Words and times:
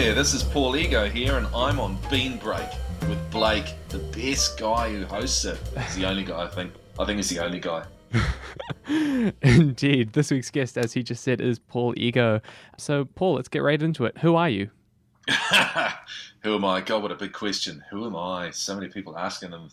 There, 0.00 0.14
this 0.14 0.32
is 0.32 0.42
Paul 0.42 0.76
Ego 0.76 1.10
here, 1.10 1.36
and 1.36 1.46
I'm 1.54 1.78
on 1.78 1.98
Bean 2.10 2.38
Break 2.38 2.66
with 3.02 3.30
Blake, 3.30 3.74
the 3.90 3.98
best 3.98 4.58
guy 4.58 4.90
who 4.90 5.04
hosts 5.04 5.44
it. 5.44 5.58
He's 5.76 5.96
the 5.96 6.06
only 6.06 6.24
guy, 6.24 6.44
I 6.44 6.48
think. 6.48 6.72
I 6.98 7.04
think 7.04 7.18
he's 7.18 7.28
the 7.28 7.40
only 7.40 7.60
guy. 7.60 7.84
Indeed. 9.42 10.14
This 10.14 10.30
week's 10.30 10.50
guest, 10.50 10.78
as 10.78 10.94
he 10.94 11.02
just 11.02 11.22
said, 11.22 11.42
is 11.42 11.58
Paul 11.58 11.92
Ego. 11.98 12.40
So, 12.78 13.04
Paul, 13.04 13.34
let's 13.34 13.48
get 13.48 13.58
right 13.58 13.80
into 13.80 14.06
it. 14.06 14.16
Who 14.16 14.36
are 14.36 14.48
you? 14.48 14.70
Who 16.44 16.54
am 16.54 16.64
I? 16.64 16.80
God, 16.80 17.02
what 17.02 17.12
a 17.12 17.16
big 17.16 17.34
question. 17.34 17.84
Who 17.90 18.06
am 18.06 18.16
I? 18.16 18.52
So 18.52 18.74
many 18.74 18.88
people 18.88 19.18
asking 19.18 19.50
them 19.50 19.68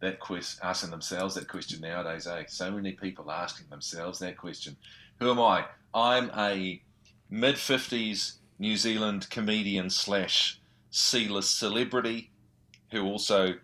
that 0.00 0.18
quest, 0.18 0.58
asking 0.64 0.90
themselves 0.90 1.36
that 1.36 1.46
question 1.46 1.80
nowadays. 1.80 2.26
Eh? 2.26 2.46
So 2.48 2.68
many 2.72 2.94
people 2.94 3.30
asking 3.30 3.68
themselves 3.70 4.18
that 4.18 4.36
question. 4.36 4.76
Who 5.20 5.30
am 5.30 5.38
I? 5.38 5.66
I'm 5.94 6.32
a 6.36 6.82
mid 7.30 7.56
fifties 7.56 8.40
New 8.62 8.76
Zealand 8.76 9.28
comedian 9.28 9.90
slash 9.90 10.60
C-list 10.92 11.58
celebrity 11.58 12.30
who 12.92 13.02
also 13.04 13.54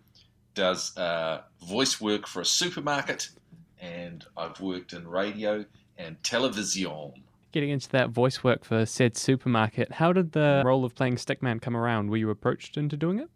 does 0.55 0.97
uh, 0.97 1.43
voice 1.65 2.01
work 2.01 2.27
for 2.27 2.41
a 2.41 2.45
supermarket, 2.45 3.29
and 3.81 4.25
I've 4.37 4.59
worked 4.59 4.93
in 4.95 5.07
radio 5.07 5.65
and 5.99 6.21
television. 6.25 7.13
Getting 7.53 7.71
into 7.71 7.89
that 7.91 8.11
voice 8.11 8.43
work 8.43 8.65
for 8.65 8.85
said 8.87 9.17
supermarket, 9.17 9.93
how 9.93 10.13
did 10.13 10.33
the 10.33 10.63
role 10.67 10.85
of 10.85 10.97
playing 10.97 11.15
Stickman 11.15 11.63
come 11.63 11.77
around? 11.77 12.11
Were 12.11 12.17
you 12.17 12.31
approached 12.31 12.77
into 12.77 12.97
doing 12.97 13.21
it? 13.21 13.29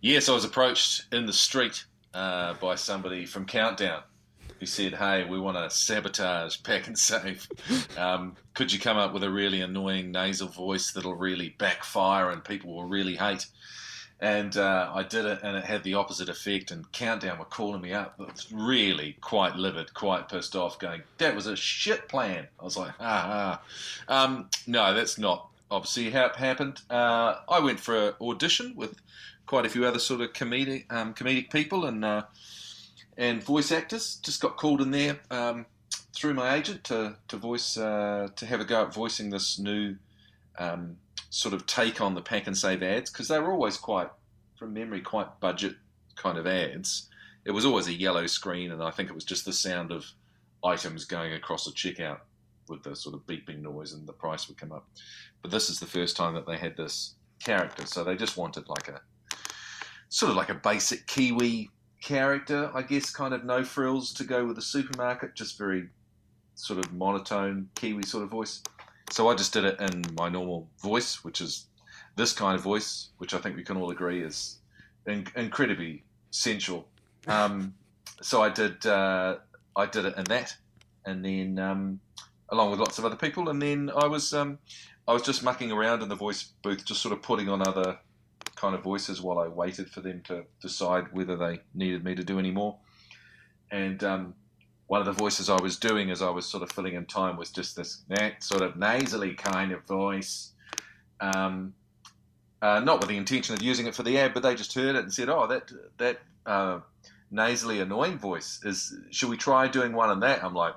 Yes, 0.00 0.28
I 0.28 0.32
was 0.32 0.44
approached 0.44 1.06
in 1.12 1.26
the 1.26 1.32
street 1.32 1.84
uh, 2.12 2.54
by 2.54 2.74
somebody 2.74 3.24
from 3.24 3.44
Countdown 3.44 4.02
who 4.60 4.66
said, 4.66 4.94
"Hey, 4.94 5.24
we 5.24 5.40
want 5.40 5.56
to 5.56 5.74
sabotage 5.74 6.58
Pak'nSave. 6.60 7.98
Um, 7.98 8.36
could 8.54 8.72
you 8.72 8.78
come 8.78 8.98
up 8.98 9.12
with 9.12 9.24
a 9.24 9.30
really 9.30 9.62
annoying 9.62 10.12
nasal 10.12 10.48
voice 10.48 10.92
that'll 10.92 11.14
really 11.14 11.56
backfire 11.58 12.30
and 12.30 12.44
people 12.44 12.74
will 12.74 12.84
really 12.84 13.16
hate?" 13.16 13.46
And 14.22 14.54
uh, 14.58 14.92
I 14.94 15.02
did 15.02 15.24
it, 15.24 15.40
and 15.42 15.56
it 15.56 15.64
had 15.64 15.82
the 15.82 15.94
opposite 15.94 16.28
effect. 16.28 16.70
And 16.70 16.92
Countdown 16.92 17.38
were 17.38 17.46
calling 17.46 17.80
me 17.80 17.94
up, 17.94 18.20
really 18.52 19.16
quite 19.22 19.56
livid, 19.56 19.94
quite 19.94 20.28
pissed 20.28 20.54
off, 20.54 20.78
going, 20.78 21.02
"That 21.18 21.34
was 21.34 21.46
a 21.46 21.56
shit 21.56 22.06
plan." 22.06 22.46
I 22.60 22.64
was 22.64 22.76
like, 22.76 22.92
"Ah, 23.00 23.60
ah." 24.08 24.24
Um, 24.24 24.50
no, 24.66 24.92
that's 24.92 25.16
not 25.16 25.48
obviously 25.70 26.10
how 26.10 26.26
it 26.26 26.36
happened. 26.36 26.82
Uh, 26.90 27.36
I 27.48 27.60
went 27.60 27.80
for 27.80 28.08
an 28.08 28.14
audition 28.20 28.74
with 28.76 29.00
quite 29.46 29.64
a 29.64 29.70
few 29.70 29.86
other 29.86 29.98
sort 29.98 30.20
of 30.20 30.32
comedic 30.32 30.84
um, 30.92 31.14
comedic 31.14 31.50
people, 31.50 31.86
and 31.86 32.04
uh, 32.04 32.22
and 33.20 33.44
voice 33.44 33.70
actors. 33.70 34.16
Just 34.24 34.40
got 34.40 34.56
called 34.56 34.80
in 34.80 34.90
there 34.90 35.20
um, 35.30 35.66
through 36.16 36.34
my 36.34 36.54
agent 36.54 36.82
to 36.84 37.14
to 37.28 37.36
voice 37.36 37.76
uh, 37.76 38.28
to 38.34 38.46
have 38.46 38.60
a 38.60 38.64
go 38.64 38.82
at 38.82 38.94
voicing 38.94 39.30
this 39.30 39.58
new 39.58 39.94
um, 40.58 40.96
sort 41.28 41.54
of 41.54 41.66
take 41.66 42.00
on 42.00 42.14
the 42.14 42.22
Pak'nSave 42.22 42.82
ads 42.82 43.10
because 43.10 43.28
they 43.28 43.38
were 43.38 43.52
always 43.52 43.76
quite, 43.76 44.08
from 44.58 44.74
memory, 44.74 45.00
quite 45.00 45.38
budget 45.38 45.76
kind 46.16 46.38
of 46.38 46.46
ads. 46.46 47.08
It 47.44 47.52
was 47.52 47.64
always 47.64 47.86
a 47.86 47.92
yellow 47.92 48.26
screen, 48.26 48.72
and 48.72 48.82
I 48.82 48.90
think 48.90 49.08
it 49.08 49.14
was 49.14 49.24
just 49.24 49.44
the 49.44 49.52
sound 49.52 49.92
of 49.92 50.04
items 50.64 51.04
going 51.04 51.32
across 51.32 51.66
a 51.66 51.72
checkout 51.72 52.18
with 52.68 52.82
the 52.82 52.96
sort 52.96 53.14
of 53.14 53.26
beeping 53.26 53.60
noise, 53.60 53.92
and 53.92 54.08
the 54.08 54.12
price 54.12 54.48
would 54.48 54.58
come 54.58 54.72
up. 54.72 54.88
But 55.42 55.50
this 55.50 55.70
is 55.70 55.78
the 55.78 55.86
first 55.86 56.16
time 56.16 56.34
that 56.34 56.46
they 56.46 56.56
had 56.56 56.76
this 56.76 57.14
character, 57.42 57.86
so 57.86 58.02
they 58.02 58.16
just 58.16 58.36
wanted 58.36 58.68
like 58.68 58.88
a 58.88 59.00
sort 60.08 60.30
of 60.30 60.36
like 60.36 60.48
a 60.48 60.54
basic 60.54 61.06
Kiwi 61.06 61.70
character, 62.00 62.70
I 62.74 62.82
guess, 62.82 63.10
kind 63.10 63.34
of 63.34 63.44
no 63.44 63.64
frills 63.64 64.12
to 64.14 64.24
go 64.24 64.46
with 64.46 64.56
the 64.56 64.62
supermarket, 64.62 65.34
just 65.34 65.58
very 65.58 65.88
sort 66.54 66.78
of 66.78 66.92
monotone 66.92 67.68
Kiwi 67.74 68.02
sort 68.02 68.24
of 68.24 68.30
voice. 68.30 68.62
So 69.10 69.28
I 69.28 69.34
just 69.34 69.52
did 69.52 69.64
it 69.64 69.80
in 69.80 70.04
my 70.16 70.28
normal 70.28 70.68
voice, 70.80 71.24
which 71.24 71.40
is 71.40 71.66
this 72.16 72.32
kind 72.32 72.54
of 72.56 72.62
voice, 72.62 73.08
which 73.18 73.34
I 73.34 73.38
think 73.38 73.56
we 73.56 73.64
can 73.64 73.76
all 73.76 73.90
agree 73.90 74.22
is 74.22 74.58
in- 75.06 75.26
incredibly 75.36 76.04
sensual. 76.30 76.86
Um, 77.26 77.74
so 78.22 78.40
I 78.40 78.48
did 78.48 78.86
uh, 78.86 79.36
I 79.76 79.84
did 79.84 80.06
it 80.06 80.16
in 80.16 80.24
that, 80.24 80.56
and 81.04 81.22
then 81.22 81.58
um, 81.58 82.00
along 82.48 82.70
with 82.70 82.80
lots 82.80 82.98
of 82.98 83.04
other 83.04 83.14
people, 83.14 83.50
and 83.50 83.60
then 83.60 83.90
I 83.94 84.06
was 84.06 84.32
um, 84.32 84.58
I 85.06 85.12
was 85.12 85.20
just 85.20 85.42
mucking 85.42 85.70
around 85.70 86.02
in 86.02 86.08
the 86.08 86.14
voice 86.14 86.52
booth, 86.62 86.82
just 86.84 87.02
sort 87.02 87.12
of 87.12 87.20
putting 87.20 87.50
on 87.50 87.60
other 87.60 87.98
kind 88.60 88.74
of 88.74 88.82
voices 88.82 89.22
while 89.22 89.38
I 89.38 89.48
waited 89.48 89.90
for 89.90 90.02
them 90.02 90.20
to 90.24 90.44
decide 90.60 91.12
whether 91.12 91.36
they 91.36 91.60
needed 91.74 92.04
me 92.04 92.14
to 92.14 92.22
do 92.22 92.38
any 92.38 92.50
more. 92.50 92.76
And 93.70 94.04
um, 94.04 94.34
one 94.86 95.00
of 95.00 95.06
the 95.06 95.12
voices 95.12 95.48
I 95.48 95.60
was 95.60 95.78
doing 95.78 96.10
as 96.10 96.20
I 96.20 96.28
was 96.28 96.44
sort 96.46 96.62
of 96.62 96.70
filling 96.70 96.94
in 96.94 97.06
time 97.06 97.36
was 97.38 97.50
just 97.50 97.76
this 97.76 98.02
that 98.08 98.42
sort 98.42 98.62
of 98.62 98.76
nasally 98.76 99.34
kind 99.34 99.72
of 99.72 99.84
voice. 99.84 100.52
Um, 101.20 101.74
uh, 102.60 102.80
not 102.80 103.00
with 103.00 103.08
the 103.08 103.16
intention 103.16 103.54
of 103.54 103.62
using 103.62 103.86
it 103.86 103.94
for 103.94 104.02
the 104.02 104.18
ad, 104.18 104.34
but 104.34 104.42
they 104.42 104.54
just 104.54 104.74
heard 104.74 104.94
it 104.94 105.04
and 105.04 105.12
said, 105.12 105.30
"Oh, 105.30 105.46
that 105.46 105.72
that 105.96 106.18
uh, 106.44 106.80
nasally 107.30 107.80
annoying 107.80 108.18
voice 108.18 108.60
is. 108.64 108.94
Should 109.10 109.30
we 109.30 109.38
try 109.38 109.68
doing 109.68 109.94
one 109.94 110.10
in 110.10 110.20
that?" 110.20 110.44
I'm 110.44 110.54
like, 110.54 110.74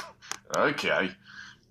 "Okay." 0.56 1.10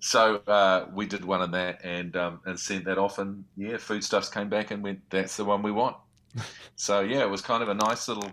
So 0.04 0.42
uh, 0.46 0.84
we 0.92 1.06
did 1.06 1.24
one 1.24 1.40
in 1.40 1.50
that 1.52 1.82
and 1.82 2.14
um, 2.14 2.40
and 2.44 2.60
sent 2.60 2.84
that 2.84 2.98
off, 2.98 3.18
and 3.18 3.42
yeah, 3.56 3.78
foodstuffs 3.78 4.28
came 4.28 4.50
back 4.50 4.70
and 4.70 4.82
went, 4.82 5.00
"That's 5.08 5.38
the 5.38 5.46
one 5.46 5.62
we 5.62 5.70
want." 5.70 5.96
so 6.76 7.00
yeah, 7.00 7.22
it 7.22 7.30
was 7.30 7.40
kind 7.40 7.62
of 7.62 7.70
a 7.70 7.74
nice 7.74 8.06
little 8.06 8.30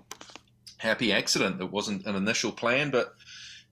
happy 0.80 1.14
accident. 1.14 1.62
It 1.62 1.72
wasn't 1.72 2.06
an 2.06 2.18
initial 2.18 2.52
plan, 2.52 2.92
but 2.92 3.16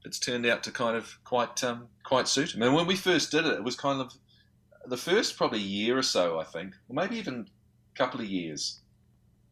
it's 0.06 0.18
turned 0.18 0.46
out 0.46 0.64
to 0.64 0.72
kind 0.72 0.96
of 0.96 1.20
quite 1.26 1.62
um, 1.62 1.90
quite 2.06 2.30
suit 2.30 2.56
him. 2.56 2.62
And 2.62 2.74
when 2.74 2.88
we 2.88 2.96
first 2.96 3.32
did 3.32 3.46
it, 3.46 3.56
it 3.56 3.66
was 3.66 3.76
kind 3.76 4.00
of 4.00 4.14
the 4.86 4.96
first 4.96 5.36
probably 5.36 5.60
year 5.60 5.98
or 5.98 6.02
so, 6.02 6.40
I 6.40 6.46
think, 6.46 6.76
or 6.88 6.96
maybe 6.96 7.18
even 7.18 7.48
a 7.94 7.98
couple 7.98 8.22
of 8.22 8.28
years. 8.28 8.80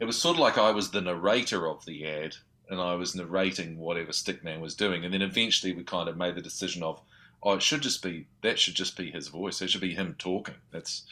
It 0.00 0.06
was 0.06 0.16
sort 0.18 0.36
of 0.36 0.40
like 0.40 0.56
I 0.56 0.70
was 0.70 0.90
the 0.90 1.02
narrator 1.02 1.68
of 1.68 1.84
the 1.84 2.06
ad, 2.06 2.36
and 2.70 2.80
I 2.80 2.94
was 2.94 3.14
narrating 3.14 3.76
whatever 3.76 4.12
Stickman 4.12 4.62
was 4.62 4.74
doing, 4.74 5.04
and 5.04 5.12
then 5.12 5.20
eventually 5.20 5.74
we 5.74 5.84
kind 5.84 6.08
of 6.08 6.16
made 6.16 6.34
the 6.34 6.40
decision 6.40 6.82
of 6.82 7.02
oh, 7.42 7.54
it 7.54 7.62
should 7.62 7.82
just 7.82 8.02
be 8.02 8.26
that 8.42 8.58
should 8.58 8.74
just 8.74 8.96
be 8.96 9.10
his 9.10 9.28
voice. 9.28 9.60
It 9.62 9.70
should 9.70 9.80
be 9.80 9.94
him 9.94 10.14
talking. 10.18 10.56
That's 10.70 11.04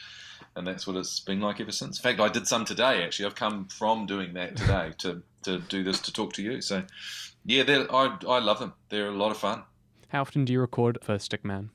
and 0.55 0.65
that's 0.65 0.87
what 0.87 0.95
it's 0.95 1.19
been 1.19 1.39
like 1.39 1.59
ever 1.59 1.71
since. 1.71 1.99
In 1.99 2.03
fact, 2.03 2.19
I 2.19 2.29
did 2.29 2.47
some 2.47 2.65
today. 2.65 3.03
Actually, 3.03 3.27
I've 3.27 3.35
come 3.35 3.67
from 3.67 4.05
doing 4.05 4.33
that 4.33 4.55
today 4.55 4.93
to 4.99 5.21
to 5.43 5.59
do 5.59 5.83
this 5.83 5.99
to 6.01 6.13
talk 6.13 6.33
to 6.33 6.41
you. 6.41 6.61
So, 6.61 6.83
yeah, 7.45 7.63
I 7.89 8.17
I 8.27 8.39
love 8.39 8.59
them. 8.59 8.73
They're 8.89 9.09
a 9.09 9.11
lot 9.11 9.31
of 9.31 9.37
fun. 9.37 9.63
How 10.09 10.21
often 10.21 10.45
do 10.45 10.53
you 10.53 10.59
record 10.59 10.99
for 11.01 11.15
Stickman? 11.17 11.69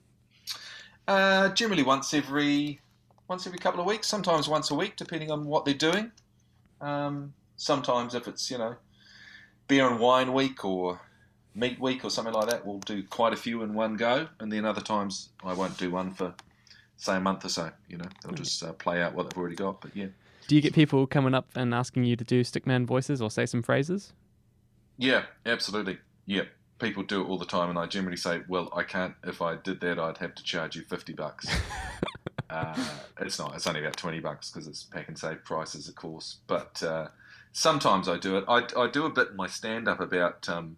Uh, 1.07 1.51
generally 1.51 1.83
once 1.83 2.15
every 2.15 2.81
once 3.29 3.47
every 3.47 3.59
couple 3.59 3.81
of 3.81 3.87
weeks. 3.87 4.07
Sometimes 4.07 4.49
once 4.49 4.71
a 4.71 4.75
week, 4.75 4.97
depending 4.97 5.31
on 5.31 5.45
what 5.47 5.65
they're 5.65 5.75
doing. 5.75 6.13
Um, 6.81 7.35
sometimes 7.57 8.15
if 8.15 8.27
it's 8.27 8.51
you 8.51 8.59
know 8.59 8.77
beer 9.69 9.89
and 9.89 10.01
wine 10.01 10.33
week 10.33 10.65
or 10.65 11.01
meat 11.55 11.79
week 11.81 12.05
or 12.05 12.11
something 12.11 12.35
like 12.35 12.49
that, 12.49 12.67
we'll 12.67 12.79
do 12.79 13.03
quite 13.03 13.33
a 13.33 13.37
few 13.37 13.63
in 13.63 13.75
one 13.75 13.97
go, 13.97 14.29
and 14.41 14.51
then 14.53 14.65
other 14.65 14.81
times 14.81 15.31
I 15.45 15.53
won't 15.55 15.77
do 15.79 15.91
one 15.91 16.13
for 16.13 16.35
say 16.97 17.17
a 17.17 17.21
month 17.21 17.45
or 17.45 17.49
so. 17.49 17.71
You 17.89 17.99
know, 17.99 18.09
they'll 18.23 18.33
just 18.33 18.63
uh, 18.63 18.73
play 18.73 19.03
out 19.03 19.15
what 19.15 19.29
they've 19.29 19.39
already 19.39 19.57
got. 19.57 19.81
But 19.81 19.97
yeah. 19.97 20.07
Do 20.49 20.57
you 20.57 20.63
get 20.63 20.75
people 20.75 21.07
coming 21.07 21.35
up 21.35 21.49
and 21.55 21.75
asking 21.75 22.05
you 22.05 22.17
to 22.17 22.25
do 22.25 22.43
stickman 22.43 22.87
voices 22.87 23.21
or 23.21 23.31
say 23.31 23.47
some 23.47 23.63
phrases? 23.63 24.13
Yeah, 24.99 25.25
absolutely. 25.47 25.99
Yeah, 26.27 26.45
people 26.79 27.03
do 27.03 27.23
it 27.23 27.27
all 27.27 27.39
the 27.39 27.47
time, 27.47 27.71
and 27.71 27.79
I 27.79 27.87
generally 27.87 28.17
say, 28.17 28.43
"Well, 28.49 28.69
I 28.75 28.83
can't. 28.83 29.15
If 29.25 29.43
I 29.43 29.57
did 29.57 29.81
that, 29.81 29.99
I'd 29.99 30.19
have 30.19 30.35
to 30.35 30.43
charge 30.43 30.77
you 30.77 30.83
fifty 30.83 31.13
bucks." 31.13 31.49
uh, 32.51 32.75
it's 33.21 33.39
not. 33.39 33.55
It's 33.55 33.67
only 33.67 33.81
about 33.81 33.97
twenty 33.97 34.21
bucks 34.21 34.51
because 34.51 34.69
it's 34.69 34.85
Pak'nSave 34.85 35.45
prices, 35.45 35.89
of 35.89 35.95
course. 35.95 36.39
But 36.47 36.83
uh, 36.83 37.09
sometimes 37.53 38.09
I 38.09 38.19
do 38.19 38.37
it. 38.37 38.45
I, 38.49 38.67
I 38.77 38.89
do 38.91 39.07
a 39.07 39.11
bit 39.11 39.31
in 39.31 39.37
my 39.37 39.47
stand-up 39.47 40.01
about 40.01 40.49
um, 40.49 40.77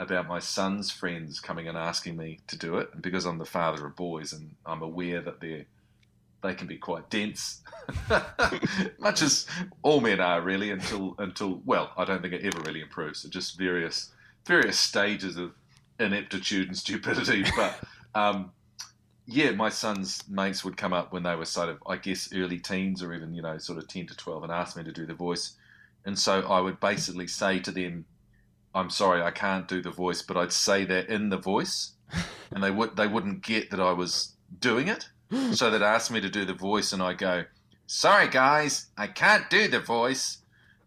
about 0.00 0.26
my 0.26 0.38
son's 0.38 0.90
friends 0.90 1.40
coming 1.40 1.68
and 1.68 1.76
asking 1.76 2.16
me 2.16 2.40
to 2.48 2.56
do 2.56 2.78
it 2.78 2.88
and 2.92 3.02
because 3.02 3.26
I'm 3.26 3.38
the 3.38 3.44
father 3.44 3.86
of 3.86 3.96
boys 3.96 4.32
and 4.32 4.54
I'm 4.66 4.82
aware 4.82 5.20
that 5.20 5.40
they're 5.40 5.66
they 6.42 6.54
can 6.54 6.66
be 6.66 6.76
quite 6.76 7.10
dense, 7.10 7.62
much 8.98 9.22
as 9.22 9.46
all 9.82 10.00
men 10.00 10.20
are 10.20 10.40
really 10.40 10.70
until 10.70 11.14
until 11.18 11.60
well, 11.64 11.92
I 11.96 12.04
don't 12.04 12.22
think 12.22 12.34
it 12.34 12.44
ever 12.44 12.60
really 12.62 12.80
improves. 12.80 13.20
So 13.20 13.28
just 13.28 13.58
various 13.58 14.10
various 14.46 14.78
stages 14.78 15.36
of 15.36 15.52
ineptitude 15.98 16.68
and 16.68 16.76
stupidity. 16.76 17.44
But 17.56 17.78
um, 18.14 18.52
yeah, 19.26 19.52
my 19.52 19.68
son's 19.68 20.26
mates 20.28 20.64
would 20.64 20.76
come 20.76 20.92
up 20.92 21.12
when 21.12 21.22
they 21.22 21.36
were 21.36 21.44
sort 21.44 21.68
of 21.68 21.78
I 21.86 21.96
guess 21.96 22.32
early 22.34 22.58
teens 22.58 23.02
or 23.02 23.12
even 23.12 23.34
you 23.34 23.42
know 23.42 23.58
sort 23.58 23.78
of 23.78 23.88
ten 23.88 24.06
to 24.06 24.16
twelve 24.16 24.42
and 24.42 24.52
ask 24.52 24.76
me 24.76 24.84
to 24.84 24.92
do 24.92 25.06
the 25.06 25.14
voice, 25.14 25.52
and 26.04 26.18
so 26.18 26.40
I 26.48 26.60
would 26.60 26.80
basically 26.80 27.26
say 27.26 27.58
to 27.60 27.70
them 27.70 28.06
I'm 28.74 28.90
sorry, 28.90 29.22
I 29.22 29.30
can't 29.30 29.66
do 29.66 29.82
the 29.82 29.90
voice, 29.90 30.22
but 30.22 30.36
I'd 30.36 30.52
say 30.52 30.84
that 30.84 31.08
in 31.08 31.28
the 31.28 31.36
voice, 31.36 31.92
and 32.52 32.62
they 32.62 32.70
would 32.70 32.96
they 32.96 33.06
wouldn't 33.06 33.42
get 33.42 33.70
that 33.70 33.80
I 33.80 33.92
was 33.92 34.34
doing 34.58 34.88
it, 34.88 35.08
so 35.52 35.70
they'd 35.70 35.82
ask 35.82 36.10
me 36.10 36.20
to 36.20 36.28
do 36.28 36.44
the 36.44 36.54
voice, 36.54 36.92
and 36.92 37.02
I 37.02 37.14
go, 37.14 37.44
"Sorry, 37.86 38.28
guys, 38.28 38.86
I 38.96 39.06
can't 39.06 39.48
do 39.50 39.68
the 39.68 39.80
voice," 39.80 40.38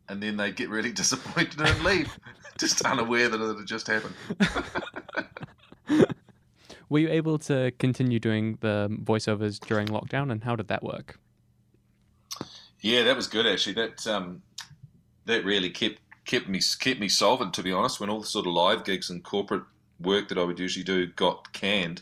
and 0.07 0.21
then 0.21 0.37
they 0.37 0.51
get 0.51 0.69
really 0.69 0.91
disappointed 1.01 1.59
and 1.59 1.83
leave, 1.83 2.17
just 2.57 2.81
unaware 2.85 3.29
that 3.29 3.41
it 3.41 3.57
had 3.57 3.67
just 3.67 3.87
happened. 3.87 4.15
Were 6.89 6.99
you 6.99 7.09
able 7.09 7.39
to 7.39 7.71
continue 7.79 8.19
doing 8.19 8.57
the 8.61 8.87
voiceovers 9.03 9.59
during 9.59 9.87
lockdown, 9.87 10.31
and 10.31 10.43
how 10.43 10.55
did 10.55 10.67
that 10.67 10.83
work? 10.83 11.19
Yeah, 12.81 13.03
that 13.03 13.15
was 13.15 13.27
good 13.27 13.47
actually. 13.47 13.73
That 13.73 14.05
um, 14.05 14.43
that 15.25 15.45
really 15.45 15.69
kept 15.69 16.02
kept 16.25 16.47
me 16.47 16.59
kept 16.79 16.99
me 16.99 17.09
solvent 17.09 17.53
to 17.55 17.63
be 17.63 17.71
honest. 17.71 17.99
When 17.99 18.09
all 18.09 18.21
the 18.21 18.27
sort 18.27 18.47
of 18.47 18.53
live 18.53 18.83
gigs 18.83 19.09
and 19.09 19.23
corporate 19.23 19.63
work 19.99 20.29
that 20.29 20.37
I 20.37 20.43
would 20.43 20.59
usually 20.59 20.83
do 20.83 21.07
got 21.07 21.51
canned, 21.53 22.01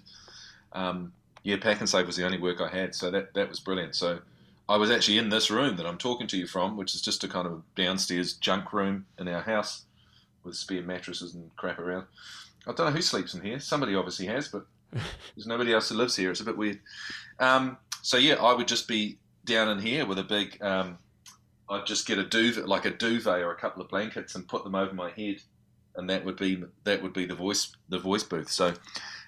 um, 0.74 1.14
yeah, 1.44 1.58
Pak'nSave 1.58 2.06
was 2.06 2.16
the 2.16 2.26
only 2.26 2.38
work 2.38 2.62
I 2.62 2.70
had, 2.70 2.96
so 2.96 3.12
that 3.12 3.34
that 3.34 3.50
was 3.50 3.60
brilliant. 3.60 3.96
So 3.96 4.20
I 4.70 4.78
was 4.78 4.92
actually 4.92 5.18
in 5.18 5.30
this 5.30 5.52
room 5.52 5.76
that 5.78 5.86
I'm 5.86 5.98
talking 5.98 6.28
to 6.28 6.38
you 6.38 6.48
from, 6.48 6.78
which 6.78 6.96
is 6.96 7.02
just 7.02 7.24
a 7.24 7.28
kind 7.28 7.48
of 7.48 7.64
downstairs 7.76 8.34
junk 8.34 8.74
room 8.74 9.06
in 9.20 9.28
our 9.28 9.42
house 9.42 9.84
with 10.44 10.56
spare 10.56 10.82
mattresses 10.82 11.36
and 11.36 11.56
crap 11.56 11.80
around. 11.80 12.06
I 12.68 12.74
don't 12.74 12.88
know 12.88 12.92
who 12.92 13.02
sleeps 13.02 13.34
in 13.34 13.42
here. 13.42 13.60
Somebody 13.60 13.96
obviously 13.96 14.28
has, 14.28 14.48
but 14.48 14.66
there's 14.92 15.48
nobody 15.48 15.74
else 15.74 15.90
who 15.90 15.96
lives 15.96 16.16
here. 16.16 16.32
It's 16.32 16.42
a 16.42 16.46
bit 16.46 16.58
weird. 16.58 16.80
Um, 17.40 17.78
so 18.02 18.18
yeah, 18.18 18.36
I 18.36 18.54
would 18.54 18.68
just 18.68 18.88
be 18.88 19.18
down 19.46 19.70
in 19.70 19.80
here 19.80 20.06
with 20.06 20.20
a 20.20 20.24
big. 20.24 20.62
Um, 20.62 20.98
I'd 21.72 21.86
just 21.86 22.06
get 22.06 22.18
a 22.18 22.24
duvet, 22.24 22.68
like 22.68 22.86
a 22.86 22.92
duvet 22.92 23.42
or 23.42 23.52
a 23.52 23.56
couple 23.56 23.82
of 23.82 23.90
blankets, 23.90 24.36
and 24.36 24.48
put 24.48 24.64
them 24.64 24.76
over 24.76 24.94
my 24.94 25.10
head, 25.12 25.38
and 25.96 26.10
that 26.10 26.26
would 26.26 26.38
be 26.38 26.64
that 26.84 27.02
would 27.02 27.14
be 27.14 27.26
the 27.26 27.36
voice 27.36 27.74
the 27.90 28.00
voice 28.00 28.24
booth. 28.24 28.52
So 28.52 28.74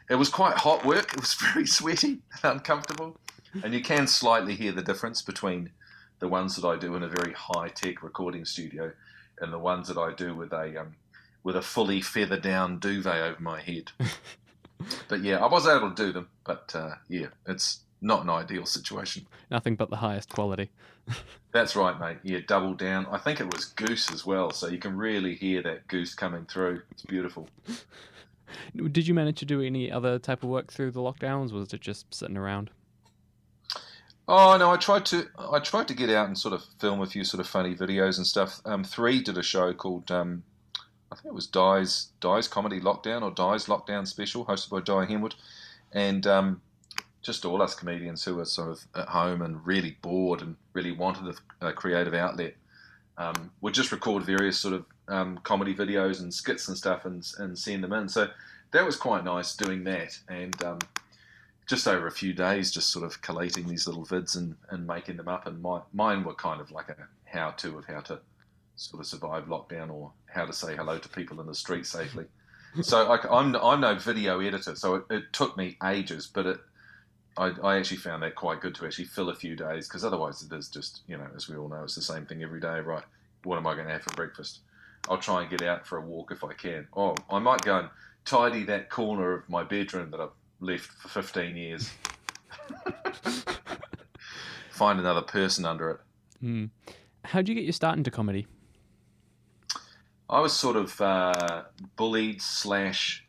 it 0.09 0.15
was 0.15 0.29
quite 0.29 0.57
hot 0.57 0.85
work. 0.85 1.13
It 1.13 1.19
was 1.19 1.33
very 1.53 1.65
sweaty 1.65 2.19
and 2.43 2.53
uncomfortable, 2.53 3.17
and 3.63 3.73
you 3.73 3.81
can 3.81 4.07
slightly 4.07 4.55
hear 4.55 4.73
the 4.73 4.81
difference 4.81 5.21
between 5.21 5.71
the 6.19 6.27
ones 6.27 6.55
that 6.57 6.67
I 6.67 6.77
do 6.77 6.95
in 6.95 7.03
a 7.03 7.07
very 7.07 7.33
high 7.33 7.69
tech 7.69 8.03
recording 8.03 8.45
studio 8.45 8.91
and 9.39 9.51
the 9.51 9.59
ones 9.59 9.87
that 9.87 9.97
I 9.97 10.13
do 10.13 10.35
with 10.35 10.51
a 10.53 10.81
um, 10.81 10.95
with 11.43 11.55
a 11.55 11.61
fully 11.61 12.01
feather 12.01 12.39
down 12.39 12.79
duvet 12.79 13.21
over 13.21 13.41
my 13.41 13.61
head. 13.61 13.91
but 15.07 15.21
yeah, 15.21 15.37
I 15.37 15.47
was 15.47 15.67
able 15.67 15.91
to 15.91 16.05
do 16.05 16.11
them. 16.11 16.29
But 16.45 16.71
uh, 16.75 16.95
yeah, 17.07 17.27
it's 17.47 17.79
not 18.03 18.23
an 18.23 18.29
ideal 18.29 18.65
situation. 18.65 19.25
Nothing 19.49 19.75
but 19.75 19.89
the 19.89 19.95
highest 19.95 20.29
quality. 20.29 20.69
That's 21.51 21.75
right, 21.75 21.99
mate. 21.99 22.17
Yeah, 22.23 22.39
double 22.47 22.73
down. 22.73 23.07
I 23.11 23.17
think 23.17 23.39
it 23.39 23.51
was 23.51 23.65
goose 23.65 24.11
as 24.11 24.25
well, 24.25 24.51
so 24.51 24.67
you 24.67 24.77
can 24.77 24.97
really 24.97 25.35
hear 25.35 25.61
that 25.63 25.87
goose 25.87 26.13
coming 26.13 26.45
through. 26.45 26.81
It's 26.91 27.03
beautiful. 27.03 27.47
Did 28.75 29.07
you 29.07 29.13
manage 29.13 29.39
to 29.39 29.45
do 29.45 29.61
any 29.61 29.91
other 29.91 30.19
type 30.19 30.43
of 30.43 30.49
work 30.49 30.71
through 30.71 30.91
the 30.91 30.99
lockdowns? 30.99 31.51
Or 31.51 31.55
was 31.55 31.73
it 31.73 31.81
just 31.81 32.13
sitting 32.13 32.37
around? 32.37 32.69
Oh 34.27 34.55
no, 34.57 34.71
I 34.71 34.77
tried 34.77 35.05
to 35.07 35.27
I 35.37 35.59
tried 35.59 35.87
to 35.89 35.93
get 35.93 36.09
out 36.09 36.27
and 36.27 36.37
sort 36.37 36.53
of 36.53 36.63
film 36.79 37.01
a 37.01 37.05
few 37.05 37.25
sort 37.25 37.41
of 37.41 37.47
funny 37.47 37.75
videos 37.75 38.17
and 38.17 38.25
stuff. 38.25 38.61
Um, 38.63 38.83
three 38.83 39.21
did 39.21 39.37
a 39.37 39.43
show 39.43 39.73
called 39.73 40.09
um, 40.11 40.43
I 41.11 41.15
think 41.15 41.25
it 41.25 41.33
was 41.33 41.47
Di's 41.47 42.07
Di's 42.21 42.47
Comedy 42.47 42.79
Lockdown 42.79 43.21
or 43.21 43.31
Di's 43.31 43.65
Lockdown 43.65 44.07
Special, 44.07 44.45
hosted 44.45 44.69
by 44.69 44.79
Di 44.79 45.05
Henwood, 45.05 45.35
and 45.91 46.25
um, 46.25 46.61
just 47.23 47.45
all 47.45 47.61
us 47.61 47.73
comedians 47.73 48.23
who 48.23 48.35
were 48.35 48.45
sort 48.45 48.69
of 48.69 48.85
at 48.95 49.07
home 49.07 49.41
and 49.41 49.65
really 49.65 49.97
bored 50.01 50.41
and 50.41 50.55
really 50.73 50.91
wanted 50.91 51.35
a, 51.61 51.67
a 51.69 51.73
creative 51.73 52.13
outlet 52.13 52.53
um, 53.17 53.51
would 53.61 53.73
just 53.73 53.91
record 53.91 54.23
various 54.23 54.59
sort 54.59 54.73
of 54.73 54.85
um, 55.07 55.39
comedy 55.43 55.73
videos 55.73 56.21
and 56.21 56.33
skits 56.33 56.67
and 56.67 56.77
stuff 56.77 57.05
and, 57.05 57.25
and 57.39 57.57
send 57.57 57.83
them 57.83 57.93
in. 57.93 58.09
So 58.09 58.29
that 58.71 58.85
was 58.85 58.97
quite 58.97 59.23
nice 59.23 59.55
doing 59.55 59.83
that 59.85 60.19
and 60.27 60.61
um, 60.63 60.79
just 61.65 61.87
over 61.87 62.07
a 62.07 62.11
few 62.11 62.33
days, 62.33 62.71
just 62.71 62.91
sort 62.91 63.05
of 63.05 63.21
collating 63.21 63.67
these 63.67 63.87
little 63.87 64.05
vids 64.05 64.35
and, 64.35 64.55
and 64.69 64.85
making 64.85 65.17
them 65.17 65.29
up. 65.29 65.47
And 65.47 65.61
my, 65.61 65.81
mine 65.93 66.23
were 66.23 66.33
kind 66.35 66.59
of 66.59 66.71
like 66.71 66.89
a 66.89 66.95
how 67.25 67.51
to 67.51 67.77
of 67.79 67.85
how 67.85 68.01
to 68.01 68.19
sort 68.75 68.99
of 68.99 69.07
survive 69.07 69.45
lockdown 69.45 69.89
or 69.89 70.11
how 70.25 70.45
to 70.45 70.53
say 70.53 70.75
hello 70.75 70.97
to 70.97 71.09
people 71.09 71.39
in 71.39 71.47
the 71.47 71.55
street 71.55 71.85
safely. 71.85 72.25
so 72.81 73.07
I, 73.11 73.15
am 73.15 73.55
I'm, 73.55 73.63
I'm 73.63 73.81
no 73.81 73.95
video 73.95 74.39
editor, 74.41 74.75
so 74.75 74.95
it, 74.95 75.03
it 75.09 75.23
took 75.31 75.55
me 75.55 75.77
ages, 75.83 76.27
but 76.27 76.45
it 76.45 76.59
I, 77.37 77.51
I 77.63 77.77
actually 77.77 77.97
found 77.97 78.21
that 78.23 78.35
quite 78.35 78.61
good 78.61 78.75
to 78.75 78.85
actually 78.85 79.05
fill 79.05 79.29
a 79.29 79.35
few 79.35 79.55
days 79.55 79.87
because 79.87 80.05
otherwise 80.05 80.43
it 80.43 80.53
is 80.53 80.69
just 80.69 81.01
you 81.07 81.17
know 81.17 81.27
as 81.35 81.49
we 81.49 81.55
all 81.55 81.67
know 81.67 81.83
it's 81.83 81.95
the 81.95 82.01
same 82.01 82.25
thing 82.25 82.43
every 82.43 82.59
day 82.59 82.79
right? 82.79 83.03
What 83.43 83.57
am 83.57 83.67
I 83.67 83.73
going 83.73 83.87
to 83.87 83.93
have 83.93 84.03
for 84.03 84.15
breakfast? 84.15 84.59
I'll 85.09 85.17
try 85.17 85.41
and 85.41 85.49
get 85.49 85.61
out 85.61 85.85
for 85.85 85.97
a 85.97 86.01
walk 86.01 86.31
if 86.31 86.43
I 86.43 86.53
can. 86.53 86.87
Oh 86.95 87.15
I 87.29 87.39
might 87.39 87.61
go 87.61 87.79
and 87.79 87.89
tidy 88.25 88.63
that 88.65 88.89
corner 88.89 89.33
of 89.33 89.49
my 89.49 89.63
bedroom 89.63 90.11
that 90.11 90.19
I've 90.19 90.29
left 90.59 90.85
for 90.85 91.07
15 91.09 91.55
years. 91.55 91.89
Find 94.69 94.99
another 94.99 95.21
person 95.21 95.65
under 95.65 95.91
it. 95.91 95.99
Mm. 96.43 96.69
how'd 97.23 97.47
you 97.47 97.55
get 97.55 97.63
your 97.63 97.73
start 97.73 97.97
into 97.97 98.11
comedy? 98.11 98.47
I 100.29 100.39
was 100.39 100.53
sort 100.53 100.75
of 100.75 100.99
uh, 100.99 101.63
bullied 101.95 102.41
slash 102.41 103.25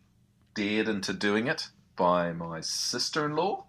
dared 0.54 0.88
into 0.88 1.12
doing 1.12 1.46
it 1.46 1.68
by 1.96 2.32
my 2.32 2.60
sister-in-law 2.60 3.64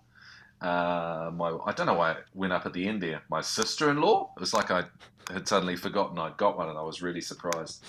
uh, 0.62 1.31
my 1.34 1.57
I 1.66 1.74
don't 1.74 1.88
know 1.88 1.96
why 1.96 2.12
it 2.12 2.25
went 2.34 2.54
up 2.54 2.66
at 2.66 2.74
the 2.74 2.88
end 2.88 3.02
there. 3.02 3.22
My 3.30 3.42
sister-in-law. 3.42 4.34
It 4.36 4.40
was 4.40 4.54
like 4.54 4.72
I 4.72 4.86
had 5.31 5.48
suddenly 5.48 5.75
forgotten 5.75 6.18
I'd 6.18 6.38
got 6.38 6.57
one, 6.57 6.69
and 6.69 6.78
I 6.78 6.81
was 6.81 7.02
really 7.02 7.22
surprised. 7.22 7.84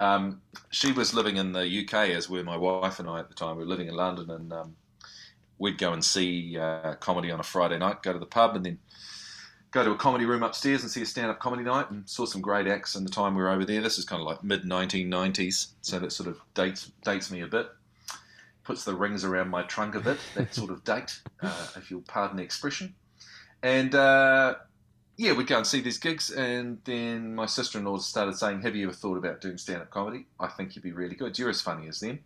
Um, 0.00 0.40
she 0.70 0.92
was 0.92 1.12
living 1.12 1.36
in 1.36 1.52
the 1.52 1.84
UK, 1.84 2.10
as 2.10 2.28
were 2.28 2.42
my 2.44 2.56
wife 2.56 3.00
and 3.00 3.08
I 3.08 3.18
at 3.18 3.28
the 3.28 3.34
time. 3.34 3.56
We 3.56 3.64
were 3.64 3.68
living 3.68 3.88
in 3.88 3.94
London, 3.94 4.30
and 4.30 4.52
um, 4.52 4.76
we'd 5.58 5.78
go 5.78 5.92
and 5.92 6.04
see 6.04 6.56
uh, 6.56 6.94
comedy 6.94 7.30
on 7.30 7.40
a 7.40 7.44
Friday 7.44 7.78
night. 7.78 8.02
Go 8.02 8.12
to 8.12 8.18
the 8.18 8.26
pub, 8.26 8.56
and 8.56 8.64
then 8.64 8.78
go 9.70 9.84
to 9.84 9.90
a 9.90 9.96
comedy 9.96 10.24
room 10.24 10.42
upstairs 10.42 10.82
and 10.82 10.90
see 10.90 11.02
a 11.02 11.06
stand-up 11.06 11.40
comedy 11.40 11.62
night. 11.62 11.90
And 11.90 12.08
saw 12.08 12.24
some 12.24 12.40
great 12.40 12.66
acts 12.66 12.94
in 12.94 13.04
the 13.04 13.10
time 13.10 13.34
we 13.34 13.42
were 13.42 13.50
over 13.50 13.64
there. 13.64 13.82
This 13.82 13.98
is 13.98 14.04
kind 14.04 14.22
of 14.22 14.26
like 14.26 14.42
mid 14.42 14.62
1990s, 14.62 15.72
so 15.82 15.98
that 15.98 16.12
sort 16.12 16.28
of 16.28 16.40
dates 16.54 16.90
dates 17.04 17.30
me 17.30 17.42
a 17.42 17.46
bit 17.46 17.68
puts 18.68 18.84
the 18.84 18.94
rings 18.94 19.24
around 19.24 19.48
my 19.48 19.62
trunk 19.62 19.94
a 19.94 20.00
bit, 20.00 20.18
that 20.34 20.54
sort 20.54 20.70
of 20.70 20.84
date, 20.84 21.22
uh, 21.40 21.68
if 21.76 21.90
you'll 21.90 22.02
pardon 22.02 22.36
the 22.36 22.42
expression. 22.42 22.94
And 23.62 23.94
uh, 23.94 24.56
yeah, 25.16 25.32
we'd 25.32 25.46
go 25.46 25.56
and 25.56 25.66
see 25.66 25.80
these 25.80 25.96
gigs, 25.96 26.30
and 26.30 26.78
then 26.84 27.34
my 27.34 27.46
sister 27.46 27.78
in 27.78 27.86
law 27.86 27.96
started 27.96 28.36
saying, 28.36 28.60
Have 28.60 28.76
you 28.76 28.88
ever 28.88 28.94
thought 28.94 29.16
about 29.16 29.40
doing 29.40 29.56
stand 29.56 29.80
up 29.80 29.90
comedy? 29.90 30.26
I 30.38 30.48
think 30.48 30.76
you'd 30.76 30.82
be 30.84 30.92
really 30.92 31.16
good. 31.16 31.38
You're 31.38 31.48
as 31.48 31.62
funny 31.62 31.88
as 31.88 32.00
them, 32.00 32.18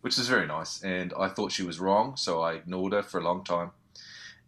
which 0.00 0.16
is 0.16 0.28
very 0.28 0.46
nice. 0.46 0.80
And 0.84 1.12
I 1.18 1.28
thought 1.28 1.50
she 1.50 1.64
was 1.64 1.80
wrong, 1.80 2.16
so 2.16 2.40
I 2.40 2.52
ignored 2.52 2.92
her 2.92 3.02
for 3.02 3.18
a 3.18 3.24
long 3.24 3.42
time. 3.42 3.72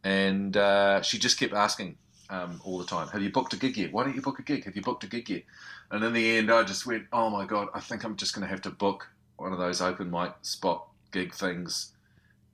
And 0.04 0.56
uh, 0.56 1.02
she 1.02 1.18
just 1.18 1.40
kept 1.40 1.54
asking 1.54 1.96
um, 2.30 2.60
all 2.64 2.78
the 2.78 2.86
time, 2.86 3.08
Have 3.08 3.20
you 3.20 3.32
booked 3.32 3.52
a 3.52 3.56
gig 3.56 3.76
yet? 3.76 3.92
Why 3.92 4.04
don't 4.04 4.14
you 4.14 4.22
book 4.22 4.38
a 4.38 4.42
gig? 4.42 4.64
Have 4.66 4.76
you 4.76 4.82
booked 4.82 5.02
a 5.02 5.08
gig 5.08 5.28
yet? 5.28 5.42
And 5.90 6.04
in 6.04 6.12
the 6.12 6.38
end, 6.38 6.52
I 6.52 6.62
just 6.62 6.86
went, 6.86 7.06
Oh 7.12 7.30
my 7.30 7.46
God, 7.46 7.66
I 7.74 7.80
think 7.80 8.04
I'm 8.04 8.14
just 8.14 8.32
going 8.32 8.46
to 8.46 8.48
have 8.48 8.62
to 8.62 8.70
book 8.70 9.08
one 9.38 9.52
of 9.52 9.58
those 9.58 9.82
open 9.82 10.08
mic 10.08 10.34
spot 10.42 10.86
gig 11.12 11.34
things, 11.34 11.92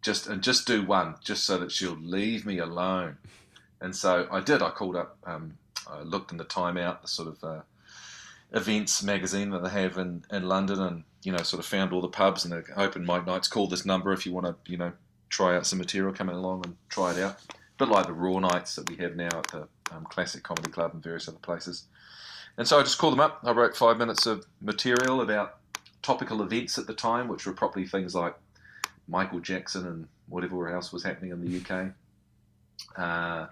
just 0.02 0.26
and 0.26 0.42
just 0.42 0.66
do 0.66 0.84
one, 0.84 1.16
just 1.24 1.44
so 1.44 1.58
that 1.58 1.72
she'll 1.72 1.98
leave 2.00 2.44
me 2.44 2.58
alone. 2.58 3.16
And 3.80 3.94
so 3.94 4.28
I 4.30 4.40
did. 4.40 4.62
I 4.62 4.70
called 4.70 4.96
up. 4.96 5.16
Um, 5.24 5.56
I 5.90 6.02
looked 6.02 6.32
in 6.32 6.38
the 6.38 6.44
Time 6.44 6.76
Out, 6.76 7.02
the 7.02 7.08
sort 7.08 7.28
of 7.28 7.44
uh, 7.44 7.60
events 8.52 9.02
magazine 9.02 9.50
that 9.50 9.62
they 9.62 9.70
have 9.70 9.96
in, 9.96 10.24
in 10.30 10.48
London, 10.48 10.80
and 10.80 11.04
you 11.22 11.32
know, 11.32 11.38
sort 11.38 11.60
of 11.60 11.66
found 11.66 11.92
all 11.92 12.00
the 12.00 12.08
pubs 12.08 12.44
and 12.44 12.52
the 12.52 12.64
open 12.76 13.04
mic 13.04 13.26
nights. 13.26 13.48
Call 13.48 13.66
this 13.66 13.84
number 13.84 14.12
if 14.12 14.26
you 14.26 14.32
want 14.32 14.46
to, 14.46 14.70
you 14.70 14.76
know, 14.76 14.92
try 15.28 15.56
out 15.56 15.66
some 15.66 15.78
material 15.78 16.12
coming 16.12 16.36
along 16.36 16.62
and 16.64 16.76
try 16.88 17.12
it 17.12 17.18
out. 17.18 17.38
A 17.50 17.84
bit 17.84 17.88
like 17.88 18.06
the 18.06 18.12
Raw 18.12 18.38
nights 18.38 18.76
that 18.76 18.88
we 18.88 18.96
have 18.96 19.16
now 19.16 19.26
at 19.26 19.46
the 19.48 19.68
um, 19.92 20.04
Classic 20.04 20.42
Comedy 20.42 20.70
Club 20.70 20.92
and 20.94 21.02
various 21.02 21.28
other 21.28 21.38
places. 21.38 21.84
And 22.56 22.66
so 22.66 22.78
I 22.78 22.82
just 22.82 22.98
called 22.98 23.12
them 23.12 23.20
up. 23.20 23.40
I 23.44 23.52
wrote 23.52 23.76
five 23.76 23.98
minutes 23.98 24.26
of 24.26 24.44
material 24.60 25.20
about 25.20 25.58
topical 26.02 26.42
events 26.42 26.78
at 26.78 26.86
the 26.86 26.94
time, 26.94 27.28
which 27.28 27.46
were 27.46 27.52
probably 27.52 27.86
things 27.86 28.14
like 28.14 28.34
Michael 29.08 29.40
Jackson 29.40 29.86
and 29.86 30.08
whatever 30.28 30.68
else 30.72 30.92
was 30.92 31.02
happening 31.02 31.32
in 31.32 31.40
the 31.40 31.58
UK. 31.60 31.92
Uh, 32.96 33.46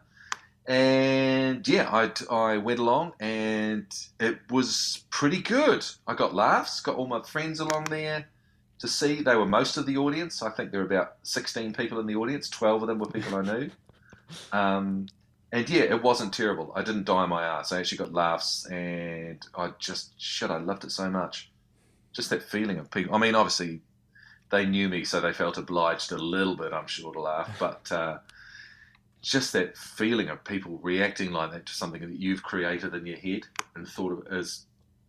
and 0.67 1.67
yeah, 1.67 1.89
I, 1.91 2.11
I 2.35 2.57
went 2.59 2.81
along 2.81 3.13
and 3.21 3.87
it 4.19 4.39
was 4.51 5.05
pretty 5.11 5.41
good. 5.41 5.85
I 6.07 6.15
got 6.15 6.35
laughs, 6.35 6.81
got 6.81 6.97
all 6.97 7.07
my 7.07 7.23
friends 7.23 7.61
along 7.61 7.85
there 7.85 8.27
to 8.81 8.89
see. 8.89 9.23
They 9.23 9.37
were 9.37 9.47
most 9.47 9.77
of 9.77 9.87
the 9.87 9.97
audience. 9.97 10.43
I 10.43 10.51
think 10.51 10.73
there 10.73 10.81
were 10.81 10.87
about 10.87 11.17
16 11.23 11.73
people 11.75 12.01
in 12.01 12.07
the 12.07 12.17
audience, 12.17 12.51
12 12.51 12.83
of 12.83 12.89
them 12.89 12.99
were 12.99 13.07
people 13.07 13.37
I 13.37 13.43
knew. 13.43 13.71
Um, 14.53 15.07
and 15.53 15.71
yeah, 15.71 15.85
it 15.85 16.03
wasn't 16.03 16.35
terrible. 16.35 16.73
I 16.75 16.83
didn't 16.83 17.05
die 17.05 17.27
my 17.27 17.45
ass. 17.45 17.71
I 17.71 17.79
actually 17.79 17.99
got 17.99 18.13
laughs 18.13 18.67
and 18.67 19.47
I 19.57 19.71
just, 19.79 20.21
shit, 20.21 20.51
I 20.51 20.59
loved 20.59 20.83
it 20.83 20.91
so 20.91 21.09
much. 21.09 21.51
Just 22.13 22.31
that 22.31 22.43
feeling 22.43 22.79
of 22.79 22.91
people. 22.91 23.15
I 23.15 23.19
mean, 23.19 23.37
obviously, 23.37 23.83
they 24.51 24.67
knew 24.67 24.89
me, 24.89 25.05
so 25.05 25.21
they 25.21 25.33
felt 25.33 25.59
obliged 25.59 26.13
a 26.13 26.19
little 26.19 26.57
bit, 26.57 26.73
I'm 26.73 26.87
sure, 26.87 27.13
to 27.13 27.21
laugh. 27.21 27.57
But 27.59 27.91
uh, 27.93 28.19
just 29.23 29.53
that 29.53 29.77
feeling 29.77 30.29
of 30.29 30.45
people 30.45 30.79
reacting 30.83 31.33
like 31.33 31.53
that 31.53 31.67
to 31.67 31.73
something 31.73 32.01
that 32.01 32.19
you've 32.19 32.43
created 32.43 32.95
in 32.95 33.07
your 33.07 33.19
head 33.19 33.43
and 33.75 33.87
thought 33.87 34.13
of 34.13 34.33
as 34.33 34.67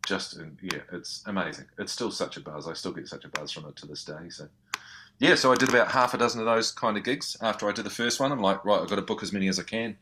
just, 0.07 0.39
yeah, 0.61 0.79
it's 0.91 1.23
amazing. 1.25 1.65
It's 1.77 1.91
still 1.91 2.11
such 2.11 2.37
a 2.37 2.39
buzz. 2.39 2.67
I 2.67 2.73
still 2.73 2.93
get 2.93 3.07
such 3.07 3.25
a 3.25 3.29
buzz 3.29 3.51
from 3.51 3.65
it 3.65 3.75
to 3.77 3.85
this 3.85 4.05
day. 4.05 4.29
So, 4.29 4.47
yeah, 5.19 5.35
so 5.35 5.51
I 5.51 5.55
did 5.55 5.69
about 5.69 5.91
half 5.91 6.13
a 6.13 6.17
dozen 6.17 6.39
of 6.39 6.45
those 6.45 6.71
kind 6.71 6.97
of 6.97 7.03
gigs 7.03 7.35
after 7.41 7.67
I 7.67 7.73
did 7.73 7.85
the 7.85 7.91
first 7.91 8.19
one. 8.19 8.31
I'm 8.31 8.39
like, 8.39 8.63
right, 8.63 8.81
I've 8.81 8.89
got 8.89 8.95
to 8.95 9.01
book 9.01 9.21
as 9.21 9.33
many 9.33 9.47
as 9.49 9.59
I 9.59 9.63
can. 9.63 9.97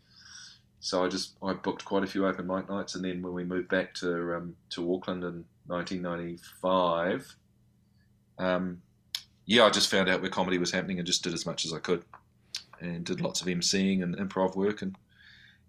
So 0.79 1.03
I 1.03 1.09
just 1.09 1.35
I 1.41 1.53
booked 1.53 1.83
quite 1.83 2.03
a 2.03 2.07
few 2.07 2.27
open 2.27 2.45
mic 2.45 2.69
nights, 2.69 2.93
and 2.93 3.03
then 3.03 3.23
when 3.23 3.33
we 3.33 3.43
moved 3.43 3.69
back 3.69 3.95
to 3.95 4.35
um, 4.35 4.55
to 4.69 4.93
Auckland 4.93 5.23
in 5.23 5.43
1995, 5.65 7.35
um, 8.37 8.81
yeah, 9.45 9.63
I 9.63 9.69
just 9.69 9.89
found 9.89 10.09
out 10.09 10.21
where 10.21 10.29
comedy 10.29 10.57
was 10.57 10.71
happening 10.71 10.97
and 10.99 11.05
just 11.07 11.23
did 11.23 11.33
as 11.33 11.45
much 11.45 11.65
as 11.65 11.73
I 11.73 11.79
could, 11.79 12.03
and 12.79 13.05
did 13.05 13.21
lots 13.21 13.41
of 13.41 13.47
emceeing 13.47 14.03
and 14.03 14.15
improv 14.17 14.55
work, 14.55 14.81
and 14.81 14.95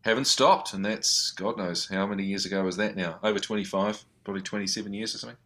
haven't 0.03 0.27
stopped, 0.27 0.73
and 0.75 0.85
that's 0.85 1.33
God 1.33 1.57
knows 1.59 1.89
how 1.89 2.07
many 2.07 2.25
years 2.25 2.45
ago 2.47 2.63
was 2.63 2.77
that 2.77 2.97
now? 2.97 3.19
Over 3.23 3.39
25, 3.39 4.05
probably 4.25 4.43
27 4.43 4.93
years 4.93 5.15
or 5.15 5.19
something. 5.19 5.39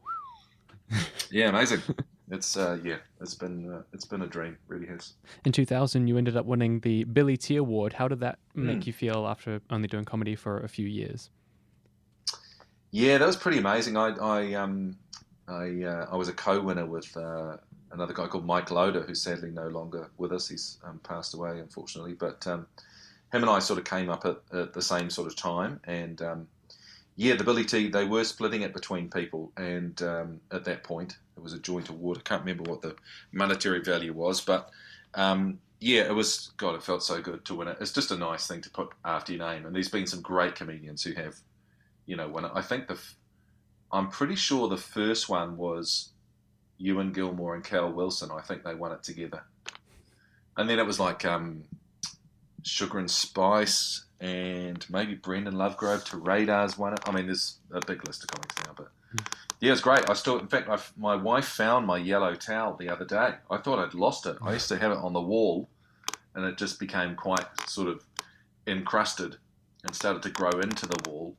yeah, 1.31 1.49
amazing. 1.49 1.81
It's 2.33 2.57
uh, 2.57 2.79
yeah, 2.85 2.99
it's 3.21 3.35
been 3.35 3.73
uh, 3.73 3.83
it's 3.93 4.05
been 4.05 4.23
a 4.23 4.27
dream, 4.27 4.57
really 4.69 4.87
has. 4.87 5.15
In 5.45 5.51
2000, 5.53 6.07
you 6.07 6.17
ended 6.17 6.37
up 6.37 6.47
winning 6.47 6.81
the 6.81 7.05
Billy 7.05 7.37
T 7.37 7.57
Award. 7.57 7.95
How 7.95 8.07
did 8.07 8.21
that 8.21 8.39
make 8.55 8.81
Mm. 8.81 8.87
you 8.87 8.93
feel 8.93 9.27
after 9.27 9.61
only 9.71 9.89
doing 9.89 10.05
comedy 10.05 10.37
for 10.37 10.59
a 10.61 10.69
few 10.69 10.87
years? 10.87 11.31
Yeah, 12.93 13.19
that 13.19 13.27
was 13.27 13.37
pretty 13.37 13.59
amazing. 13.59 13.97
I 13.97 14.11
I 14.21 14.55
um 14.55 14.97
I 15.49 15.83
uh, 15.85 16.07
I 16.13 16.17
was 16.17 16.29
a 16.29 16.33
co-winner 16.33 16.87
with 16.87 17.17
uh, 17.17 17.57
another 17.93 18.15
guy 18.15 18.27
called 18.27 18.47
Mike 18.47 18.71
Loder, 18.71 19.03
who's 19.03 19.23
sadly 19.23 19.51
no 19.51 19.69
longer 19.69 20.11
with 20.19 20.33
us. 20.33 20.49
He's 20.49 20.79
um, 20.85 21.01
passed 21.03 21.35
away, 21.35 21.59
unfortunately. 21.61 22.15
But 22.15 22.47
um, 22.47 22.67
him 23.33 23.43
and 23.43 23.51
I 23.51 23.59
sort 23.59 23.79
of 23.79 23.85
came 23.85 24.11
up 24.11 24.25
at, 24.25 24.39
at 24.57 24.73
the 24.73 24.83
same 24.83 25.11
sort 25.11 25.27
of 25.27 25.37
time, 25.37 25.81
and 25.85 26.21
um, 26.23 26.49
yeah, 27.17 27.35
the 27.35 27.45
Billy 27.45 27.65
T 27.65 27.89
they 27.89 28.05
were 28.05 28.25
splitting 28.25 28.63
it 28.63 28.73
between 28.73 29.09
people, 29.09 29.53
and 29.57 30.01
um, 30.03 30.41
at 30.51 30.65
that 30.65 30.85
point 30.85 31.19
it 31.37 31.43
was 31.43 31.53
a 31.53 31.59
joint 31.59 31.89
award. 31.89 32.19
I 32.19 32.23
can't 32.23 32.43
remember 32.45 32.71
what 32.71 32.83
the 32.83 32.97
monetary 33.33 33.81
value 33.81 34.13
was, 34.13 34.41
but 34.41 34.71
um, 35.15 35.59
yeah, 35.81 36.03
it 36.03 36.15
was. 36.15 36.53
God, 36.57 36.75
it 36.75 36.83
felt 36.83 37.03
so 37.03 37.21
good 37.21 37.45
to 37.47 37.55
win 37.55 37.69
it. 37.69 37.79
It's 37.81 37.93
just 37.93 38.11
a 38.11 38.17
nice 38.17 38.47
thing 38.47 38.61
to 38.63 38.71
put 38.71 38.93
after 39.05 39.33
your 39.33 39.47
name, 39.47 39.67
and 39.67 39.75
there's 39.75 39.89
been 39.89 40.07
some 40.07 40.21
great 40.23 40.55
comedians 40.55 41.03
who 41.03 41.13
have 41.15 41.35
you 42.11 42.17
know, 42.17 42.29
when 42.29 42.45
I 42.45 42.61
think 42.61 42.89
the, 42.89 42.99
I'm 43.93 44.09
pretty 44.09 44.35
sure 44.35 44.69
the 44.69 44.77
first 44.77 45.29
one 45.29 45.57
was 45.57 46.11
Ewen 46.81 47.13
Gilmour 47.13 47.55
and 47.55 47.65
Cal 47.65 47.93
Wilson. 47.93 48.31
I 48.33 48.41
think 48.41 48.65
they 48.65 48.75
won 48.75 48.93
it 48.93 49.03
together, 49.03 49.43
and 50.57 50.69
then 50.69 50.79
it 50.79 50.87
was 50.87 50.99
like 50.99 51.25
um, 51.25 51.65
Sugar 52.63 52.99
and 52.99 53.11
Spice 53.11 54.05
and 54.21 54.85
maybe 54.91 55.17
Brendhan 55.17 55.55
Lovegrove 55.55 56.05
Te 56.05 56.17
Radar's 56.17 56.77
won 56.77 56.93
it. 56.93 57.01
I 57.07 57.13
mean, 57.13 57.27
there's 57.27 57.59
a 57.73 57.81
big 57.81 58.07
list 58.07 58.25
of 58.25 58.29
comics 58.29 58.57
now, 58.65 58.73
but 58.77 58.91
yeah, 59.61 59.73
it's 59.73 59.81
great. 59.81 60.09
I 60.09 60.15
still, 60.15 60.39
in 60.39 60.49
fact, 60.49 60.69
I, 60.69 60.79
my 60.97 61.17
wife 61.17 61.47
found 61.47 61.87
my 61.87 61.99
yellow 61.99 62.35
towel 62.35 62.77
the 62.77 62.89
other 62.89 63.05
day. 63.05 63.35
I 63.51 63.57
thought 63.59 63.79
I'd 63.79 63.95
lost 63.95 64.27
it. 64.27 64.37
I 64.43 64.53
used 64.53 64.69
to 64.69 64.79
have 64.79 64.93
it 64.93 64.99
on 64.99 65.13
the 65.13 65.21
wall, 65.21 65.69
and 66.35 66.45
it 66.45 66.59
just 66.59 66.79
became 66.79 67.15
quite 67.15 67.47
sort 67.67 67.89
of 67.89 68.05
encrusted 68.67 69.37
and 69.85 69.95
started 69.95 70.23
to 70.23 70.31
grow 70.31 70.51
into 70.51 70.87
the 70.87 71.11
wall. 71.11 71.35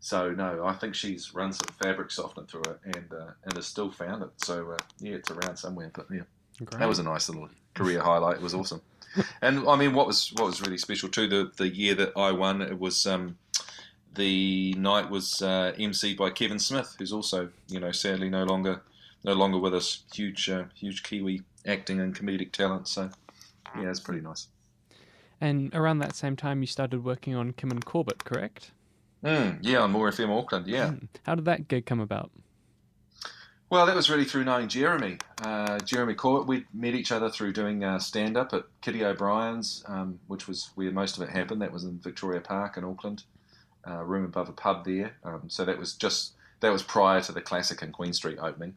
So 0.00 0.30
no, 0.30 0.64
I 0.64 0.74
think 0.74 0.94
she's 0.94 1.34
run 1.34 1.52
some 1.52 1.68
fabric 1.82 2.10
softener 2.10 2.46
through 2.46 2.62
it 2.62 2.80
and 2.84 3.12
uh, 3.12 3.30
and 3.44 3.56
has 3.56 3.66
still 3.66 3.90
found 3.90 4.22
it. 4.22 4.30
So 4.36 4.70
uh, 4.72 4.76
yeah, 5.00 5.14
it's 5.14 5.30
around 5.30 5.56
somewhere. 5.56 5.90
But 5.92 6.06
yeah, 6.10 6.22
Great. 6.64 6.78
that 6.78 6.88
was 6.88 6.98
a 6.98 7.02
nice 7.02 7.28
little 7.28 7.48
career 7.74 8.00
highlight. 8.00 8.36
It 8.36 8.42
was 8.42 8.54
awesome. 8.54 8.82
And 9.40 9.66
I 9.66 9.74
mean, 9.74 9.94
what 9.94 10.06
was 10.06 10.32
what 10.34 10.44
was 10.46 10.60
really 10.60 10.78
special 10.78 11.08
too 11.08 11.26
the 11.28 11.50
the 11.56 11.68
year 11.68 11.94
that 11.94 12.12
I 12.16 12.30
won 12.30 12.60
it 12.60 12.78
was 12.78 13.06
um, 13.06 13.38
the 14.14 14.74
night 14.74 15.08
was 15.10 15.40
uh, 15.40 15.72
MC 15.78 16.14
by 16.14 16.30
Kevin 16.30 16.58
Smith, 16.58 16.94
who's 16.98 17.12
also 17.12 17.48
you 17.68 17.80
know 17.80 17.90
sadly 17.90 18.28
no 18.28 18.44
longer 18.44 18.82
no 19.24 19.32
longer 19.32 19.58
with 19.58 19.74
us. 19.74 20.04
Huge 20.12 20.50
uh, 20.50 20.64
huge 20.74 21.02
Kiwi 21.02 21.42
acting 21.66 22.00
and 22.00 22.14
comedic 22.14 22.52
talent. 22.52 22.86
So 22.86 23.10
yeah, 23.76 23.90
it's 23.90 24.00
pretty 24.00 24.20
nice. 24.20 24.48
And 25.40 25.74
around 25.74 25.98
that 25.98 26.16
same 26.16 26.36
time, 26.36 26.60
you 26.60 26.66
started 26.66 27.04
working 27.04 27.34
on 27.34 27.52
Kim 27.52 27.70
and 27.70 27.84
Corbett, 27.84 28.24
correct? 28.24 28.72
Mm, 29.24 29.58
yeah, 29.62 29.78
on 29.78 29.90
More 29.90 30.10
FM 30.10 30.30
Auckland. 30.36 30.66
Yeah. 30.66 30.88
Mm. 30.88 31.08
How 31.24 31.34
did 31.34 31.44
that 31.46 31.68
gig 31.68 31.86
come 31.86 32.00
about? 32.00 32.30
Well, 33.70 33.84
that 33.84 33.94
was 33.94 34.08
really 34.08 34.24
through 34.24 34.44
knowing 34.44 34.68
Jeremy. 34.68 35.18
Uh, 35.42 35.78
Jeremy 35.80 36.14
Corbett, 36.14 36.48
we 36.48 36.64
met 36.72 36.94
each 36.94 37.12
other 37.12 37.28
through 37.28 37.52
doing 37.52 37.84
uh, 37.84 37.98
stand 37.98 38.38
up 38.38 38.54
at 38.54 38.64
Kitty 38.80 39.04
O'Brien's, 39.04 39.84
um, 39.86 40.20
which 40.26 40.48
was 40.48 40.70
where 40.74 40.90
most 40.90 41.18
of 41.18 41.22
it 41.22 41.28
happened. 41.28 41.60
That 41.60 41.72
was 41.72 41.84
in 41.84 41.98
Victoria 41.98 42.40
Park 42.40 42.78
in 42.78 42.84
Auckland, 42.84 43.24
uh, 43.86 44.02
room 44.04 44.24
above 44.24 44.48
a 44.48 44.52
pub 44.52 44.86
there. 44.86 45.16
Um, 45.22 45.42
so 45.48 45.66
that 45.66 45.78
was 45.78 45.94
just 45.94 46.32
that 46.60 46.72
was 46.72 46.82
prior 46.82 47.20
to 47.20 47.32
the 47.32 47.42
classic 47.42 47.82
in 47.82 47.92
Queen 47.92 48.14
Street 48.14 48.38
opening. 48.40 48.74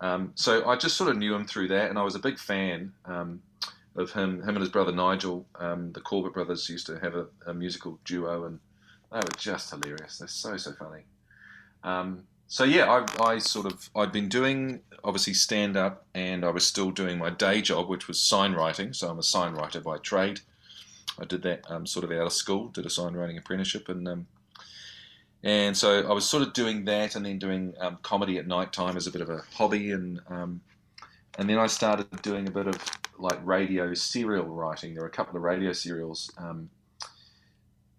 Um, 0.00 0.32
so 0.34 0.66
I 0.66 0.76
just 0.76 0.96
sort 0.96 1.10
of 1.10 1.18
knew 1.18 1.34
him 1.34 1.46
through 1.46 1.68
that, 1.68 1.90
and 1.90 1.98
I 1.98 2.02
was 2.02 2.14
a 2.14 2.18
big 2.18 2.38
fan 2.38 2.92
um, 3.04 3.42
of 3.94 4.12
him. 4.12 4.40
Him 4.40 4.48
and 4.48 4.60
his 4.60 4.70
brother 4.70 4.92
Nigel, 4.92 5.46
um, 5.56 5.92
the 5.92 6.00
Corbett 6.00 6.32
brothers, 6.32 6.68
used 6.68 6.86
to 6.86 6.98
have 6.98 7.14
a, 7.14 7.26
a 7.46 7.52
musical 7.52 7.98
duo, 8.06 8.46
and 8.46 8.58
they 9.14 9.20
were 9.20 9.38
just 9.38 9.70
hilarious. 9.70 10.18
They're 10.18 10.28
so 10.28 10.56
so 10.56 10.72
funny. 10.72 11.02
Um, 11.84 12.24
so 12.48 12.64
yeah, 12.64 12.90
I, 12.90 13.24
I 13.24 13.38
sort 13.38 13.66
of 13.66 13.88
I'd 13.94 14.12
been 14.12 14.28
doing 14.28 14.80
obviously 15.04 15.34
stand 15.34 15.76
up, 15.76 16.04
and 16.14 16.44
I 16.44 16.50
was 16.50 16.66
still 16.66 16.90
doing 16.90 17.18
my 17.18 17.30
day 17.30 17.62
job, 17.62 17.88
which 17.88 18.08
was 18.08 18.20
sign 18.20 18.52
writing. 18.54 18.92
So 18.92 19.08
I'm 19.08 19.18
a 19.18 19.22
sign 19.22 19.54
writer 19.54 19.80
by 19.80 19.98
trade. 19.98 20.40
I 21.18 21.24
did 21.24 21.42
that 21.42 21.62
um, 21.70 21.86
sort 21.86 22.04
of 22.04 22.10
out 22.10 22.26
of 22.26 22.32
school, 22.32 22.68
did 22.68 22.86
a 22.86 22.90
sign 22.90 23.14
writing 23.14 23.38
apprenticeship, 23.38 23.88
and 23.88 24.08
um, 24.08 24.26
and 25.44 25.76
so 25.76 26.08
I 26.08 26.12
was 26.12 26.28
sort 26.28 26.42
of 26.42 26.52
doing 26.52 26.84
that, 26.86 27.14
and 27.14 27.24
then 27.24 27.38
doing 27.38 27.74
um, 27.80 27.98
comedy 28.02 28.38
at 28.38 28.48
night 28.48 28.72
time 28.72 28.96
as 28.96 29.06
a 29.06 29.12
bit 29.12 29.20
of 29.20 29.30
a 29.30 29.42
hobby, 29.54 29.92
and 29.92 30.20
um, 30.28 30.60
and 31.38 31.48
then 31.48 31.58
I 31.58 31.68
started 31.68 32.10
doing 32.22 32.48
a 32.48 32.50
bit 32.50 32.66
of 32.66 32.76
like 33.16 33.38
radio 33.46 33.94
serial 33.94 34.46
writing. 34.46 34.94
There 34.94 35.02
were 35.04 35.08
a 35.08 35.12
couple 35.12 35.36
of 35.36 35.42
radio 35.42 35.72
serials. 35.72 36.32
Um, 36.36 36.68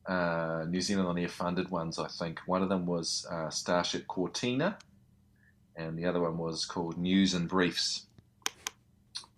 uh, 0.08 0.66
New 0.68 0.82
Zealand 0.82 1.08
on 1.08 1.18
Air 1.18 1.28
funded 1.28 1.70
ones, 1.70 1.98
I 2.00 2.08
think. 2.08 2.40
One 2.46 2.62
of 2.62 2.70
them 2.70 2.86
was 2.86 3.26
uh, 3.32 3.50
Starship 3.50 4.08
Cortina, 4.08 4.78
and 5.76 5.98
the 5.98 6.06
other 6.06 6.22
one 6.22 6.38
was 6.38 6.66
called 6.66 6.98
News 6.98 7.34
and 7.34 7.48
Briefs. 7.50 8.06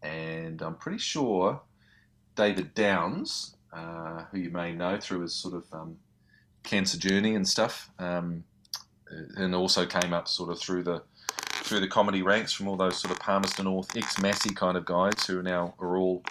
And 0.04 0.62
I'm 0.62 0.76
pretty 0.76 1.00
sure 1.00 1.62
David 2.36 2.74
Downs, 2.74 3.56
uh, 3.74 4.24
who 4.32 4.40
you 4.40 4.50
may 4.52 4.74
know 4.74 4.98
through 5.00 5.22
his 5.22 5.34
sort 5.34 5.56
of 5.56 5.66
um, 5.74 5.98
cancer 6.64 6.98
journey 6.98 7.36
and 7.36 7.48
stuff, 7.48 7.90
um, 8.00 8.44
and 9.38 9.56
also 9.56 9.86
came 9.86 10.14
up 10.14 10.28
sort 10.28 10.52
of 10.52 10.60
through 10.60 10.84
the 10.84 11.02
through 11.64 11.80
the 11.82 11.88
comedy 11.88 12.22
ranks 12.22 12.54
from 12.54 12.68
all 12.68 12.78
those 12.78 12.98
sort 12.98 13.12
of 13.12 13.20
Palmerston 13.20 13.66
North 13.66 13.96
ex 13.98 14.22
Massey 14.22 14.54
kind 14.54 14.78
of 14.78 14.86
guys 14.86 15.26
who 15.26 15.42
now 15.42 15.74
are 15.80 15.98
all 15.98 16.24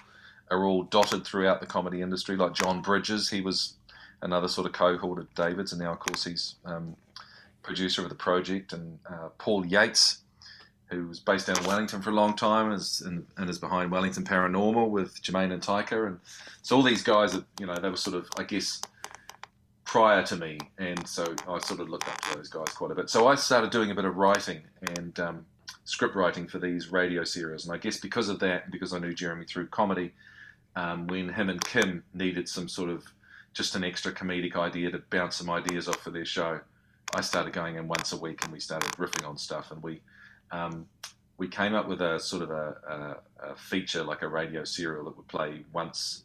are 0.49 0.63
all 0.63 0.83
dotted 0.83 1.25
throughout 1.25 1.59
the 1.59 1.65
comedy 1.65 2.01
industry, 2.01 2.35
like 2.37 2.53
Jon 2.53 2.81
Bridges. 2.81 3.29
He 3.29 3.41
was 3.41 3.76
another 4.21 4.47
sort 4.47 4.67
of 4.67 4.73
cohort 4.73 5.19
of 5.19 5.33
David's, 5.35 5.71
and 5.71 5.81
now 5.81 5.91
of 5.91 5.99
course 5.99 6.23
he's 6.23 6.55
um, 6.65 6.95
producer 7.63 8.01
of 8.01 8.09
the 8.09 8.15
project, 8.15 8.73
and 8.73 8.99
uh, 9.09 9.29
Paul 9.37 9.65
Yates, 9.65 10.19
who 10.89 11.07
was 11.07 11.19
based 11.19 11.47
down 11.47 11.57
in 11.57 11.65
Wellington 11.65 12.01
for 12.01 12.09
a 12.11 12.13
long 12.13 12.35
time, 12.35 12.67
and 12.67 12.75
is, 12.75 13.01
and, 13.05 13.25
and 13.37 13.49
is 13.49 13.59
behind 13.59 13.91
Wellington 13.91 14.23
Paranormal 14.23 14.89
with 14.89 15.21
Jemaine 15.21 15.51
and 15.51 15.61
Taika, 15.61 16.07
and 16.07 16.19
so 16.61 16.77
all 16.77 16.83
these 16.83 17.03
guys, 17.03 17.35
are, 17.35 17.43
you 17.59 17.65
know, 17.65 17.75
they 17.75 17.89
were 17.89 17.97
sort 17.97 18.15
of, 18.15 18.27
I 18.37 18.43
guess, 18.43 18.81
prior 19.83 20.23
to 20.23 20.35
me, 20.35 20.59
and 20.77 21.07
so 21.07 21.23
I 21.47 21.59
sort 21.59 21.79
of 21.79 21.89
looked 21.89 22.07
up 22.07 22.19
to 22.21 22.35
those 22.35 22.49
guys 22.49 22.69
quite 22.69 22.91
a 22.91 22.95
bit. 22.95 23.09
So 23.09 23.27
I 23.27 23.35
started 23.35 23.71
doing 23.71 23.91
a 23.91 23.95
bit 23.95 24.05
of 24.05 24.17
writing 24.17 24.61
and 24.97 25.17
um, 25.19 25.45
script 25.85 26.15
writing 26.15 26.47
for 26.47 26.59
these 26.59 26.91
radio 26.91 27.23
series, 27.23 27.65
and 27.65 27.73
I 27.73 27.77
guess 27.77 27.97
because 27.97 28.29
of 28.29 28.39
that, 28.39 28.71
because 28.71 28.93
I 28.93 28.99
knew 28.99 29.13
Jeremy 29.13 29.45
through 29.45 29.67
comedy, 29.67 30.13
um, 30.75 31.07
when 31.07 31.29
him 31.29 31.49
and 31.49 31.63
Kim 31.63 32.03
needed 32.13 32.47
some 32.47 32.67
sort 32.67 32.89
of 32.89 33.03
just 33.57 33.75
an 33.75 33.83
extra 33.83 34.13
comedic 34.13 34.55
idea 34.55 34.91
to 34.91 34.99
bounce 35.09 35.35
some 35.35 35.49
ideas 35.49 35.87
off 35.87 35.97
for 35.97 36.11
their 36.11 36.25
show. 36.25 36.59
I 37.15 37.21
started 37.21 37.53
going 37.53 37.75
in 37.75 37.87
once 37.87 38.11
a 38.13 38.17
week 38.17 38.43
and 38.43 38.53
we 38.53 38.59
started 38.59 38.91
riffing 38.91 39.27
on 39.27 39.35
stuff 39.35 39.71
and 39.71 39.81
we 39.81 39.99
um, 40.51 40.87
we 41.37 41.47
came 41.47 41.73
up 41.73 41.87
with 41.87 42.01
a 42.01 42.19
sort 42.19 42.43
of 42.43 42.51
a, 42.51 43.17
a, 43.41 43.49
a, 43.51 43.55
feature 43.55 44.03
like 44.03 44.21
a 44.21 44.27
radio 44.27 44.63
serial 44.63 45.05
that 45.05 45.17
would 45.17 45.27
play 45.27 45.63
once 45.73 46.23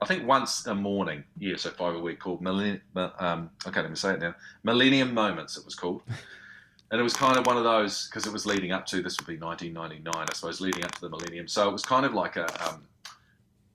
I 0.00 0.06
think 0.06 0.26
once 0.26 0.66
a 0.66 0.74
morning, 0.74 1.24
yeah, 1.38 1.56
so 1.56 1.70
five 1.70 1.96
a 1.96 1.98
week 1.98 2.20
called 2.20 2.40
Millennium 2.40 2.80
um, 2.94 3.50
I 3.66 3.70
can't 3.70 3.84
even 3.84 3.96
say 3.96 4.14
it 4.14 4.20
now. 4.20 4.34
Millennium 4.62 5.12
Moments 5.12 5.58
it 5.58 5.64
was 5.64 5.74
called. 5.74 6.02
And 6.90 6.98
it 6.98 7.04
was 7.04 7.12
kind 7.12 7.36
of 7.36 7.44
one 7.44 7.58
of 7.58 7.64
those 7.64 8.06
because 8.06 8.26
it 8.26 8.32
was 8.32 8.46
leading 8.46 8.72
up 8.72 8.86
to 8.86 9.02
this 9.02 9.18
would 9.18 9.26
be 9.26 9.36
1999, 9.36 10.10
I 10.16 10.32
suppose, 10.32 10.58
leading 10.58 10.84
up 10.84 10.92
to 10.92 11.02
the 11.02 11.10
millennium. 11.10 11.46
So 11.46 11.68
it 11.68 11.72
was 11.72 11.82
kind 11.82 12.06
of 12.06 12.14
like 12.14 12.36
a 12.36 12.46
um, 12.66 12.82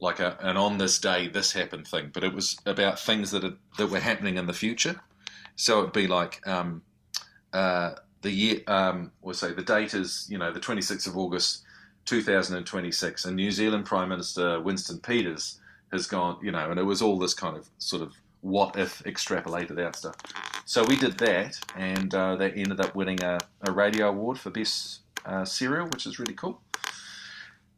like 0.03 0.19
a, 0.19 0.37
an 0.41 0.57
on 0.57 0.77
this 0.77 0.99
day 0.99 1.29
this 1.29 1.53
happened 1.53 1.87
thing, 1.87 2.11
but 2.13 2.23
it 2.23 2.33
was 2.33 2.57
about 2.65 2.99
things 2.99 3.31
that 3.31 3.57
that 3.77 3.87
were 3.87 3.99
happening 3.99 4.37
in 4.37 4.45
the 4.45 4.53
future. 4.53 5.01
So 5.55 5.79
it'd 5.79 5.93
be 5.93 6.07
like 6.07 6.45
um, 6.45 6.81
uh, 7.53 7.93
the 8.21 8.31
year, 8.31 8.61
um, 8.67 9.11
we'll 9.21 9.33
say 9.33 9.53
the 9.53 9.63
date 9.63 9.93
is 9.93 10.27
you 10.29 10.37
know 10.37 10.51
the 10.51 10.59
26th 10.59 11.07
of 11.07 11.17
August, 11.17 11.63
2026, 12.05 13.25
and 13.25 13.35
New 13.35 13.51
Zealand 13.51 13.85
Prime 13.85 14.09
Minister 14.09 14.59
Winston 14.61 14.99
Peters 14.99 15.59
has 15.91 16.05
gone, 16.05 16.37
you 16.43 16.51
know, 16.51 16.69
and 16.69 16.79
it 16.79 16.83
was 16.83 17.01
all 17.01 17.17
this 17.17 17.33
kind 17.33 17.55
of 17.55 17.69
sort 17.77 18.01
of 18.01 18.13
what 18.41 18.77
if 18.77 19.01
extrapolated 19.03 19.79
out 19.79 19.95
stuff. 19.95 20.15
So 20.65 20.83
we 20.83 20.97
did 20.97 21.17
that, 21.19 21.59
and 21.77 22.13
uh, 22.13 22.35
they 22.35 22.51
ended 22.51 22.81
up 22.81 22.93
winning 22.93 23.23
a, 23.23 23.39
a 23.61 23.71
radio 23.71 24.09
award 24.09 24.37
for 24.37 24.49
best 24.49 24.99
uh, 25.25 25.45
serial, 25.45 25.87
which 25.87 26.05
is 26.05 26.19
really 26.19 26.33
cool. 26.33 26.59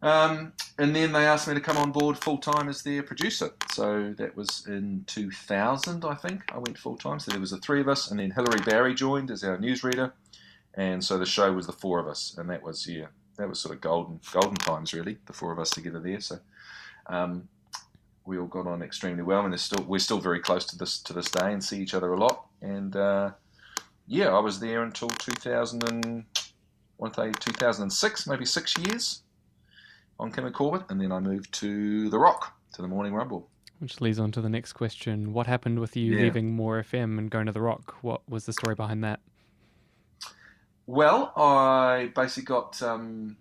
Um, 0.05 0.53
and 0.77 0.95
then 0.95 1.11
they 1.13 1.25
asked 1.25 1.47
me 1.47 1.55
to 1.55 1.59
come 1.59 1.77
on 1.77 1.91
board 1.91 2.15
full 2.15 2.37
time 2.37 2.69
as 2.69 2.83
their 2.83 3.01
producer. 3.01 3.51
So 3.71 4.13
that 4.19 4.37
was 4.37 4.67
in 4.67 5.03
2000, 5.07 6.05
I 6.05 6.13
think. 6.13 6.43
I 6.53 6.59
went 6.59 6.77
full 6.77 6.95
time. 6.95 7.19
So 7.19 7.31
there 7.31 7.39
was 7.39 7.49
the 7.49 7.57
three 7.57 7.81
of 7.81 7.89
us, 7.89 8.11
and 8.11 8.19
then 8.19 8.29
Hilary 8.29 8.61
Barry 8.63 8.93
joined 8.93 9.31
as 9.31 9.43
our 9.43 9.57
newsreader. 9.57 10.11
And 10.75 11.03
so 11.03 11.17
the 11.17 11.25
show 11.25 11.51
was 11.51 11.65
the 11.65 11.73
four 11.73 11.99
of 11.99 12.07
us, 12.07 12.35
and 12.37 12.47
that 12.51 12.61
was 12.61 12.85
yeah, 12.85 13.07
that 13.37 13.49
was 13.49 13.59
sort 13.59 13.73
of 13.73 13.81
golden 13.81 14.19
golden 14.31 14.57
times 14.57 14.93
really, 14.93 15.17
the 15.25 15.33
four 15.33 15.51
of 15.51 15.57
us 15.57 15.71
together 15.71 15.99
there. 15.99 16.19
So, 16.19 16.37
um, 17.07 17.47
we 18.25 18.37
all 18.37 18.45
got 18.45 18.67
on 18.67 18.83
extremely 18.83 19.23
well, 19.23 19.45
and 19.45 19.59
still 19.59 19.83
we're 19.85 19.99
still 19.99 20.19
very 20.19 20.39
close 20.39 20.65
to 20.65 20.77
this 20.77 20.99
to 20.99 21.13
this 21.13 21.31
day, 21.31 21.51
and 21.51 21.63
see 21.63 21.81
each 21.81 21.95
other 21.95 22.13
a 22.13 22.19
lot. 22.19 22.45
And 22.61 22.95
uh, 22.95 23.31
yeah, 24.05 24.27
I 24.27 24.39
was 24.39 24.59
there 24.59 24.83
until 24.83 25.09
2000 25.09 25.83
and 25.89 26.25
what 26.97 27.15
say 27.15 27.31
2006, 27.31 28.27
maybe 28.27 28.45
six 28.45 28.77
years 28.77 29.23
on 30.19 30.31
and 30.35 30.53
Corbett, 30.53 30.83
and 30.89 30.99
then 31.01 31.11
I 31.11 31.19
moved 31.19 31.53
to 31.55 32.09
the 32.09 32.17
Rock 32.19 32.53
to 32.73 32.81
the 32.81 32.87
Morning 32.87 33.13
Rumble. 33.13 33.49
Which 33.79 33.99
leads 33.99 34.19
on 34.19 34.31
to 34.33 34.41
the 34.41 34.49
next 34.49 34.73
question: 34.73 35.33
What 35.33 35.47
happened 35.47 35.79
with 35.79 35.95
you 35.97 36.13
Yeah. 36.13 36.23
leaving 36.23 36.55
More 36.55 36.81
FM 36.81 37.17
and 37.17 37.29
going 37.29 37.45
to 37.47 37.51
the 37.51 37.61
Rock? 37.61 37.95
What 38.01 38.27
was 38.29 38.45
the 38.45 38.53
story 38.53 38.75
behind 38.75 39.03
that? 39.03 39.19
Well, 40.87 41.33
I 41.35 42.11
basically 42.15 42.43
got 42.45 42.81
um, 42.81 43.35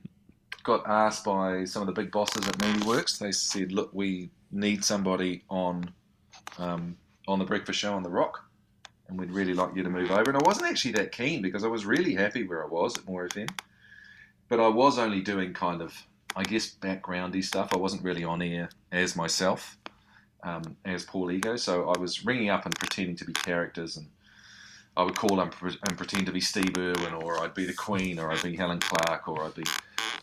got 0.63 0.89
asked 0.89 1.25
by 1.25 1.65
some 1.65 1.83
of 1.83 1.87
the 1.87 1.93
big 1.93 2.11
bosses 2.11 2.47
at 2.49 2.57
MediaWorks. 2.59 3.19
They 3.19 3.33
said, 3.33 3.71
"Look, 3.73 3.91
we 3.93 4.31
need 4.51 4.85
somebody 4.85 5.45
on 5.51 5.91
um, 6.59 6.97
on 7.29 7.39
the 7.39 7.45
Breakfast 7.45 7.79
Show 7.79 7.95
on 7.95 8.03
the 8.03 8.11
Rock, 8.11 8.43
and 9.09 9.19
we'd 9.19 9.31
really 9.31 9.55
like 9.55 9.77
you 9.77 9.83
to 9.83 9.91
move 9.91 10.11
over." 10.11 10.31
And 10.31 10.37
I 10.37 10.43
wasn't 10.45 10.67
actually 10.71 10.93
that 10.93 11.13
keen 11.13 11.43
because 11.43 11.65
I 11.65 11.69
was 11.69 11.85
really 11.85 12.15
happy 12.15 12.47
where 12.47 12.65
I 12.65 12.67
was 12.67 12.97
at 12.99 13.07
More 13.07 13.29
FM, 13.29 13.49
but 14.49 14.59
I 14.59 14.69
was 14.69 14.99
only 14.99 15.21
doing 15.21 15.53
kind 15.53 15.83
of, 15.83 15.95
I 16.37 16.43
guess, 16.43 16.75
backgroundy 16.75 17.45
stuff. 17.45 17.71
I 17.73 17.79
wasn't 17.79 18.03
really 18.03 18.25
on 18.25 18.43
air 18.43 18.69
as 18.91 19.17
myself, 19.17 19.79
um, 20.43 20.77
as 20.85 21.05
Paul 21.05 21.31
Ego. 21.31 21.57
So 21.57 21.89
I 21.91 21.99
was 21.99 22.25
ringing 22.25 22.51
up 22.51 22.67
and 22.67 22.75
pretending 22.79 23.17
to 23.17 23.25
be 23.25 23.33
characters 23.33 23.97
and. 23.97 24.09
I 24.97 25.03
would 25.03 25.17
call 25.17 25.41
and, 25.41 25.53
and 25.61 25.97
pretend 25.99 26.27
to 26.27 26.33
be 26.33 26.41
Steve 26.41 26.79
Irwin, 26.79 27.15
or 27.15 27.43
I'd 27.43 27.53
be 27.53 27.65
the 27.65 27.75
Queen, 27.75 28.21
or 28.21 28.31
I'd 28.31 28.43
be 28.45 28.55
Helen 28.55 28.79
Clark, 28.79 29.27
or 29.27 29.43
I'd 29.43 29.55
be, 29.55 29.65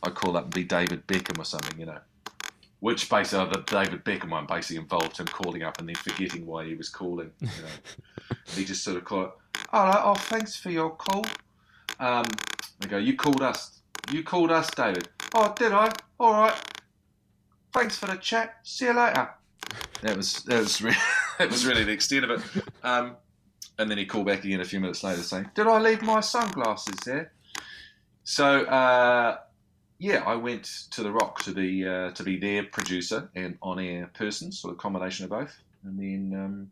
I'd 0.01 0.15
call 0.15 0.37
up 0.37 0.45
and 0.45 0.53
be 0.53 0.63
David 0.63 1.05
Beckham 1.07 1.37
or 1.37 1.43
something, 1.43 1.77
you 1.77 1.85
know. 1.85 1.99
Which 2.79 3.09
basically, 3.09 3.49
the 3.51 3.63
David 3.67 4.05
Beckham 4.05 4.31
one 4.31 4.45
basically 4.47 4.77
involved 4.77 5.17
him 5.17 5.25
calling 5.25 5.61
up 5.61 5.79
and 5.79 5.89
then 5.89 5.95
forgetting 5.95 6.45
why 6.45 6.65
he 6.65 6.75
was 6.75 6.87
calling. 6.87 7.31
You 7.41 7.47
know. 7.47 8.35
he 8.55 8.63
just 8.63 8.83
sort 8.83 8.95
of 8.95 9.03
called, 9.03 9.31
oh, 9.73 10.01
oh, 10.05 10.15
thanks 10.15 10.55
for 10.55 10.71
your 10.71 10.89
call. 10.89 11.25
Um, 11.99 12.25
they 12.79 12.87
go, 12.87 12.97
you 12.97 13.15
called 13.15 13.41
us. 13.41 13.81
You 14.11 14.23
called 14.23 14.51
us, 14.51 14.71
David. 14.71 15.09
Oh, 15.33 15.53
did 15.57 15.71
I? 15.71 15.91
All 16.19 16.33
right. 16.33 16.55
Thanks 17.73 17.97
for 17.97 18.07
the 18.07 18.15
chat. 18.15 18.55
See 18.63 18.85
you 18.85 18.93
later. 18.93 19.29
That 20.01 20.17
was 20.17 20.43
that 20.43 20.59
was 20.59 20.81
really, 20.81 20.97
that 21.37 21.49
was 21.49 21.65
really 21.65 21.83
the 21.83 21.91
extent 21.91 22.29
of 22.29 22.31
it. 22.31 22.63
Um, 22.83 23.15
and 23.77 23.89
then 23.89 23.97
he 23.97 24.05
called 24.05 24.25
back 24.25 24.43
again 24.43 24.59
a 24.59 24.65
few 24.65 24.79
minutes 24.79 25.03
later 25.03 25.21
saying, 25.21 25.49
"Did 25.55 25.67
I 25.67 25.79
leave 25.79 26.01
my 26.01 26.19
sunglasses 26.19 26.95
there?" 27.05 27.31
So 28.23 28.61
uh, 28.65 29.37
yeah, 29.99 30.23
I 30.25 30.35
went 30.35 30.65
to 30.91 31.03
the 31.03 31.11
Rock 31.11 31.43
to 31.43 31.51
be 31.53 31.87
uh, 31.87 32.11
to 32.11 32.23
be 32.23 32.37
their 32.37 32.63
producer 32.63 33.29
and 33.35 33.57
on-air 33.61 34.09
person, 34.13 34.51
sort 34.51 34.73
of 34.73 34.79
combination 34.79 35.23
of 35.23 35.29
both. 35.29 35.57
And 35.83 35.97
then 35.97 36.39
um, 36.39 36.71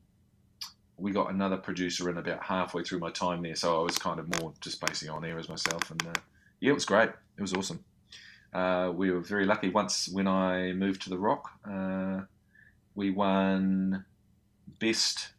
we 0.98 1.12
got 1.12 1.32
another 1.32 1.58
producer 1.58 2.10
in 2.10 2.18
about 2.18 2.44
halfway 2.44 2.84
through 2.84 3.00
my 3.00 3.12
time 3.12 3.42
there, 3.42 3.56
so 3.56 3.80
I 3.80 3.84
was 3.84 3.98
kind 3.98 4.20
of 4.20 4.42
more 4.42 4.52
just 4.60 4.82
basically 4.82 5.10
on 5.10 5.24
air 5.24 5.40
as 5.40 5.48
myself. 5.48 5.92
And 5.92 6.06
uh, 6.08 6.20
yeah, 6.60 6.72
it 6.72 6.74
was 6.74 6.86
great. 6.86 7.10
It 7.38 7.42
was 7.42 7.54
awesome. 7.54 7.84
Uh, 8.54 8.92
we 8.96 9.12
were 9.12 9.20
very 9.22 9.46
lucky. 9.46 9.70
Once 9.70 10.10
when 10.10 10.28
I 10.28 10.74
moved 10.74 11.02
to 11.04 11.10
the 11.10 11.18
Rock, 11.18 11.50
uh, 11.70 12.22
we 12.96 13.12
won 13.12 14.06
best 14.80 15.30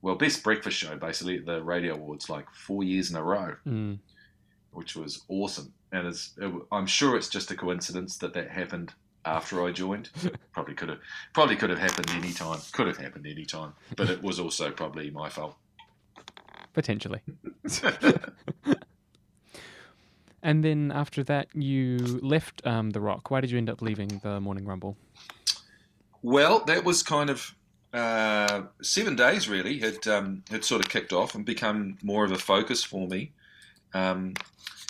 well, 0.00 0.16
best 0.16 0.42
breakfast 0.42 0.76
show 0.76 0.96
basically 0.96 1.38
at 1.38 1.46
the 1.46 1.62
radio 1.62 1.94
awards 1.94 2.28
like 2.28 2.50
four 2.50 2.82
years 2.82 3.10
in 3.10 3.16
a 3.16 3.22
row, 3.22 3.54
Mm. 3.66 3.98
which 4.72 4.96
was 4.96 5.22
awesome. 5.28 5.72
And 5.92 6.08
it's, 6.08 6.32
it, 6.40 6.52
I'm 6.72 6.86
sure 6.86 7.16
it's 7.16 7.28
just 7.28 7.50
a 7.52 7.54
coincidence 7.56 8.16
that 8.18 8.32
that 8.34 8.50
happened 8.50 8.92
after 9.24 9.62
I 9.64 9.70
joined. 9.70 10.10
probably 10.52 10.74
could 10.74 10.88
have 10.88 10.98
probably 11.34 11.54
could 11.54 11.70
have 11.70 11.78
happened 11.78 12.10
any 12.10 12.32
time. 12.32 12.58
Could 12.72 12.88
have 12.88 12.96
happened 12.96 13.26
any 13.28 13.44
time, 13.44 13.74
but 13.96 14.10
it 14.10 14.22
was 14.22 14.40
also 14.40 14.70
probably 14.72 15.10
my 15.10 15.28
fault. 15.28 15.54
Potentially. 16.72 17.20
And 20.42 20.64
then 20.64 20.90
after 20.92 21.22
that, 21.24 21.48
you 21.54 21.98
left 22.20 22.66
um, 22.66 22.90
the 22.90 23.00
Rock. 23.00 23.30
Why 23.30 23.40
did 23.40 23.50
you 23.50 23.58
end 23.58 23.70
up 23.70 23.80
leaving 23.80 24.20
the 24.22 24.40
Morning 24.40 24.64
Rumble? 24.64 24.96
Well, 26.22 26.64
that 26.64 26.84
was 26.84 27.02
kind 27.02 27.30
of 27.30 27.54
uh, 27.92 28.62
seven 28.80 29.14
days. 29.14 29.48
Really 29.48 29.78
had 29.78 30.06
um, 30.08 30.42
had 30.50 30.64
sort 30.64 30.84
of 30.84 30.90
kicked 30.90 31.12
off 31.12 31.34
and 31.34 31.44
become 31.44 31.98
more 32.02 32.24
of 32.24 32.32
a 32.32 32.38
focus 32.38 32.82
for 32.82 33.06
me. 33.06 33.32
Um, 33.94 34.34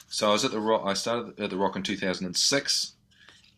so 0.09 0.29
I 0.29 0.33
was 0.33 0.45
at 0.45 0.53
the 0.53 0.61
Rock. 0.61 0.83
I 0.85 0.95
started 0.95 1.39
at 1.41 1.51
the 1.51 1.57
Rock 1.57 1.77
in 1.77 1.83
2006, 1.83 2.93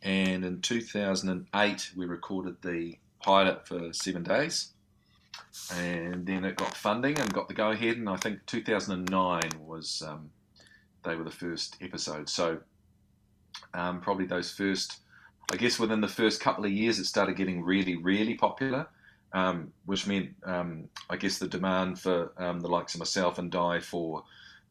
and 0.02 0.44
in 0.44 0.60
2008 0.60 1.90
we 1.96 2.06
recorded 2.06 2.56
the 2.62 2.98
pilot 3.20 3.66
for 3.66 3.92
seven 3.92 4.22
days, 4.22 4.72
and 5.72 6.26
then 6.26 6.44
it 6.44 6.56
got 6.56 6.76
funding 6.76 7.18
and 7.18 7.32
got 7.32 7.48
the 7.48 7.54
go 7.54 7.70
ahead. 7.70 7.96
And 7.96 8.08
I 8.08 8.16
think 8.16 8.46
2009 8.46 9.42
was 9.60 10.02
um, 10.06 10.30
they 11.04 11.16
were 11.16 11.24
the 11.24 11.30
first 11.30 11.76
episode. 11.80 12.28
So 12.28 12.58
um, 13.72 14.00
probably 14.00 14.26
those 14.26 14.50
first. 14.50 15.00
I 15.52 15.56
guess 15.56 15.78
within 15.78 16.00
the 16.00 16.08
first 16.08 16.40
couple 16.40 16.64
of 16.64 16.70
years, 16.70 16.98
it 16.98 17.04
started 17.04 17.36
getting 17.36 17.62
really, 17.62 17.96
really 17.96 18.34
popular, 18.34 18.86
um, 19.34 19.72
which 19.84 20.06
meant, 20.06 20.30
um, 20.44 20.88
I 21.10 21.16
guess, 21.16 21.38
the 21.38 21.46
demand 21.46 22.00
for 22.00 22.32
um, 22.38 22.60
the 22.60 22.68
likes 22.68 22.94
of 22.94 23.00
myself 23.00 23.38
and 23.38 23.50
Di 23.50 23.80
for 23.80 24.24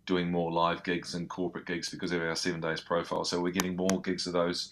doing 0.07 0.31
more 0.31 0.51
live 0.51 0.83
gigs 0.83 1.13
and 1.13 1.29
corporate 1.29 1.67
gigs 1.67 1.89
because 1.89 2.11
of 2.11 2.21
our 2.21 2.35
seven 2.35 2.59
days 2.59 2.81
profile. 2.81 3.23
So 3.23 3.39
we're 3.39 3.53
getting 3.53 3.75
more 3.75 4.01
gigs 4.01 4.25
of 4.25 4.33
those 4.33 4.71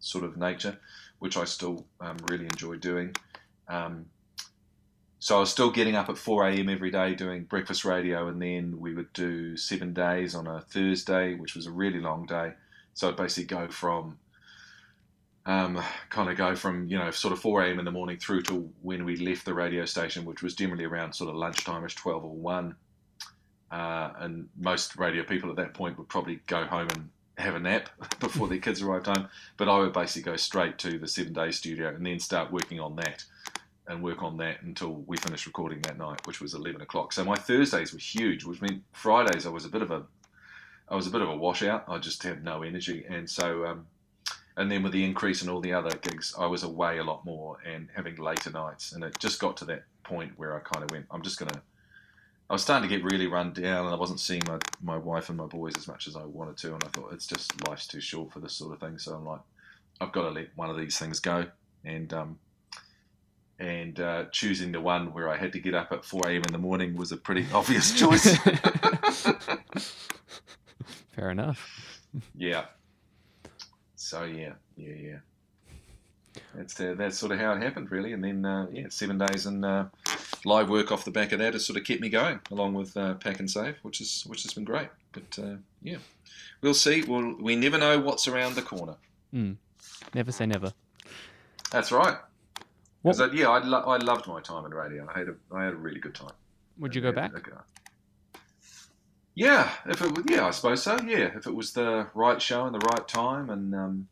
sort 0.00 0.24
of 0.24 0.36
nature, 0.36 0.78
which 1.20 1.36
I 1.38 1.44
still 1.44 1.86
um, 2.00 2.18
really 2.28 2.44
enjoy 2.44 2.76
doing. 2.76 3.16
Um, 3.68 4.06
so 5.22 5.36
I 5.36 5.38
was 5.38 5.52
still 5.52 5.70
getting 5.70 5.94
up 5.94 6.08
at 6.08 6.18
4 6.18 6.48
a.m. 6.48 6.68
every 6.68 6.90
day 6.90 7.14
doing 7.14 7.44
breakfast 7.44 7.84
radio, 7.84 8.26
and 8.26 8.42
then 8.42 8.80
we 8.80 8.92
would 8.92 9.12
do 9.12 9.56
seven 9.56 9.94
days 9.94 10.34
on 10.34 10.48
a 10.48 10.62
Thursday, 10.62 11.34
which 11.34 11.54
was 11.54 11.68
a 11.68 11.70
really 11.70 12.00
long 12.00 12.26
day. 12.26 12.54
So 12.94 13.08
I'd 13.08 13.14
basically 13.14 13.44
go 13.44 13.68
from 13.68 14.18
um, 15.46 15.80
kind 16.10 16.28
of 16.28 16.36
go 16.36 16.56
from 16.56 16.88
you 16.88 16.98
know 16.98 17.12
sort 17.12 17.32
of 17.32 17.38
4 17.38 17.62
a.m. 17.62 17.78
in 17.78 17.84
the 17.84 17.92
morning 17.92 18.16
through 18.16 18.42
to 18.42 18.68
when 18.82 19.04
we 19.04 19.16
left 19.16 19.44
the 19.44 19.54
radio 19.54 19.84
station, 19.84 20.24
which 20.24 20.42
was 20.42 20.56
generally 20.56 20.86
around 20.86 21.12
sort 21.12 21.30
of 21.30 21.36
lunchtime-ish, 21.36 21.94
12 21.94 22.24
or 22.24 22.34
1. 22.34 22.74
Uh, 23.70 24.10
and 24.18 24.48
most 24.58 24.96
radio 24.96 25.22
people 25.22 25.50
at 25.50 25.56
that 25.56 25.72
point 25.72 25.98
would 25.98 26.08
probably 26.08 26.40
go 26.48 26.64
home 26.64 26.88
and 26.96 27.10
have 27.38 27.54
a 27.54 27.60
nap 27.60 27.90
before 28.18 28.48
their 28.48 28.58
kids 28.58 28.82
arrived 28.82 29.06
home. 29.06 29.28
But 29.56 29.68
I 29.68 29.78
would 29.78 29.92
basically 29.92 30.32
go 30.32 30.36
straight 30.36 30.78
to 30.78 30.98
the 30.98 31.06
seven 31.06 31.32
day 31.32 31.52
studio 31.52 31.94
and 31.94 32.04
then 32.04 32.18
start 32.18 32.50
working 32.50 32.80
on 32.80 32.96
that 32.96 33.24
and 33.88 34.02
work 34.02 34.22
on 34.22 34.36
that 34.38 34.62
until 34.62 35.02
we 35.06 35.16
finished 35.16 35.46
recording 35.46 35.80
that 35.82 35.98
night, 35.98 36.26
which 36.26 36.40
was 36.40 36.54
11 36.54 36.80
o'clock. 36.80 37.12
So 37.12 37.24
my 37.24 37.34
Thursdays 37.34 37.92
were 37.92 37.98
huge, 37.98 38.44
which 38.44 38.62
meant 38.62 38.82
Fridays 38.92 39.46
I 39.46 39.50
was 39.50 39.64
a 39.64 39.68
bit 39.68 39.82
of 39.82 39.90
a 39.90 40.04
I 40.88 40.94
was 40.94 41.06
a 41.06 41.10
bit 41.10 41.22
of 41.22 41.28
a 41.28 41.36
washout. 41.36 41.84
I 41.88 41.98
just 41.98 42.22
had 42.22 42.44
no 42.44 42.62
energy, 42.62 43.06
and 43.08 43.28
so 43.28 43.64
um, 43.64 43.86
and 44.56 44.70
then 44.70 44.82
with 44.82 44.92
the 44.92 45.04
increase 45.04 45.42
in 45.42 45.48
all 45.48 45.60
the 45.60 45.72
other 45.72 45.96
gigs, 45.96 46.34
I 46.38 46.46
was 46.46 46.62
away 46.62 46.98
a 46.98 47.04
lot 47.04 47.24
more 47.24 47.56
and 47.66 47.88
having 47.94 48.16
later 48.16 48.50
nights, 48.50 48.92
and 48.92 49.02
it 49.02 49.18
just 49.18 49.40
got 49.40 49.56
to 49.58 49.64
that 49.66 49.84
point 50.04 50.32
where 50.36 50.54
I 50.54 50.60
kind 50.60 50.84
of 50.84 50.90
went, 50.90 51.06
I'm 51.10 51.22
just 51.22 51.38
gonna. 51.38 51.62
I 52.50 52.52
was 52.52 52.62
starting 52.62 52.86
to 52.86 52.94
get 52.94 53.04
really 53.04 53.28
run 53.28 53.54
down, 53.54 53.86
and 53.86 53.94
I 53.94 53.98
wasn't 53.98 54.20
seeing 54.20 54.42
my, 54.46 54.58
my 54.82 54.98
wife 54.98 55.30
and 55.30 55.38
my 55.38 55.46
boys 55.46 55.74
as 55.76 55.88
much 55.88 56.06
as 56.06 56.16
I 56.16 56.24
wanted 56.24 56.58
to, 56.58 56.74
and 56.74 56.84
I 56.84 56.88
thought 56.88 57.14
it's 57.14 57.26
just 57.26 57.66
life's 57.66 57.86
too 57.86 58.00
short 58.00 58.30
for 58.30 58.40
this 58.40 58.52
sort 58.52 58.74
of 58.74 58.80
thing. 58.80 58.98
So 58.98 59.14
I'm 59.14 59.24
like, 59.24 59.40
I've 60.02 60.12
got 60.12 60.22
to 60.22 60.30
let 60.30 60.48
one 60.56 60.68
of 60.68 60.76
these 60.76 60.98
things 60.98 61.18
go, 61.18 61.46
and 61.84 62.12
um, 62.12 62.38
and 63.62 63.98
uh, 64.00 64.24
choosing 64.32 64.72
the 64.72 64.80
one 64.80 65.12
where 65.12 65.28
I 65.28 65.36
had 65.36 65.52
to 65.52 65.60
get 65.60 65.72
up 65.72 65.92
at 65.92 66.04
4 66.04 66.22
a.m. 66.26 66.42
in 66.44 66.52
the 66.52 66.58
morning 66.58 66.96
was 66.96 67.12
a 67.12 67.16
pretty 67.16 67.46
obvious 67.54 67.96
choice. 67.96 68.36
Fair 71.14 71.30
enough. 71.30 72.02
yeah. 72.34 72.64
So 73.94 74.24
yeah, 74.24 74.54
yeah, 74.76 74.94
yeah. 75.00 75.18
That's 76.56 76.80
uh, 76.80 76.94
that's 76.98 77.16
sort 77.16 77.30
of 77.32 77.38
how 77.38 77.52
it 77.52 77.62
happened, 77.62 77.92
really. 77.92 78.12
And 78.14 78.24
then 78.24 78.44
uh, 78.44 78.66
yeah, 78.72 78.86
seven 78.88 79.16
days 79.16 79.46
and 79.46 79.64
uh, 79.64 79.84
live 80.44 80.68
work 80.68 80.90
off 80.90 81.04
the 81.04 81.12
back 81.12 81.30
of 81.30 81.38
that 81.38 81.52
has 81.52 81.64
sort 81.64 81.78
of 81.78 81.84
kept 81.84 82.00
me 82.00 82.08
going, 82.08 82.40
along 82.50 82.74
with 82.74 82.96
uh, 82.96 83.14
Pak'nSave, 83.14 83.76
which 83.82 84.00
is 84.00 84.24
which 84.26 84.42
has 84.42 84.52
been 84.52 84.64
great. 84.64 84.88
But 85.12 85.38
uh, 85.38 85.56
yeah, 85.82 85.98
we'll 86.62 86.74
see. 86.74 87.02
We'll, 87.02 87.36
we 87.36 87.54
never 87.54 87.78
know 87.78 88.00
what's 88.00 88.26
around 88.26 88.56
the 88.56 88.62
corner. 88.62 88.96
Mm. 89.32 89.56
Never 90.14 90.32
say 90.32 90.46
never. 90.46 90.72
That's 91.70 91.92
right. 91.92 92.16
What- 93.02 93.20
I, 93.20 93.26
yeah, 93.32 93.48
I, 93.48 93.58
lo- 93.64 93.80
I 93.82 93.96
loved 93.98 94.26
my 94.26 94.40
time 94.40 94.64
in 94.64 94.72
radio. 94.72 95.08
I 95.12 95.18
had 95.18 95.28
a 95.28 95.34
I 95.52 95.64
had 95.64 95.72
a 95.74 95.76
really 95.76 96.00
good 96.00 96.14
time. 96.14 96.30
Would 96.78 96.94
you 96.94 97.00
go 97.02 97.12
back? 97.12 97.32
Yeah, 99.34 99.70
if 99.86 100.02
it 100.02 100.14
was, 100.14 100.24
yeah, 100.28 100.46
I 100.46 100.50
suppose 100.50 100.82
so. 100.82 100.98
Yeah, 101.00 101.30
if 101.36 101.46
it 101.46 101.54
was 101.54 101.72
the 101.72 102.06
right 102.14 102.40
show 102.40 102.66
and 102.66 102.74
the 102.74 102.86
right 102.92 103.06
time, 103.08 103.48
and 103.50 103.74
um, 103.74 104.08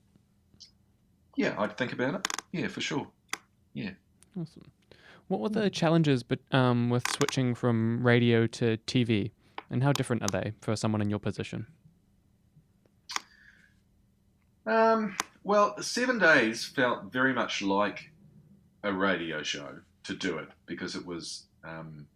yeah, 1.36 1.54
I'd 1.58 1.76
think 1.76 1.92
about 1.92 2.14
it. 2.14 2.28
Yeah, 2.52 2.68
for 2.68 2.80
sure. 2.80 3.06
Yeah. 3.74 3.90
Awesome. 4.40 4.70
What 5.28 5.40
were 5.40 5.48
the 5.50 5.68
challenges 5.70 6.22
but, 6.22 6.40
um, 6.52 6.90
with 6.90 7.08
switching 7.10 7.54
from 7.54 8.04
radio 8.04 8.46
to 8.48 8.78
TV? 8.86 9.30
And 9.72 9.84
how 9.84 9.92
different 9.92 10.22
are 10.22 10.28
they 10.28 10.52
for 10.60 10.74
someone 10.74 11.00
in 11.00 11.08
your 11.10 11.20
position? 11.20 11.66
Um, 14.66 15.16
well, 15.44 15.80
seven 15.80 16.18
days 16.18 16.64
felt 16.64 17.12
very 17.12 17.32
much 17.32 17.62
like 17.62 18.10
a 18.82 18.92
radio 18.92 19.42
show 19.42 19.78
to 20.04 20.14
do 20.14 20.38
it 20.38 20.48
because 20.66 20.94
it 20.94 21.04
was 21.04 21.44
um, 21.64 22.06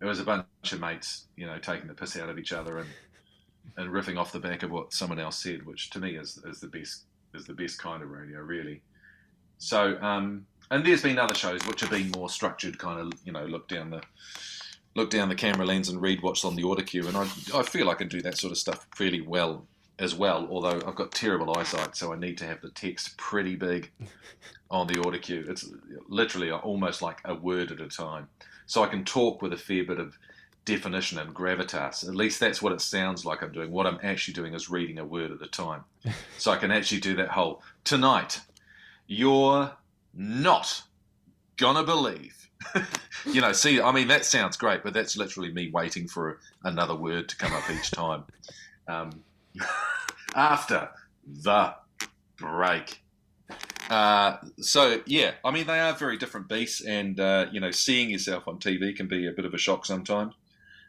it 0.00 0.04
was 0.04 0.18
a 0.18 0.24
bunch 0.24 0.46
of 0.72 0.80
mates, 0.80 1.26
you 1.36 1.46
know, 1.46 1.58
taking 1.58 1.86
the 1.86 1.94
piss 1.94 2.16
out 2.16 2.28
of 2.28 2.38
each 2.38 2.52
other 2.52 2.78
and 2.78 2.88
and 3.76 3.90
riffing 3.90 4.18
off 4.18 4.32
the 4.32 4.40
back 4.40 4.62
of 4.62 4.70
what 4.70 4.92
someone 4.92 5.20
else 5.20 5.40
said, 5.42 5.64
which 5.64 5.90
to 5.90 6.00
me 6.00 6.16
is 6.16 6.38
is 6.44 6.60
the 6.60 6.66
best 6.66 7.04
is 7.34 7.46
the 7.46 7.54
best 7.54 7.78
kind 7.78 8.02
of 8.02 8.10
radio, 8.10 8.40
really. 8.40 8.82
So, 9.58 9.96
um, 10.02 10.44
and 10.70 10.84
there's 10.84 11.02
been 11.02 11.18
other 11.18 11.34
shows 11.34 11.64
which 11.66 11.80
have 11.80 11.90
been 11.90 12.10
more 12.10 12.28
structured, 12.28 12.78
kind 12.78 12.98
of, 12.98 13.12
you 13.24 13.32
know, 13.32 13.44
look 13.44 13.68
down 13.68 13.90
the 13.90 14.02
look 14.94 15.08
down 15.08 15.28
the 15.28 15.34
camera 15.34 15.64
lens 15.64 15.88
and 15.88 16.02
read 16.02 16.20
what's 16.22 16.44
on 16.44 16.56
the 16.56 16.62
autocue, 16.62 17.06
and 17.06 17.16
I 17.16 17.58
I 17.58 17.62
feel 17.62 17.88
I 17.88 17.94
can 17.94 18.08
do 18.08 18.20
that 18.22 18.36
sort 18.36 18.50
of 18.50 18.58
stuff 18.58 18.86
fairly 18.96 19.20
well 19.20 19.66
as 19.98 20.14
well. 20.14 20.46
Although 20.50 20.82
I've 20.86 20.94
got 20.94 21.12
terrible 21.12 21.56
eyesight, 21.56 21.96
so 21.96 22.12
I 22.12 22.18
need 22.18 22.38
to 22.38 22.46
have 22.46 22.60
the 22.60 22.70
text 22.70 23.16
pretty 23.16 23.56
big 23.56 23.90
on 24.70 24.86
the 24.86 24.94
autocue. 24.94 25.48
It's 25.48 25.70
literally 26.08 26.50
almost 26.50 27.02
like 27.02 27.20
a 27.24 27.34
word 27.34 27.70
at 27.70 27.80
a 27.80 27.88
time, 27.88 28.28
so 28.66 28.82
I 28.82 28.88
can 28.88 29.04
talk 29.04 29.42
with 29.42 29.52
a 29.52 29.58
fair 29.58 29.84
bit 29.84 29.98
of 29.98 30.18
definition 30.64 31.18
and 31.18 31.34
gravitas. 31.34 32.06
At 32.06 32.14
least 32.14 32.40
that's 32.40 32.62
what 32.62 32.72
it 32.72 32.80
sounds 32.80 33.24
like 33.24 33.42
I'm 33.42 33.52
doing. 33.52 33.70
What 33.70 33.86
I'm 33.86 33.98
actually 34.02 34.34
doing 34.34 34.54
is 34.54 34.70
reading 34.70 34.98
a 34.98 35.04
word 35.04 35.32
at 35.32 35.42
a 35.42 35.48
time. 35.48 35.84
so 36.38 36.52
I 36.52 36.56
can 36.56 36.70
actually 36.70 37.00
do 37.00 37.16
that 37.16 37.28
whole 37.28 37.62
tonight. 37.84 38.40
You're 39.06 39.72
not 40.14 40.82
gonna 41.56 41.84
believe. 41.84 42.48
you 43.26 43.40
know, 43.40 43.52
see, 43.52 43.80
I 43.80 43.92
mean, 43.92 44.08
that 44.08 44.24
sounds 44.24 44.56
great, 44.56 44.82
but 44.82 44.94
that's 44.94 45.16
literally 45.16 45.52
me 45.52 45.70
waiting 45.70 46.06
for 46.06 46.38
another 46.64 46.94
word 46.94 47.28
to 47.28 47.36
come 47.36 47.52
up 47.52 47.68
each 47.70 47.90
time. 47.90 48.24
Um, 48.88 49.22
after 50.34 50.90
the 51.26 51.74
break. 52.36 53.02
Uh, 53.90 54.38
so 54.58 55.00
yeah, 55.06 55.32
I 55.44 55.50
mean 55.50 55.66
they 55.66 55.80
are 55.80 55.92
very 55.92 56.16
different 56.16 56.48
beasts, 56.48 56.80
and 56.80 57.18
uh, 57.20 57.46
you 57.52 57.60
know, 57.60 57.70
seeing 57.70 58.10
yourself 58.10 58.48
on 58.48 58.58
TV 58.58 58.94
can 58.96 59.08
be 59.08 59.26
a 59.26 59.32
bit 59.32 59.44
of 59.44 59.54
a 59.54 59.58
shock 59.58 59.84
sometimes. 59.86 60.34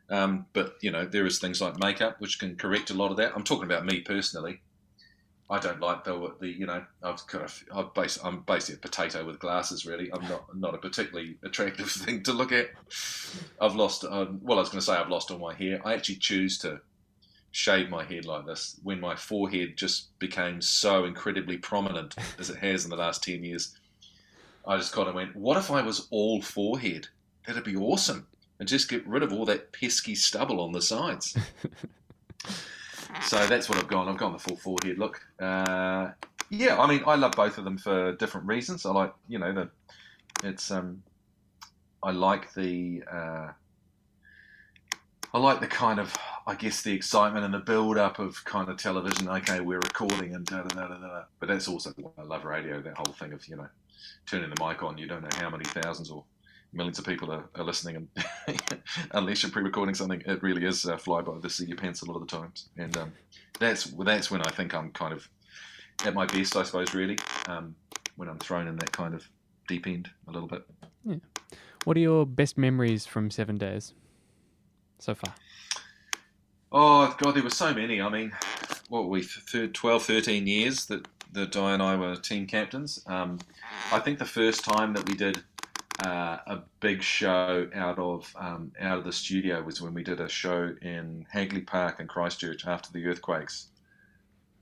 Um, 0.10 0.45
but 0.54 0.76
you 0.82 0.91
know, 0.91 1.06
there 1.06 1.26
is 1.26 1.39
things 1.39 1.62
like 1.62 1.80
makeup 1.80 2.19
which 2.19 2.39
can 2.39 2.56
correct 2.56 2.91
a 2.91 2.93
lot 2.93 3.12
of 3.12 3.17
that. 3.17 3.34
I'm 3.36 3.43
talking 3.43 3.65
about 3.65 3.86
me 3.86 4.02
personally. 4.02 4.62
I 5.49 5.60
don't 5.60 5.82
like 5.82 6.04
the, 6.04 6.34
the 6.39 6.47
you 6.47 6.65
know 6.65 6.84
I've 7.02 7.26
kind 7.28 7.43
of 7.43 7.63
I've 7.73 7.93
bas- 7.93 8.19
I'm 8.23 8.41
basically 8.41 8.76
a 8.76 8.80
potato 8.80 9.26
with 9.26 9.39
glasses. 9.39 9.86
Really, 9.86 10.12
I'm 10.13 10.28
not 10.28 10.58
not 10.58 10.76
a 10.76 10.78
particularly 10.78 11.38
attractive 11.43 11.91
thing 11.91 12.23
to 12.23 12.34
look 12.34 12.52
at. 12.52 12.69
I've 13.60 13.76
lost 13.76 14.06
um, 14.06 14.39
well, 14.41 14.58
I 14.58 14.62
was 14.62 14.69
going 14.69 14.80
to 14.80 14.86
say 14.86 14.93
I've 14.93 15.10
lost 15.10 15.32
all 15.32 15.39
my 15.39 15.54
hair. 15.54 15.82
I 15.86 15.93
actually 15.93 16.15
choose 16.15 16.58
to 16.60 16.80
shave 17.53 17.87
my 17.87 18.03
head 18.03 18.25
like 18.25 18.47
this 18.47 18.79
when 18.81 18.99
my 18.99 19.15
forehead 19.15 19.77
just 19.77 20.17
became 20.17 20.59
so 20.59 21.05
incredibly 21.05 21.55
prominent 21.55 22.15
as 22.39 22.49
it 22.49 22.57
has 22.57 22.83
in 22.83 22.89
the 22.89 22.97
last 22.97 23.23
10 23.23 23.43
years. 23.43 23.77
I 24.65 24.75
just 24.77 24.91
kind 24.91 25.07
of 25.07 25.15
went, 25.15 25.35
what 25.35 25.57
if 25.57 25.69
I 25.69 25.81
was 25.81 26.07
all 26.09 26.41
forehead? 26.41 27.07
That'd 27.47 27.63
be 27.63 27.75
awesome. 27.75 28.27
And 28.59 28.67
just 28.67 28.89
get 28.89 29.05
rid 29.05 29.23
of 29.23 29.31
all 29.31 29.45
that 29.45 29.71
pesky 29.71 30.15
stubble 30.15 30.61
on 30.61 30.71
the 30.71 30.81
sides. 30.81 31.37
so 33.21 33.45
that's 33.45 33.69
what 33.69 33.77
I've 33.77 33.87
gone. 33.87 34.07
I've 34.07 34.17
gone 34.17 34.33
the 34.33 34.39
full 34.39 34.57
forehead 34.57 34.97
look. 34.97 35.21
Uh, 35.39 36.09
yeah, 36.49 36.79
I 36.79 36.87
mean, 36.87 37.03
I 37.05 37.15
love 37.15 37.33
both 37.33 37.57
of 37.57 37.65
them 37.65 37.77
for 37.77 38.13
different 38.15 38.47
reasons. 38.47 38.85
I 38.85 38.91
like, 38.91 39.13
you 39.27 39.37
know, 39.37 39.51
the 39.53 39.69
it's 40.43 40.71
um, 40.71 41.03
I 42.01 42.11
like 42.11 42.53
the 42.53 43.03
uh, 43.11 43.49
I 45.33 45.39
like 45.39 45.59
the 45.59 45.67
kind 45.67 45.99
of 45.99 46.15
I 46.45 46.55
guess 46.55 46.83
the 46.83 46.93
excitement 46.93 47.43
and 47.43 47.53
the 47.53 47.59
build 47.59 47.97
up 47.97 48.19
of 48.19 48.43
kind 48.45 48.69
of 48.69 48.77
television. 48.77 49.27
Okay, 49.27 49.61
we're 49.61 49.79
recording 49.79 50.35
and 50.35 50.45
da 50.45 50.61
da 50.61 50.75
da 50.75 50.87
da 50.87 50.97
da. 50.97 51.23
But 51.39 51.49
that's 51.49 51.67
also 51.67 51.91
why 51.97 52.11
I 52.19 52.23
love 52.23 52.45
radio. 52.45 52.81
That 52.81 52.97
whole 52.97 53.13
thing 53.13 53.33
of 53.33 53.47
you 53.47 53.55
know 53.55 53.67
turning 54.27 54.51
the 54.51 54.63
mic 54.63 54.83
on. 54.83 54.97
You 54.97 55.07
don't 55.07 55.23
know 55.23 55.35
how 55.37 55.49
many 55.49 55.65
thousands 55.65 56.11
or 56.11 56.23
millions 56.71 56.99
of 56.99 57.05
people 57.05 57.31
are, 57.31 57.49
are 57.55 57.63
listening, 57.63 57.95
and 57.95 58.61
unless 59.11 59.41
you're 59.41 59.51
pre-recording 59.51 59.95
something, 59.95 60.21
it 60.25 60.43
really 60.43 60.65
is 60.65 60.85
uh, 60.85 60.97
fly 60.97 61.21
by 61.21 61.39
the 61.39 61.49
seat 61.49 61.63
of 61.63 61.69
your 61.69 61.77
pants 61.77 62.01
a 62.03 62.05
lot 62.05 62.21
of 62.21 62.27
the 62.27 62.37
times. 62.37 62.69
And 62.77 62.95
um, 62.97 63.13
that's 63.59 63.85
that's 63.85 64.29
when 64.29 64.41
I 64.41 64.51
think 64.51 64.75
I'm 64.75 64.91
kind 64.91 65.13
of 65.13 65.27
at 66.05 66.13
my 66.13 66.27
best, 66.27 66.55
I 66.55 66.61
suppose. 66.61 66.93
Really, 66.93 67.17
um, 67.47 67.75
when 68.17 68.29
I'm 68.29 68.37
thrown 68.37 68.67
in 68.67 68.75
that 68.75 68.91
kind 68.91 69.15
of 69.15 69.27
deep 69.67 69.87
end 69.87 70.11
a 70.27 70.31
little 70.31 70.47
bit. 70.47 70.63
Yeah. 71.03 71.15
What 71.85 71.97
are 71.97 72.01
your 72.01 72.25
best 72.27 72.57
memories 72.57 73.05
from 73.05 73.31
Seven 73.31 73.57
Days 73.57 73.93
so 75.03 75.15
far? 75.15 75.33
Oh 76.71 77.15
God, 77.19 77.35
there 77.35 77.43
were 77.43 77.49
so 77.49 77.73
many. 77.73 78.01
I 78.01 78.09
mean, 78.09 78.31
what 78.89 79.03
were 79.03 79.09
we 79.09 79.23
12, 79.23 80.03
13 80.03 80.47
years 80.47 80.85
that 80.87 81.07
that 81.33 81.51
Di 81.51 81.73
and 81.73 81.81
I 81.81 81.95
were 81.95 82.15
team 82.15 82.45
captains. 82.47 83.03
Um, 83.07 83.39
I 83.91 83.99
think 83.99 84.19
the 84.19 84.25
first 84.25 84.63
time 84.63 84.93
that 84.93 85.07
we 85.07 85.15
did 85.15 85.43
uh, 86.03 86.37
a 86.47 86.59
big 86.79 87.01
show 87.01 87.67
out 87.73 87.99
of 87.99 88.33
um, 88.39 88.71
out 88.79 88.99
of 88.99 89.03
the 89.03 89.11
studio 89.11 89.61
was 89.61 89.81
when 89.81 89.93
we 89.93 90.03
did 90.03 90.19
a 90.19 90.29
show 90.29 90.73
in 90.81 91.25
Hagley 91.31 91.61
Park 91.61 91.99
in 91.99 92.07
Christchurch 92.07 92.65
after 92.65 92.91
the 92.91 93.05
earthquakes. 93.05 93.67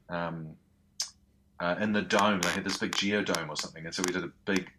Um, 0.10 0.56
uh, 1.60 1.76
in 1.80 1.94
the 1.94 2.02
dome, 2.02 2.42
they 2.42 2.50
had 2.50 2.64
this 2.64 2.78
big 2.78 2.92
geodome 2.92 3.50
or 3.50 3.56
something, 3.56 3.86
and 3.86 3.94
so 3.94 4.04
we 4.06 4.12
did 4.12 4.24
a 4.24 4.32
big, 4.46 4.72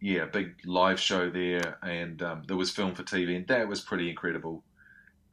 yeah, 0.00 0.24
big 0.24 0.54
live 0.64 0.98
show 0.98 1.30
there, 1.30 1.78
and 1.82 2.20
um, 2.22 2.42
there 2.48 2.56
was 2.56 2.70
film 2.70 2.94
for 2.94 3.04
TV, 3.04 3.36
and 3.36 3.46
that 3.46 3.68
was 3.68 3.80
pretty 3.80 4.10
incredible. 4.10 4.64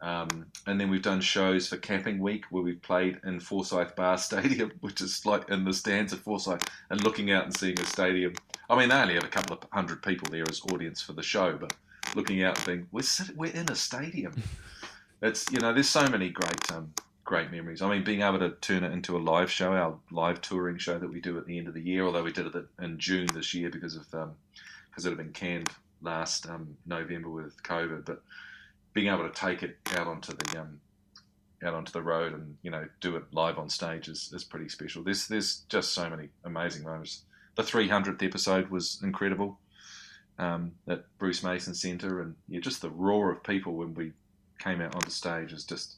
Um, 0.02 0.46
and 0.68 0.80
then 0.80 0.90
we've 0.90 1.02
done 1.02 1.22
shows 1.22 1.68
for 1.68 1.78
Capping 1.78 2.20
Week 2.20 2.46
where 2.50 2.64
we've 2.64 2.82
played 2.82 3.20
in 3.26 3.40
Forsyth 3.40 3.96
Barr 3.96 4.18
Stadium, 4.18 4.72
which 4.82 5.02
is 5.02 5.26
like 5.26 5.50
in 5.50 5.64
the 5.64 5.74
stands 5.74 6.14
at 6.14 6.20
Forsyth, 6.20 6.64
and 6.90 7.04
looking 7.04 7.32
out 7.32 7.46
and 7.46 7.58
seeing 7.58 7.80
a 7.80 7.86
stadium. 7.86 8.34
I 8.70 8.78
mean, 8.78 8.90
they 8.90 8.96
only 8.96 9.16
have 9.16 9.24
a 9.24 9.30
couple 9.30 9.58
of 9.58 9.64
hundred 9.72 10.04
people 10.04 10.28
there 10.30 10.46
as 10.50 10.62
audience 10.72 11.02
for 11.02 11.14
the 11.14 11.24
show, 11.24 11.58
but 11.58 11.74
looking 12.16 12.44
out 12.44 12.58
and 12.58 12.66
being, 12.66 12.88
we're 12.92 13.02
sitting, 13.02 13.38
we're 13.38 13.54
in 13.54 13.70
a 13.70 13.76
stadium. 13.76 14.34
it's 15.22 15.46
you 15.52 15.60
know, 15.60 15.74
there's 15.74 15.90
so 15.90 16.08
many 16.08 16.30
great 16.30 16.72
um, 16.72 16.94
great 17.24 17.52
memories. 17.52 17.82
I 17.82 17.90
mean, 17.90 18.04
being 18.04 18.22
able 18.22 18.40
to 18.40 18.52
turn 18.62 18.84
it 18.84 18.94
into 18.94 19.18
a 19.18 19.20
live 19.20 19.52
show, 19.52 19.74
our 19.74 19.96
live 20.12 20.42
touring 20.42 20.78
show 20.78 21.00
that 21.00 21.12
we 21.12 21.22
do 21.22 21.38
at 21.38 21.46
the 21.46 21.58
end 21.58 21.68
of 21.68 21.74
the 21.74 21.82
year, 21.82 22.06
although 22.06 22.24
we 22.24 22.32
did 22.32 22.48
it 22.48 22.66
in 22.82 23.00
June 23.00 23.28
this 23.34 23.54
year 23.54 23.70
because 23.70 23.96
of 23.96 24.14
um, 24.14 24.32
because 24.90 25.06
it 25.06 25.10
had 25.10 25.18
been 25.18 25.34
canned 25.34 25.70
last 26.02 26.48
um, 26.50 26.76
November 26.86 27.30
with 27.30 27.62
COVID, 27.64 28.06
but 28.06 28.22
being 28.98 29.14
able 29.14 29.30
to 29.30 29.40
take 29.40 29.62
it 29.62 29.78
out 29.96 30.08
onto 30.08 30.34
the 30.34 30.60
um, 30.60 30.82
out 31.64 31.76
onto 31.76 31.92
the 31.92 32.02
road 32.02 32.34
and 32.34 32.58
you 32.64 32.72
know 32.72 32.88
do 33.00 33.16
it 33.16 33.24
live 33.32 33.60
on 33.60 33.70
stage 33.70 34.08
is, 34.08 34.32
is 34.34 34.44
pretty 34.44 34.68
special. 34.68 35.04
There's 35.04 35.28
there's 35.28 35.58
just 35.70 35.94
so 35.94 36.10
many 36.10 36.30
amazing 36.46 36.84
moments. 36.84 37.22
The 37.54 37.62
300th 37.62 38.24
episode 38.24 38.70
was 38.72 39.00
incredible 39.04 39.60
um, 40.40 40.72
at 40.88 41.06
Bruce 41.20 41.44
Mason 41.44 41.76
Centre, 41.76 42.22
and 42.22 42.34
yeah, 42.50 42.60
just 42.60 42.82
the 42.82 42.90
roar 42.90 43.32
of 43.32 43.44
people 43.44 43.76
when 43.76 43.94
we 43.94 44.14
came 44.58 44.82
out 44.82 44.96
onto 44.96 45.12
stage 45.12 45.54
is 45.54 45.64
just 45.64 45.98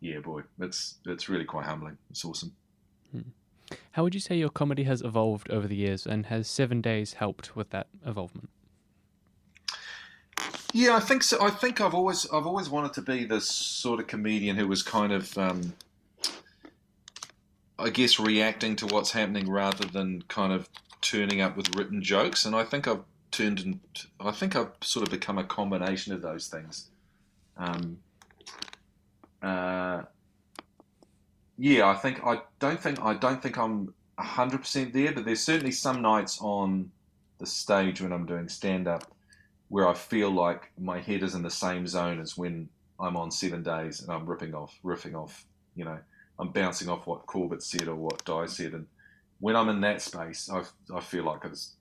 yeah, 0.00 0.20
boy, 0.20 0.42
it's 0.60 0.98
it's 1.06 1.28
really 1.28 1.44
quite 1.44 1.66
humbling. 1.66 1.98
It's 2.10 2.24
awesome. 2.24 2.52
Hmm. 3.10 3.30
How 3.90 4.04
would 4.04 4.14
you 4.14 4.20
say 4.20 4.36
your 4.36 4.50
comedy 4.50 4.84
has 4.84 5.02
evolved 5.02 5.50
over 5.50 5.66
the 5.66 5.74
years, 5.74 6.06
and 6.06 6.26
has 6.26 6.46
Seven 6.46 6.80
Days 6.80 7.14
helped 7.14 7.56
with 7.56 7.70
that 7.70 7.88
evolvement? 8.06 8.50
Yeah, 10.76 10.96
I 10.96 11.00
think 11.00 11.22
so. 11.22 11.40
I 11.40 11.50
think 11.50 11.80
I've 11.80 11.94
always 11.94 12.28
I've 12.32 12.48
always 12.48 12.68
wanted 12.68 12.94
to 12.94 13.02
be 13.02 13.24
this 13.24 13.48
sort 13.48 14.00
of 14.00 14.08
comedian 14.08 14.56
who 14.56 14.66
was 14.66 14.82
kind 14.82 15.12
of, 15.12 15.38
um, 15.38 15.72
I 17.78 17.90
guess, 17.90 18.18
reacting 18.18 18.74
to 18.76 18.86
what's 18.86 19.12
happening 19.12 19.48
rather 19.48 19.86
than 19.86 20.22
kind 20.22 20.52
of 20.52 20.68
turning 21.00 21.40
up 21.40 21.56
with 21.56 21.76
written 21.76 22.02
jokes. 22.02 22.44
And 22.44 22.56
I 22.56 22.64
think 22.64 22.88
I've 22.88 23.04
turned 23.30 23.60
into, 23.60 24.08
I 24.18 24.32
think 24.32 24.56
I've 24.56 24.72
sort 24.80 25.06
of 25.06 25.12
become 25.12 25.38
a 25.38 25.44
combination 25.44 26.12
of 26.12 26.22
those 26.22 26.48
things. 26.48 26.88
Um, 27.56 27.98
uh, 29.42 30.02
yeah, 31.56 31.86
I 31.86 31.94
think 31.94 32.20
I 32.26 32.40
don't 32.58 32.82
think 32.82 33.00
I 33.00 33.14
don't 33.14 33.40
think 33.40 33.58
I'm 33.58 33.94
hundred 34.18 34.62
percent 34.62 34.92
there, 34.92 35.12
but 35.12 35.24
there's 35.24 35.40
certainly 35.40 35.70
some 35.70 36.02
nights 36.02 36.40
on 36.40 36.90
the 37.38 37.46
stage 37.46 38.02
when 38.02 38.12
I'm 38.12 38.26
doing 38.26 38.48
stand 38.48 38.88
up 38.88 39.13
where 39.68 39.88
I 39.88 39.94
feel 39.94 40.30
like 40.30 40.70
my 40.78 41.00
head 41.00 41.22
is 41.22 41.34
in 41.34 41.42
the 41.42 41.50
same 41.50 41.86
zone 41.86 42.20
as 42.20 42.36
when 42.36 42.68
I'm 43.00 43.16
on 43.16 43.30
seven 43.30 43.62
days 43.62 44.00
and 44.00 44.10
I'm 44.10 44.26
ripping 44.26 44.54
off, 44.54 44.78
riffing 44.84 45.14
off, 45.14 45.44
you 45.74 45.84
know, 45.84 45.98
I'm 46.38 46.50
bouncing 46.50 46.88
off 46.88 47.06
what 47.06 47.26
Corbett 47.26 47.62
said 47.62 47.88
or 47.88 47.94
what 47.94 48.24
Di 48.24 48.46
said. 48.46 48.72
And 48.72 48.86
when 49.40 49.56
I'm 49.56 49.68
in 49.68 49.80
that 49.80 50.02
space, 50.02 50.48
I, 50.50 50.62
I 50.94 51.00
feel 51.00 51.24
like 51.24 51.44
it's, 51.44 51.74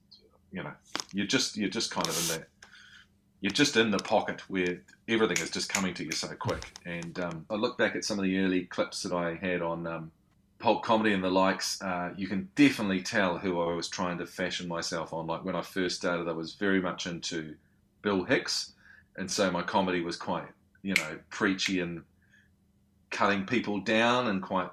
you 0.51 0.63
know, 0.63 0.73
you're 1.13 1.27
just, 1.27 1.57
you're 1.57 1.69
just 1.69 1.91
kind 1.91 2.07
of 2.07 2.17
in 2.17 2.39
that, 2.39 2.47
you're 3.41 3.51
just 3.51 3.77
in 3.77 3.91
the 3.91 3.99
pocket 3.99 4.41
where 4.49 4.81
everything 5.07 5.37
is 5.37 5.51
just 5.51 5.69
coming 5.69 5.93
to 5.95 6.03
you 6.03 6.11
so 6.11 6.29
quick. 6.29 6.65
And 6.85 7.19
um, 7.19 7.45
I 7.49 7.55
look 7.55 7.77
back 7.77 7.95
at 7.95 8.05
some 8.05 8.17
of 8.17 8.23
the 8.23 8.39
early 8.39 8.63
clips 8.65 9.03
that 9.03 9.13
I 9.13 9.35
had 9.35 9.61
on 9.61 9.85
um, 9.85 10.11
pulp 10.59 10.83
comedy 10.83 11.13
and 11.13 11.23
the 11.23 11.29
likes, 11.29 11.81
uh, 11.81 12.11
you 12.15 12.27
can 12.27 12.49
definitely 12.55 13.01
tell 13.01 13.37
who 13.37 13.61
I 13.61 13.73
was 13.73 13.89
trying 13.89 14.17
to 14.19 14.25
fashion 14.25 14.67
myself 14.67 15.11
on. 15.11 15.27
Like 15.27 15.43
when 15.43 15.57
I 15.57 15.61
first 15.61 15.97
started, 15.97 16.29
I 16.29 16.31
was 16.31 16.53
very 16.53 16.81
much 16.81 17.05
into 17.05 17.55
Bill 18.03 18.23
Hicks, 18.23 18.73
and 19.17 19.29
so 19.29 19.49
my 19.49 19.63
comedy 19.63 20.01
was 20.01 20.15
quite 20.15 20.47
you 20.83 20.93
know 20.93 21.17
preachy 21.31 21.79
and 21.79 22.03
cutting 23.09 23.45
people 23.45 23.79
down 23.79 24.27
and 24.27 24.43
quite 24.43 24.69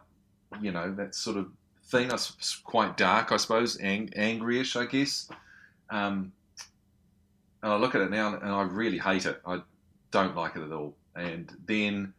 you 0.60 0.72
know 0.72 0.92
that 0.92 1.14
sort 1.14 1.38
of 1.38 1.46
thing. 1.84 2.08
Was 2.08 2.60
quite 2.64 2.98
dark, 2.98 3.32
I 3.32 3.38
suppose, 3.38 3.78
ang- 3.80 4.10
angryish, 4.10 4.78
I 4.78 4.84
guess. 4.84 5.28
Um, 5.88 6.32
and 7.62 7.72
I 7.72 7.76
look 7.76 7.94
at 7.94 8.00
it 8.00 8.10
now 8.10 8.34
and 8.34 8.50
I 8.50 8.62
really 8.62 8.98
hate 8.98 9.26
it. 9.26 9.40
I 9.46 9.60
don't 10.10 10.34
like 10.34 10.56
it 10.56 10.62
at 10.62 10.72
all. 10.72 10.94
And 11.14 11.52
then 11.66 12.14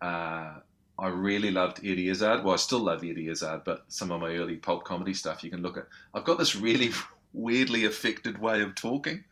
uh, 0.00 0.54
I 0.98 1.08
really 1.08 1.50
loved 1.50 1.78
Eddie 1.80 2.08
Izzard. 2.08 2.42
Well, 2.42 2.54
I 2.54 2.56
still 2.56 2.80
love 2.80 3.04
Eddie 3.04 3.28
Izzard, 3.28 3.62
but 3.64 3.84
some 3.88 4.10
of 4.10 4.20
my 4.20 4.34
early 4.34 4.56
pulp 4.56 4.84
comedy 4.84 5.14
stuff 5.14 5.44
you 5.44 5.50
can 5.50 5.62
look 5.62 5.76
at. 5.76 5.86
I've 6.14 6.24
got 6.24 6.38
this 6.38 6.56
really 6.56 6.90
weirdly 7.32 7.84
affected 7.84 8.38
way 8.38 8.62
of 8.62 8.74
talking 8.74 9.24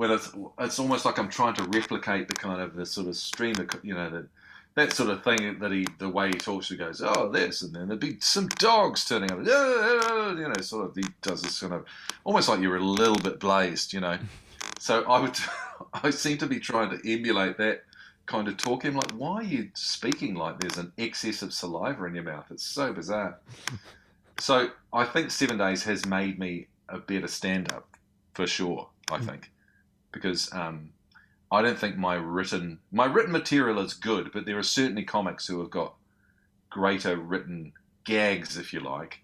where 0.00 0.14
it's, 0.14 0.32
it's 0.58 0.78
almost 0.78 1.04
like 1.04 1.18
I'm 1.18 1.28
trying 1.28 1.52
to 1.56 1.64
replicate 1.64 2.26
the 2.26 2.32
kind 2.32 2.58
of 2.58 2.74
the 2.74 2.86
sort 2.86 3.06
of 3.06 3.16
stream 3.16 3.54
of, 3.58 3.68
you 3.82 3.92
know, 3.92 4.08
the, 4.08 4.26
that 4.74 4.94
sort 4.94 5.10
of 5.10 5.22
thing 5.22 5.58
that 5.58 5.70
he, 5.70 5.86
the 5.98 6.08
way 6.08 6.28
he 6.28 6.32
talks, 6.32 6.70
he 6.70 6.76
goes, 6.78 7.02
oh, 7.04 7.28
this, 7.28 7.60
and 7.60 7.74
then 7.74 7.88
there'd 7.88 8.00
be 8.00 8.16
some 8.18 8.48
dogs 8.48 9.04
turning 9.04 9.30
up, 9.30 9.40
you 9.40 9.44
know, 10.48 10.62
sort 10.62 10.86
of, 10.86 10.96
he 10.96 11.04
does 11.20 11.42
this 11.42 11.60
kind 11.60 11.74
of, 11.74 11.84
almost 12.24 12.48
like 12.48 12.60
you're 12.60 12.78
a 12.78 12.82
little 12.82 13.18
bit 13.18 13.38
blazed, 13.38 13.92
you 13.92 14.00
know. 14.00 14.18
So 14.78 15.04
I 15.04 15.20
would, 15.20 15.36
I 15.92 16.08
seem 16.08 16.38
to 16.38 16.46
be 16.46 16.58
trying 16.58 16.98
to 16.98 17.12
emulate 17.12 17.58
that 17.58 17.84
kind 18.24 18.48
of 18.48 18.56
talking. 18.56 18.94
Like, 18.94 19.10
why 19.10 19.34
are 19.34 19.42
you 19.42 19.68
speaking 19.74 20.34
like 20.34 20.58
there's 20.58 20.78
an 20.78 20.92
excess 20.96 21.42
of 21.42 21.52
saliva 21.52 22.06
in 22.06 22.14
your 22.14 22.24
mouth? 22.24 22.46
It's 22.50 22.64
so 22.64 22.90
bizarre. 22.94 23.38
so 24.40 24.70
I 24.94 25.04
think 25.04 25.30
Seven 25.30 25.58
Days 25.58 25.84
has 25.84 26.06
made 26.06 26.38
me 26.38 26.68
a 26.88 26.96
better 26.96 27.26
stand-up 27.26 27.86
for 28.32 28.46
sure. 28.46 28.88
I 29.12 29.18
mm. 29.18 29.26
think 29.26 29.50
because 30.12 30.52
um, 30.52 30.90
I 31.52 31.62
don't 31.62 31.78
think 31.78 31.96
my 31.96 32.14
written 32.14 32.78
my 32.92 33.06
written 33.06 33.32
material 33.32 33.80
is 33.80 33.94
good, 33.94 34.30
but 34.32 34.46
there 34.46 34.58
are 34.58 34.62
certainly 34.62 35.04
comics 35.04 35.46
who 35.46 35.60
have 35.60 35.70
got 35.70 35.94
greater 36.68 37.16
written 37.16 37.72
gags, 38.04 38.56
if 38.56 38.72
you 38.72 38.80
like, 38.80 39.20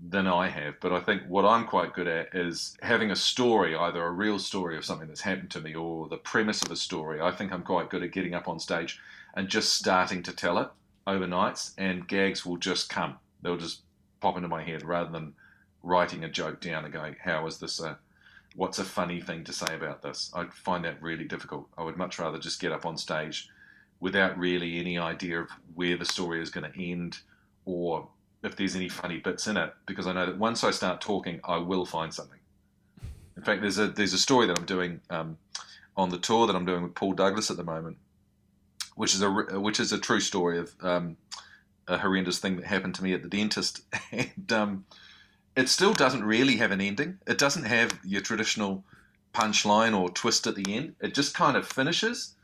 than 0.00 0.26
I 0.26 0.48
have. 0.48 0.74
But 0.80 0.92
I 0.92 1.00
think 1.00 1.22
what 1.28 1.44
I'm 1.44 1.66
quite 1.66 1.94
good 1.94 2.08
at 2.08 2.34
is 2.34 2.76
having 2.82 3.10
a 3.10 3.16
story, 3.16 3.76
either 3.76 4.02
a 4.02 4.10
real 4.10 4.38
story 4.38 4.76
of 4.76 4.84
something 4.84 5.06
that's 5.06 5.20
happened 5.20 5.50
to 5.52 5.60
me 5.60 5.74
or 5.74 6.08
the 6.08 6.16
premise 6.16 6.62
of 6.62 6.70
a 6.70 6.76
story. 6.76 7.20
I 7.20 7.30
think 7.30 7.52
I'm 7.52 7.62
quite 7.62 7.90
good 7.90 8.02
at 8.02 8.12
getting 8.12 8.34
up 8.34 8.48
on 8.48 8.58
stage 8.58 9.00
and 9.34 9.48
just 9.48 9.74
starting 9.74 10.22
to 10.24 10.32
tell 10.32 10.58
it 10.58 10.68
overnights, 11.06 11.72
and 11.78 12.08
gags 12.08 12.44
will 12.44 12.56
just 12.56 12.88
come. 12.88 13.16
They'll 13.42 13.56
just 13.56 13.82
pop 14.20 14.36
into 14.36 14.48
my 14.48 14.62
head 14.64 14.82
rather 14.82 15.10
than 15.10 15.34
writing 15.82 16.24
a 16.24 16.28
joke 16.28 16.60
down 16.60 16.84
and 16.84 16.92
going, 16.92 17.16
"How 17.22 17.46
is 17.46 17.58
this 17.58 17.78
a 17.80 17.98
what's 18.54 18.78
a 18.78 18.84
funny 18.84 19.20
thing 19.20 19.44
to 19.44 19.52
say 19.52 19.74
about 19.74 20.02
this? 20.02 20.30
I 20.34 20.46
find 20.46 20.84
that 20.84 21.02
really 21.02 21.24
difficult. 21.24 21.68
I 21.76 21.82
would 21.82 21.96
much 21.96 22.18
rather 22.18 22.38
just 22.38 22.60
get 22.60 22.72
up 22.72 22.86
on 22.86 22.96
stage 22.96 23.48
without 24.00 24.38
really 24.38 24.78
any 24.78 24.98
idea 24.98 25.40
of 25.40 25.50
where 25.74 25.96
the 25.96 26.04
story 26.04 26.40
is 26.40 26.50
going 26.50 26.70
to 26.70 26.90
end 26.90 27.18
or 27.64 28.08
if 28.44 28.56
there's 28.56 28.76
any 28.76 28.88
funny 28.88 29.18
bits 29.18 29.46
in 29.46 29.56
it, 29.56 29.72
because 29.86 30.06
I 30.06 30.12
know 30.12 30.26
that 30.26 30.38
once 30.38 30.62
I 30.62 30.70
start 30.70 31.00
talking, 31.00 31.40
I 31.44 31.56
will 31.56 31.86
find 31.86 32.12
something. 32.12 32.38
In 33.36 33.42
fact, 33.42 33.62
there's 33.62 33.78
a 33.78 33.88
there's 33.88 34.12
a 34.12 34.18
story 34.18 34.46
that 34.46 34.58
I'm 34.58 34.66
doing 34.66 35.00
um, 35.10 35.38
on 35.96 36.10
the 36.10 36.18
tour 36.18 36.46
that 36.46 36.54
I'm 36.54 36.66
doing 36.66 36.82
with 36.82 36.94
Paul 36.94 37.14
Douglas 37.14 37.50
at 37.50 37.56
the 37.56 37.64
moment, 37.64 37.96
which 38.94 39.14
is 39.14 39.22
a 39.22 39.30
which 39.30 39.80
is 39.80 39.92
a 39.92 39.98
true 39.98 40.20
story 40.20 40.58
of 40.58 40.74
um, 40.82 41.16
a 41.88 41.98
horrendous 41.98 42.38
thing 42.38 42.56
that 42.56 42.66
happened 42.66 42.94
to 42.96 43.02
me 43.02 43.14
at 43.14 43.22
the 43.22 43.28
dentist, 43.28 43.80
and 44.12 44.52
um, 44.52 44.84
it 45.56 45.68
still 45.68 45.92
doesn't 45.92 46.24
really 46.24 46.56
have 46.56 46.72
an 46.72 46.80
ending. 46.80 47.18
It 47.26 47.38
doesn't 47.38 47.64
have 47.64 47.98
your 48.04 48.20
traditional 48.20 48.84
punchline 49.32 49.98
or 49.98 50.08
twist 50.10 50.46
at 50.46 50.56
the 50.56 50.74
end. 50.74 50.94
It 51.00 51.14
just 51.14 51.34
kind 51.34 51.56
of 51.56 51.66
finishes. 51.66 52.34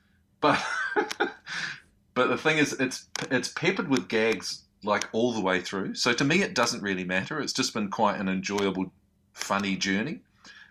But 0.40 0.62
but 2.14 2.28
the 2.28 2.38
thing 2.38 2.58
is, 2.58 2.72
it's 2.74 3.06
it's 3.30 3.48
peppered 3.48 3.88
with 3.88 4.08
gags 4.08 4.62
like 4.82 5.08
all 5.12 5.32
the 5.32 5.40
way 5.40 5.60
through. 5.60 5.94
So 5.94 6.12
to 6.12 6.24
me, 6.24 6.42
it 6.42 6.54
doesn't 6.54 6.82
really 6.82 7.04
matter. 7.04 7.40
It's 7.40 7.52
just 7.52 7.74
been 7.74 7.90
quite 7.90 8.18
an 8.18 8.28
enjoyable, 8.28 8.92
funny 9.34 9.76
journey, 9.76 10.20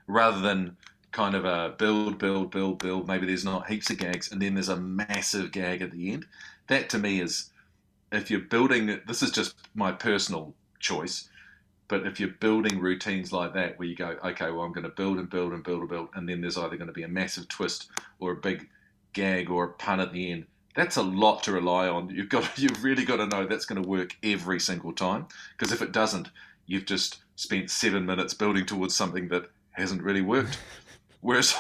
rather 0.07 0.39
than 0.39 0.77
kind 1.11 1.35
of 1.35 1.45
a 1.45 1.75
build, 1.77 2.17
build, 2.17 2.51
build, 2.51 2.79
build. 2.79 3.07
Maybe 3.07 3.27
there's 3.27 3.45
not 3.45 3.69
heaps 3.69 3.89
of 3.89 3.97
gags, 3.97 4.31
and 4.31 4.41
then 4.41 4.53
there's 4.53 4.69
a 4.69 4.77
massive 4.77 5.51
gag 5.51 5.81
at 5.81 5.91
the 5.91 6.11
end. 6.13 6.25
That 6.67 6.89
to 6.89 6.97
me 6.97 7.19
is, 7.19 7.51
if 8.11 8.31
you're 8.31 8.39
building, 8.39 8.99
this 9.07 9.21
is 9.21 9.31
just 9.31 9.55
my 9.75 9.91
personal 9.91 10.53
choice 10.79 11.28
but 11.89 12.05
if 12.05 12.19
you're 12.19 12.29
building 12.29 12.79
routines 12.79 13.33
like 13.33 13.55
that, 13.55 13.77
where 13.77 13.87
you 13.87 13.95
go, 13.95 14.15
okay, 14.23 14.51
well, 14.51 14.61
I'm 14.61 14.71
going 14.71 14.83
to 14.83 14.95
build 14.95 15.17
and 15.17 15.29
build 15.29 15.51
and 15.51 15.63
build 15.63 15.81
and 15.81 15.89
build, 15.89 16.09
and 16.13 16.29
then 16.29 16.39
there's 16.39 16.57
either 16.57 16.77
going 16.77 16.87
to 16.87 16.93
be 16.93 17.03
a 17.03 17.07
massive 17.09 17.47
twist 17.47 17.87
or 18.19 18.31
a 18.31 18.35
big 18.35 18.69
gag 19.13 19.49
or 19.49 19.65
a 19.65 19.73
pun 19.73 19.99
at 19.99 20.13
the 20.13 20.31
end. 20.31 20.45
That's 20.75 20.97
a 20.97 21.01
lot 21.01 21.41
to 21.43 21.51
rely 21.51 21.87
on. 21.87 22.09
You've 22.11 22.29
got, 22.29 22.57
you've 22.57 22.83
really 22.83 23.03
got 23.03 23.17
to 23.17 23.25
know 23.25 23.45
that's 23.45 23.65
going 23.65 23.81
to 23.81 23.89
work 23.89 24.15
every 24.21 24.59
single 24.59 24.93
time. 24.93 25.25
Because 25.57 25.73
if 25.73 25.81
it 25.81 25.91
doesn't, 25.91 26.29
you've 26.67 26.85
just 26.85 27.17
spent 27.35 27.71
seven 27.71 28.05
minutes 28.05 28.35
building 28.35 28.67
towards 28.67 28.95
something 28.95 29.27
that 29.29 29.49
hasn't 29.71 30.03
really 30.03 30.21
worked. 30.21 30.59
Whereas 31.21 31.55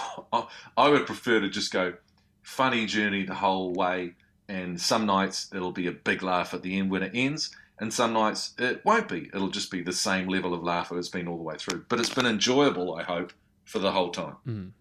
I 0.77 0.89
would 0.89 1.07
prefer 1.07 1.39
to 1.39 1.49
just 1.49 1.73
go 1.73 1.95
funny 2.43 2.85
journey 2.85 3.25
the 3.25 3.33
whole 3.33 3.73
way, 3.73 4.13
and 4.47 4.79
some 4.79 5.07
nights 5.07 5.49
it'll 5.53 5.71
be 5.71 5.87
a 5.87 5.91
big 5.91 6.21
laugh 6.21 6.53
at 6.53 6.61
the 6.61 6.77
end 6.77 6.91
when 6.91 7.03
it 7.03 7.11
ends, 7.15 7.53
and 7.79 7.93
some 7.93 8.13
nights 8.13 8.53
it 8.57 8.83
won't 8.85 9.07
be. 9.07 9.29
It'll 9.33 9.49
just 9.49 9.71
be 9.71 9.81
the 9.81 9.93
same 9.93 10.27
level 10.27 10.53
of 10.53 10.63
laughter 10.63 10.97
it's 10.97 11.09
been 11.09 11.27
all 11.27 11.37
the 11.37 11.43
way 11.43 11.55
through. 11.57 11.85
But 11.89 11.99
it's 11.99 12.13
been 12.13 12.25
enjoyable, 12.25 12.95
I 12.95 13.03
hope, 13.03 13.33
for 13.65 13.79
the 13.79 13.91
whole 13.91 14.11
time. 14.11 14.35
Mm. 14.47 14.71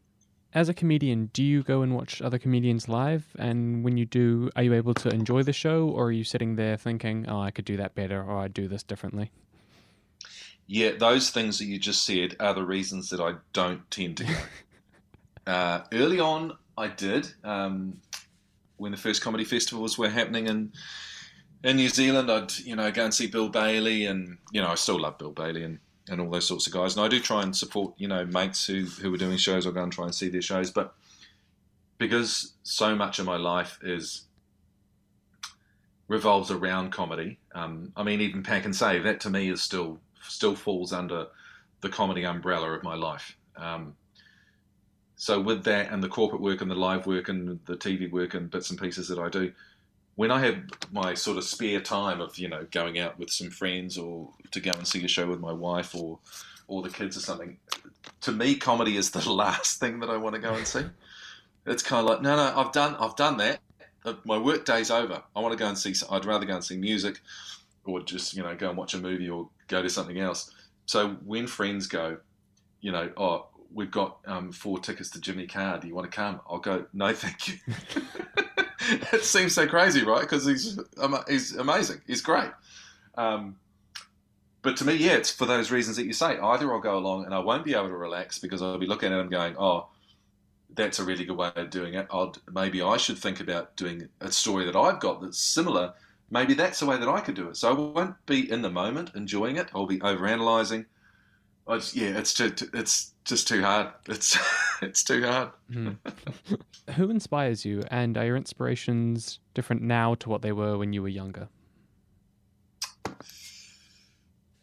As 0.54 0.68
a 0.68 0.74
comedian, 0.74 1.30
do 1.32 1.44
you 1.44 1.62
go 1.62 1.82
and 1.82 1.94
watch 1.94 2.22
other 2.22 2.38
comedians 2.38 2.88
live? 2.88 3.26
And 3.38 3.84
when 3.84 3.96
you 3.98 4.06
do, 4.06 4.50
are 4.56 4.62
you 4.62 4.72
able 4.72 4.94
to 4.94 5.10
enjoy 5.10 5.42
the 5.42 5.52
show, 5.52 5.88
or 5.88 6.06
are 6.06 6.12
you 6.12 6.24
sitting 6.24 6.56
there 6.56 6.76
thinking, 6.76 7.26
"Oh, 7.28 7.40
I 7.40 7.50
could 7.50 7.66
do 7.66 7.76
that 7.76 7.94
better," 7.94 8.22
or 8.22 8.38
"I'd 8.38 8.54
do 8.54 8.66
this 8.66 8.82
differently"? 8.82 9.30
Yeah, 10.66 10.92
those 10.98 11.30
things 11.30 11.58
that 11.58 11.66
you 11.66 11.78
just 11.78 12.02
said 12.04 12.36
are 12.40 12.54
the 12.54 12.64
reasons 12.64 13.10
that 13.10 13.20
I 13.20 13.34
don't 13.52 13.88
tend 13.90 14.16
to 14.18 14.24
go. 14.24 14.34
uh, 15.46 15.82
early 15.92 16.18
on, 16.18 16.56
I 16.78 16.88
did 16.88 17.28
um, 17.44 18.00
when 18.78 18.92
the 18.92 18.98
first 18.98 19.22
comedy 19.22 19.44
festivals 19.44 19.98
were 19.98 20.08
happening, 20.08 20.48
and 20.48 20.72
in 21.64 21.76
New 21.76 21.88
Zealand, 21.88 22.30
I'd 22.30 22.56
you 22.58 22.76
know 22.76 22.90
go 22.90 23.04
and 23.04 23.14
see 23.14 23.26
Bill 23.26 23.48
Bailey, 23.48 24.06
and 24.06 24.38
you 24.52 24.60
know 24.60 24.68
I 24.68 24.74
still 24.74 25.00
love 25.00 25.18
Bill 25.18 25.32
Bailey 25.32 25.64
and, 25.64 25.78
and 26.08 26.20
all 26.20 26.30
those 26.30 26.46
sorts 26.46 26.66
of 26.66 26.72
guys. 26.72 26.96
And 26.96 27.04
I 27.04 27.08
do 27.08 27.20
try 27.20 27.42
and 27.42 27.56
support 27.56 27.94
you 27.98 28.08
know 28.08 28.24
mates 28.26 28.66
who 28.66 28.84
who 28.84 29.12
are 29.12 29.18
doing 29.18 29.36
shows. 29.36 29.66
I'll 29.66 29.72
go 29.72 29.82
and 29.82 29.92
try 29.92 30.04
and 30.04 30.14
see 30.14 30.28
their 30.28 30.42
shows. 30.42 30.70
But 30.70 30.94
because 31.98 32.54
so 32.62 32.94
much 32.94 33.18
of 33.18 33.26
my 33.26 33.36
life 33.36 33.78
is 33.82 34.22
revolves 36.06 36.50
around 36.50 36.90
comedy, 36.90 37.38
um, 37.54 37.92
I 37.96 38.02
mean 38.02 38.20
even 38.20 38.42
Pak'nSave 38.42 39.02
that 39.04 39.20
to 39.20 39.30
me 39.30 39.50
is 39.50 39.62
still 39.62 39.98
still 40.22 40.54
falls 40.54 40.92
under 40.92 41.26
the 41.80 41.88
comedy 41.88 42.24
umbrella 42.24 42.70
of 42.70 42.82
my 42.82 42.94
life. 42.94 43.36
Um, 43.56 43.94
so 45.16 45.40
with 45.40 45.64
that 45.64 45.90
and 45.90 46.00
the 46.00 46.08
corporate 46.08 46.40
work 46.40 46.60
and 46.60 46.70
the 46.70 46.76
live 46.76 47.06
work 47.06 47.28
and 47.28 47.58
the 47.66 47.76
TV 47.76 48.08
work 48.08 48.34
and 48.34 48.48
bits 48.48 48.70
and 48.70 48.80
pieces 48.80 49.08
that 49.08 49.18
I 49.18 49.28
do, 49.28 49.52
when 50.18 50.32
I 50.32 50.40
have 50.40 50.64
my 50.90 51.14
sort 51.14 51.38
of 51.38 51.44
spare 51.44 51.80
time 51.80 52.20
of 52.20 52.36
you 52.38 52.48
know 52.48 52.66
going 52.72 52.98
out 52.98 53.20
with 53.20 53.30
some 53.30 53.50
friends 53.50 53.96
or 53.96 54.28
to 54.50 54.58
go 54.58 54.72
and 54.72 54.84
see 54.84 55.04
a 55.04 55.08
show 55.08 55.28
with 55.28 55.38
my 55.38 55.52
wife 55.52 55.94
or 55.94 56.18
or 56.66 56.82
the 56.82 56.90
kids 56.90 57.16
or 57.16 57.20
something, 57.20 57.56
to 58.22 58.32
me 58.32 58.56
comedy 58.56 58.96
is 58.96 59.12
the 59.12 59.30
last 59.32 59.78
thing 59.78 60.00
that 60.00 60.10
I 60.10 60.16
want 60.16 60.34
to 60.34 60.40
go 60.40 60.54
and 60.54 60.66
see. 60.66 60.82
It's 61.66 61.84
kind 61.84 62.00
of 62.00 62.10
like 62.10 62.20
no, 62.20 62.34
no, 62.34 62.52
I've 62.56 62.72
done 62.72 62.96
I've 62.96 63.14
done 63.14 63.36
that. 63.36 63.60
Uh, 64.04 64.14
my 64.24 64.36
work 64.36 64.64
day's 64.64 64.90
over. 64.90 65.22
I 65.36 65.40
want 65.40 65.52
to 65.52 65.58
go 65.58 65.68
and 65.68 65.78
see. 65.78 65.94
I'd 66.10 66.24
rather 66.24 66.46
go 66.46 66.54
and 66.56 66.64
see 66.64 66.76
music, 66.76 67.20
or 67.84 68.00
just 68.00 68.34
you 68.34 68.42
know 68.42 68.56
go 68.56 68.70
and 68.70 68.76
watch 68.76 68.94
a 68.94 68.98
movie 68.98 69.30
or 69.30 69.48
go 69.68 69.82
to 69.82 69.88
something 69.88 70.18
else. 70.18 70.52
So 70.86 71.10
when 71.24 71.46
friends 71.46 71.86
go, 71.86 72.18
you 72.80 72.90
know, 72.90 73.12
oh, 73.16 73.46
we've 73.72 73.92
got 73.92 74.18
um, 74.26 74.50
four 74.50 74.80
tickets 74.80 75.10
to 75.10 75.20
Jimmy 75.20 75.46
Carr. 75.46 75.78
Do 75.78 75.86
you 75.86 75.94
want 75.94 76.10
to 76.10 76.16
come? 76.16 76.40
I'll 76.50 76.58
go. 76.58 76.86
No, 76.92 77.14
thank 77.14 77.46
you. 77.46 77.54
it 79.12 79.24
seems 79.24 79.54
so 79.54 79.66
crazy, 79.66 80.04
right? 80.04 80.20
Because 80.20 80.46
he's 80.46 80.78
he's 81.28 81.56
amazing. 81.56 82.00
He's 82.06 82.20
great. 82.20 82.50
Um, 83.16 83.56
but 84.62 84.76
to 84.78 84.84
me, 84.84 84.94
yeah, 84.94 85.12
it's 85.14 85.30
for 85.30 85.46
those 85.46 85.70
reasons 85.70 85.96
that 85.96 86.06
you 86.06 86.12
say. 86.12 86.38
Either 86.38 86.72
I'll 86.72 86.80
go 86.80 86.98
along 86.98 87.24
and 87.24 87.34
I 87.34 87.38
won't 87.38 87.64
be 87.64 87.74
able 87.74 87.88
to 87.88 87.96
relax 87.96 88.38
because 88.38 88.62
I'll 88.62 88.78
be 88.78 88.86
looking 88.86 89.12
at 89.12 89.18
him 89.18 89.28
going, 89.28 89.56
"Oh, 89.58 89.88
that's 90.74 90.98
a 90.98 91.04
really 91.04 91.24
good 91.24 91.36
way 91.36 91.50
of 91.56 91.70
doing 91.70 91.94
it." 91.94 92.06
I'd, 92.12 92.32
maybe 92.52 92.82
I 92.82 92.96
should 92.96 93.18
think 93.18 93.40
about 93.40 93.76
doing 93.76 94.08
a 94.20 94.30
story 94.30 94.64
that 94.66 94.76
I've 94.76 95.00
got 95.00 95.20
that's 95.20 95.38
similar. 95.38 95.94
Maybe 96.30 96.54
that's 96.54 96.80
the 96.80 96.86
way 96.86 96.98
that 96.98 97.08
I 97.08 97.20
could 97.20 97.34
do 97.34 97.48
it. 97.48 97.56
So 97.56 97.70
I 97.70 97.72
won't 97.72 98.14
be 98.26 98.50
in 98.50 98.62
the 98.62 98.70
moment 98.70 99.12
enjoying 99.14 99.56
it. 99.56 99.68
I'll 99.74 99.86
be 99.86 99.98
overanalyzing. 100.00 100.84
It's, 101.70 101.94
yeah, 101.94 102.18
it's 102.18 102.34
too, 102.34 102.52
it's 102.74 103.12
just 103.24 103.48
too 103.48 103.62
hard. 103.62 103.88
It's 104.06 104.36
it's 104.82 105.02
too 105.04 105.24
hard. 105.24 105.50
mm. 105.70 105.96
Who 106.94 107.10
inspires 107.10 107.64
you, 107.64 107.82
and 107.90 108.16
are 108.16 108.24
your 108.24 108.36
inspirations 108.36 109.40
different 109.54 109.82
now 109.82 110.14
to 110.16 110.28
what 110.28 110.42
they 110.42 110.52
were 110.52 110.78
when 110.78 110.92
you 110.92 111.02
were 111.02 111.08
younger? 111.08 111.48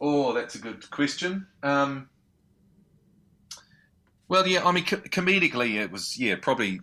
Oh, 0.00 0.32
that's 0.32 0.54
a 0.54 0.58
good 0.58 0.90
question. 0.90 1.46
Um, 1.62 2.08
well, 4.28 4.46
yeah, 4.46 4.66
I 4.66 4.72
mean, 4.72 4.84
co- 4.84 4.96
comedically, 4.96 5.80
it 5.80 5.90
was 5.90 6.18
yeah, 6.18 6.36
probably 6.40 6.80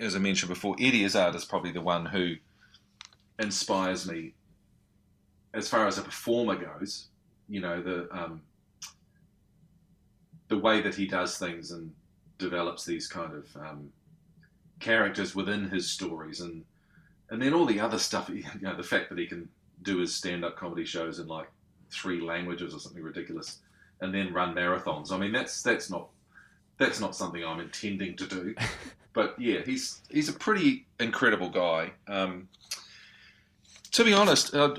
as 0.00 0.14
I 0.14 0.18
mentioned 0.18 0.48
before, 0.48 0.76
Eddie 0.78 1.04
Izzard 1.04 1.34
is 1.34 1.44
probably 1.44 1.72
the 1.72 1.80
one 1.80 2.06
who 2.06 2.34
inspires 3.38 4.08
me 4.08 4.34
as 5.54 5.68
far 5.68 5.86
as 5.86 5.98
a 5.98 6.02
performer 6.02 6.56
goes. 6.56 7.08
You 7.48 7.60
know, 7.60 7.82
the 7.82 8.08
um, 8.12 8.42
the 10.48 10.58
way 10.58 10.80
that 10.80 10.94
he 10.94 11.06
does 11.06 11.38
things 11.38 11.70
and 11.70 11.92
develops 12.38 12.84
these 12.84 13.06
kind 13.06 13.32
of 13.32 13.56
um, 13.56 13.90
characters 14.80 15.34
within 15.34 15.68
his 15.68 15.90
stories, 15.90 16.40
and 16.40 16.64
and 17.30 17.42
then 17.42 17.54
all 17.54 17.66
the 17.66 17.80
other 17.80 17.98
stuff. 17.98 18.30
You 18.34 18.44
know, 18.60 18.76
the 18.76 18.82
fact 18.82 19.10
that 19.10 19.18
he 19.18 19.26
can 19.26 19.48
do 19.82 19.98
his 19.98 20.14
stand-up 20.14 20.56
comedy 20.56 20.84
shows 20.84 21.18
in 21.18 21.28
like 21.28 21.48
three 21.90 22.20
languages 22.20 22.74
or 22.74 22.80
something 22.80 23.02
ridiculous, 23.02 23.58
and 24.00 24.14
then 24.14 24.32
run 24.32 24.54
marathons. 24.54 25.12
I 25.12 25.18
mean, 25.18 25.32
that's 25.32 25.62
that's 25.62 25.90
not 25.90 26.08
that's 26.78 27.00
not 27.00 27.14
something 27.14 27.44
I'm 27.44 27.60
intending 27.60 28.16
to 28.16 28.26
do. 28.26 28.54
But 29.14 29.34
yeah, 29.36 29.62
he's 29.64 30.00
he's 30.10 30.28
a 30.28 30.32
pretty 30.32 30.86
incredible 31.00 31.48
guy. 31.48 31.90
Um, 32.06 32.48
to 33.90 34.04
be 34.04 34.12
honest, 34.12 34.54
uh, 34.54 34.76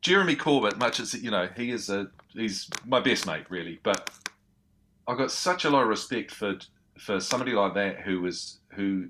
Jeremy 0.00 0.36
Corbett, 0.36 0.78
much 0.78 1.00
as 1.00 1.14
you 1.14 1.32
know, 1.32 1.48
he 1.56 1.72
is 1.72 1.90
a 1.90 2.08
he's 2.28 2.70
my 2.86 3.00
best 3.00 3.26
mate 3.26 3.46
really, 3.48 3.80
but 3.82 4.10
I've 5.10 5.18
got 5.18 5.32
such 5.32 5.64
a 5.64 5.70
lot 5.70 5.82
of 5.82 5.88
respect 5.88 6.30
for 6.30 6.56
for 6.96 7.18
somebody 7.18 7.52
like 7.52 7.74
that 7.74 8.00
who 8.00 8.24
is 8.26 8.60
who 8.74 9.08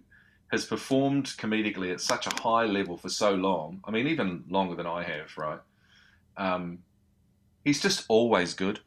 has 0.51 0.65
performed 0.65 1.27
comedically 1.27 1.93
at 1.93 2.01
such 2.01 2.27
a 2.27 2.43
high 2.43 2.65
level 2.65 2.97
for 2.97 3.11
so 3.11 3.35
long. 3.35 3.81
I 3.85 3.91
mean, 3.91 4.07
even 4.07 4.45
longer 4.49 4.75
than 4.75 4.87
I 4.87 5.03
have, 5.03 5.37
right? 5.37 5.61
Um, 6.39 6.79
he's 7.65 7.83
just 7.83 8.07
always 8.09 8.55
good. 8.55 8.81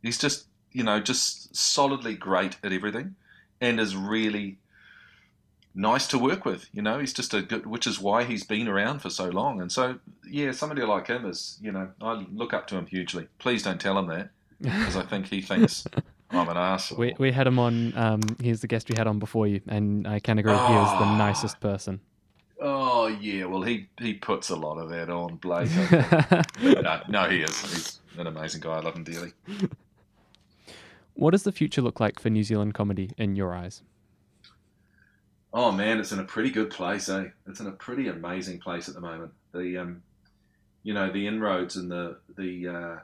He's 0.00 0.16
just 0.16 0.46
you 0.70 0.84
know 0.84 1.00
just 1.00 1.56
solidly 1.56 2.14
great 2.14 2.56
at 2.62 2.72
everything, 2.72 3.16
and 3.60 3.80
is 3.80 3.96
really 3.96 4.58
nice 5.74 6.06
to 6.08 6.18
work 6.18 6.44
with. 6.44 6.68
You 6.72 6.82
know, 6.82 7.00
he's 7.00 7.12
just 7.12 7.34
a 7.34 7.42
good, 7.42 7.66
which 7.66 7.88
is 7.88 7.98
why 7.98 8.22
he's 8.22 8.44
been 8.44 8.68
around 8.68 9.00
for 9.00 9.10
so 9.10 9.28
long. 9.28 9.60
And 9.60 9.72
so, 9.72 9.98
yeah, 10.28 10.52
somebody 10.52 10.82
like 10.82 11.08
him 11.08 11.26
is, 11.26 11.58
you 11.60 11.72
know, 11.72 11.88
I 12.00 12.24
look 12.32 12.54
up 12.54 12.68
to 12.68 12.76
him 12.76 12.86
hugely. 12.86 13.26
Please 13.40 13.64
don't 13.64 13.80
tell 13.80 13.98
him 13.98 14.06
that 14.06 14.30
because 14.60 14.96
I 14.96 15.02
think 15.02 15.26
he 15.26 15.40
thinks 15.42 15.84
I'm 16.32 16.48
an 16.48 16.56
asshole. 16.56 16.98
We, 16.98 17.14
we 17.18 17.32
had 17.32 17.46
him 17.46 17.58
on, 17.58 17.96
um, 17.96 18.20
he's 18.40 18.60
the 18.60 18.66
guest 18.68 18.88
we 18.88 18.96
had 18.96 19.06
on 19.06 19.18
before 19.18 19.46
you, 19.48 19.60
and 19.68 20.06
I 20.06 20.20
can 20.20 20.38
agree, 20.38 20.52
he 20.52 20.58
is 20.58 20.62
the 20.62 21.04
Ah. 21.04 21.16
nicest 21.18 21.60
person. 21.60 22.00
Oh 22.62 23.06
yeah, 23.06 23.46
well 23.46 23.62
he 23.62 23.88
he 23.98 24.12
puts 24.14 24.50
a 24.50 24.54
lot 24.56 24.76
of 24.76 24.90
that 24.90 25.08
on 25.08 25.36
Blake. 25.36 25.70
no, 26.62 27.00
no, 27.08 27.28
he 27.28 27.40
is. 27.40 27.58
He's 27.62 28.00
an 28.18 28.26
amazing 28.26 28.60
guy. 28.60 28.72
I 28.76 28.80
love 28.80 28.94
him 28.94 29.02
dearly. 29.04 29.32
what 31.14 31.30
does 31.30 31.42
the 31.44 31.52
future 31.52 31.80
look 31.80 32.00
like 32.00 32.20
for 32.20 32.28
New 32.28 32.42
Zealand 32.44 32.74
comedy 32.74 33.12
in 33.16 33.34
your 33.34 33.54
eyes? 33.54 33.82
Oh 35.52 35.72
man, 35.72 35.98
it's 35.98 36.12
in 36.12 36.18
a 36.18 36.24
pretty 36.24 36.50
good 36.50 36.70
place, 36.70 37.08
eh? 37.08 37.28
It's 37.46 37.60
in 37.60 37.66
a 37.66 37.72
pretty 37.72 38.08
amazing 38.08 38.60
place 38.60 38.88
at 38.88 38.94
the 38.94 39.00
moment. 39.00 39.32
The 39.52 39.78
um, 39.78 40.02
you 40.82 40.92
know, 40.94 41.10
the 41.10 41.26
inroads 41.26 41.76
and 41.76 41.90
the 41.90 42.18
the 42.36 42.68
uh, 42.68 42.96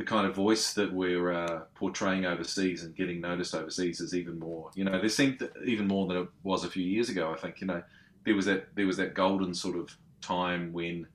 the 0.00 0.06
kind 0.06 0.26
of 0.26 0.34
voice 0.34 0.72
that 0.72 0.90
we're 0.90 1.30
uh, 1.30 1.60
portraying 1.74 2.24
overseas 2.24 2.84
and 2.84 2.96
getting 2.96 3.20
noticed 3.20 3.54
overseas 3.54 4.00
is 4.00 4.14
even 4.14 4.38
more. 4.38 4.70
You 4.74 4.84
know, 4.84 4.98
there 4.98 5.10
seemed 5.10 5.46
even 5.66 5.86
more 5.86 6.06
than 6.06 6.16
it 6.16 6.28
was 6.42 6.64
a 6.64 6.70
few 6.70 6.82
years 6.82 7.10
ago. 7.10 7.30
I 7.30 7.36
think 7.38 7.60
you 7.60 7.66
know 7.66 7.82
there 8.24 8.34
was 8.34 8.46
that 8.46 8.74
there 8.74 8.86
was 8.86 8.96
that 8.96 9.12
golden 9.12 9.52
sort 9.52 9.76
of 9.76 9.94
time 10.22 10.72
when 10.72 11.06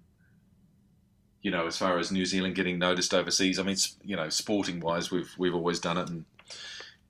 you 1.41 1.49
know, 1.49 1.65
as 1.65 1.77
far 1.77 1.97
as 1.97 2.11
New 2.11 2.27
Zealand 2.27 2.53
getting 2.53 2.77
noticed 2.77 3.11
overseas. 3.15 3.57
I 3.57 3.63
mean, 3.63 3.75
you 4.03 4.15
know, 4.15 4.29
sporting 4.29 4.79
wise, 4.79 5.09
we've 5.09 5.33
we've 5.39 5.55
always 5.55 5.79
done 5.79 5.97
it 5.97 6.07
and 6.07 6.23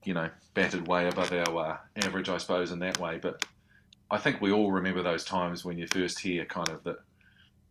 you 0.05 0.13
know 0.13 0.29
batted 0.53 0.87
way 0.87 1.09
above 1.09 1.33
our 1.33 1.57
uh, 1.57 1.77
average, 1.97 2.29
I 2.29 2.37
suppose, 2.37 2.71
in 2.71 2.79
that 2.79 3.01
way. 3.01 3.19
But 3.21 3.43
I 4.09 4.17
think 4.17 4.39
we 4.39 4.53
all 4.53 4.71
remember 4.71 5.03
those 5.03 5.25
times 5.25 5.65
when 5.65 5.77
you 5.77 5.87
first 5.87 6.19
hear 6.19 6.45
kind 6.45 6.69
of 6.69 6.85
that, 6.85 6.99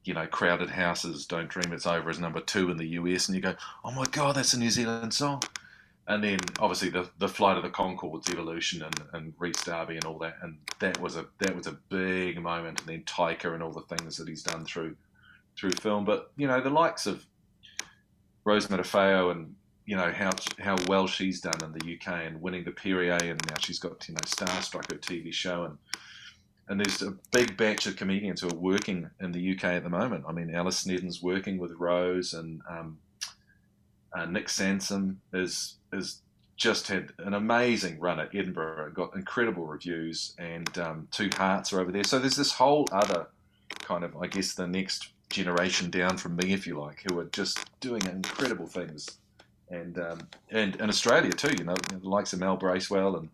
you 0.05 0.15
know, 0.15 0.27
Crowded 0.27 0.71
House's 0.71 1.27
don't 1.27 1.49
dream 1.49 1.73
it's 1.73 1.87
over 1.87 2.11
as 2.11 2.19
number 2.19 2.41
two 2.41 2.71
in 2.71 2.77
the 2.77 2.89
US, 2.89 3.29
and 3.29 3.35
you 3.35 3.43
go, 3.43 3.55
oh 3.85 3.91
my 3.91 4.05
god, 4.05 4.37
that's 4.37 4.53
a 4.53 4.59
New 4.59 4.71
Zealand 4.71 5.15
song. 5.15 5.43
And 6.07 6.23
then 6.23 6.39
obviously 6.59 6.91
the 6.91 7.09
the 7.19 7.29
Flight 7.29 7.57
of 7.57 7.63
the 7.63 7.71
Conchords 7.71 8.31
evolution 8.31 8.83
and, 8.83 9.03
and 9.15 9.35
Rhys 9.39 9.63
Darby 9.65 9.95
and 9.95 10.05
all 10.05 10.19
that, 10.19 10.37
and 10.43 10.59
that 10.81 11.01
was 11.01 11.17
a 11.17 11.27
that 11.39 11.57
was 11.57 11.67
a 11.67 11.79
big 11.89 12.41
moment. 12.43 12.81
And 12.81 12.89
then 12.89 13.03
Taika 13.05 13.55
and 13.55 13.63
all 13.63 13.73
the 13.73 13.97
things 13.97 14.19
that 14.19 14.29
he's 14.29 14.43
done 14.43 14.67
through 14.67 14.97
through 15.57 15.71
film. 15.73 16.05
But 16.05 16.31
you 16.37 16.47
know 16.47 16.61
the 16.61 16.69
likes 16.69 17.07
of 17.07 17.25
Rose 18.45 18.67
Matafeo 18.67 19.31
and 19.31 19.55
you 19.87 19.97
know 19.97 20.13
how 20.13 20.31
how 20.59 20.77
well 20.89 21.07
she's 21.07 21.41
done 21.41 21.63
in 21.63 21.73
the 21.73 21.95
UK 21.95 22.27
and 22.27 22.43
winning 22.43 22.65
the 22.65 22.71
Perrier, 22.71 23.19
and 23.23 23.41
now 23.49 23.57
she's 23.59 23.79
got 23.79 24.07
you 24.07 24.15
know 24.15 24.21
Starstruck, 24.27 24.91
her 24.93 24.99
TV 24.99 25.33
show, 25.33 25.65
and 25.65 25.79
and 26.69 26.81
there's 26.81 27.03
a 27.03 27.15
big 27.33 27.57
batch 27.57 27.87
of 27.87 27.97
comedians 27.97 28.41
who 28.41 28.49
are 28.49 28.55
working 28.55 29.11
in 29.21 29.33
the 29.33 29.55
UK 29.55 29.65
at 29.65 29.83
the 29.83 29.91
moment. 29.91 30.25
I 30.27 30.33
mean, 30.33 30.55
Alice 30.55 30.85
Snedden's 30.85 31.23
working 31.23 31.59
with 31.59 31.73
Rose, 31.73 32.35
and 32.35 32.63
um, 32.69 32.99
uh, 34.13 34.27
Nic 34.27 34.49
Sampson 34.49 35.21
is 35.33 35.77
is 35.93 36.21
just 36.57 36.89
had 36.89 37.13
an 37.19 37.35
amazing 37.35 37.99
run 37.99 38.21
at 38.21 38.35
Edinburgh, 38.35 38.93
got 38.93 39.15
incredible 39.17 39.67
reviews, 39.67 40.35
and 40.39 40.79
um, 40.79 41.09
Two 41.11 41.29
Hearts 41.37 41.73
are 41.73 41.81
over 41.81 41.91
there. 41.91 42.05
So 42.05 42.19
there's 42.19 42.37
this 42.37 42.53
whole 42.53 42.87
other 42.93 43.27
kind 43.81 44.05
of, 44.05 44.17
I 44.17 44.29
guess, 44.29 44.55
the 44.55 44.67
next 44.67 45.09
generation 45.31 45.91
down 45.91 46.17
from 46.17 46.37
me, 46.37 46.53
if 46.53 46.67
you 46.67 46.79
like, 46.79 47.03
who 47.09 47.19
are 47.19 47.25
just 47.25 47.59
doing 47.81 48.07
incredible 48.07 48.67
things 48.67 49.19
and 49.71 49.99
um, 49.99 50.29
and 50.51 50.77
in 50.77 50.89
Australia 50.89 51.33
too. 51.33 51.55
You 51.59 51.65
know, 51.65 51.75
the 51.89 52.09
likes 52.09 52.33
of 52.33 52.41
Mel 52.41 52.57
Bracewell 52.57 53.17
and 53.17 53.29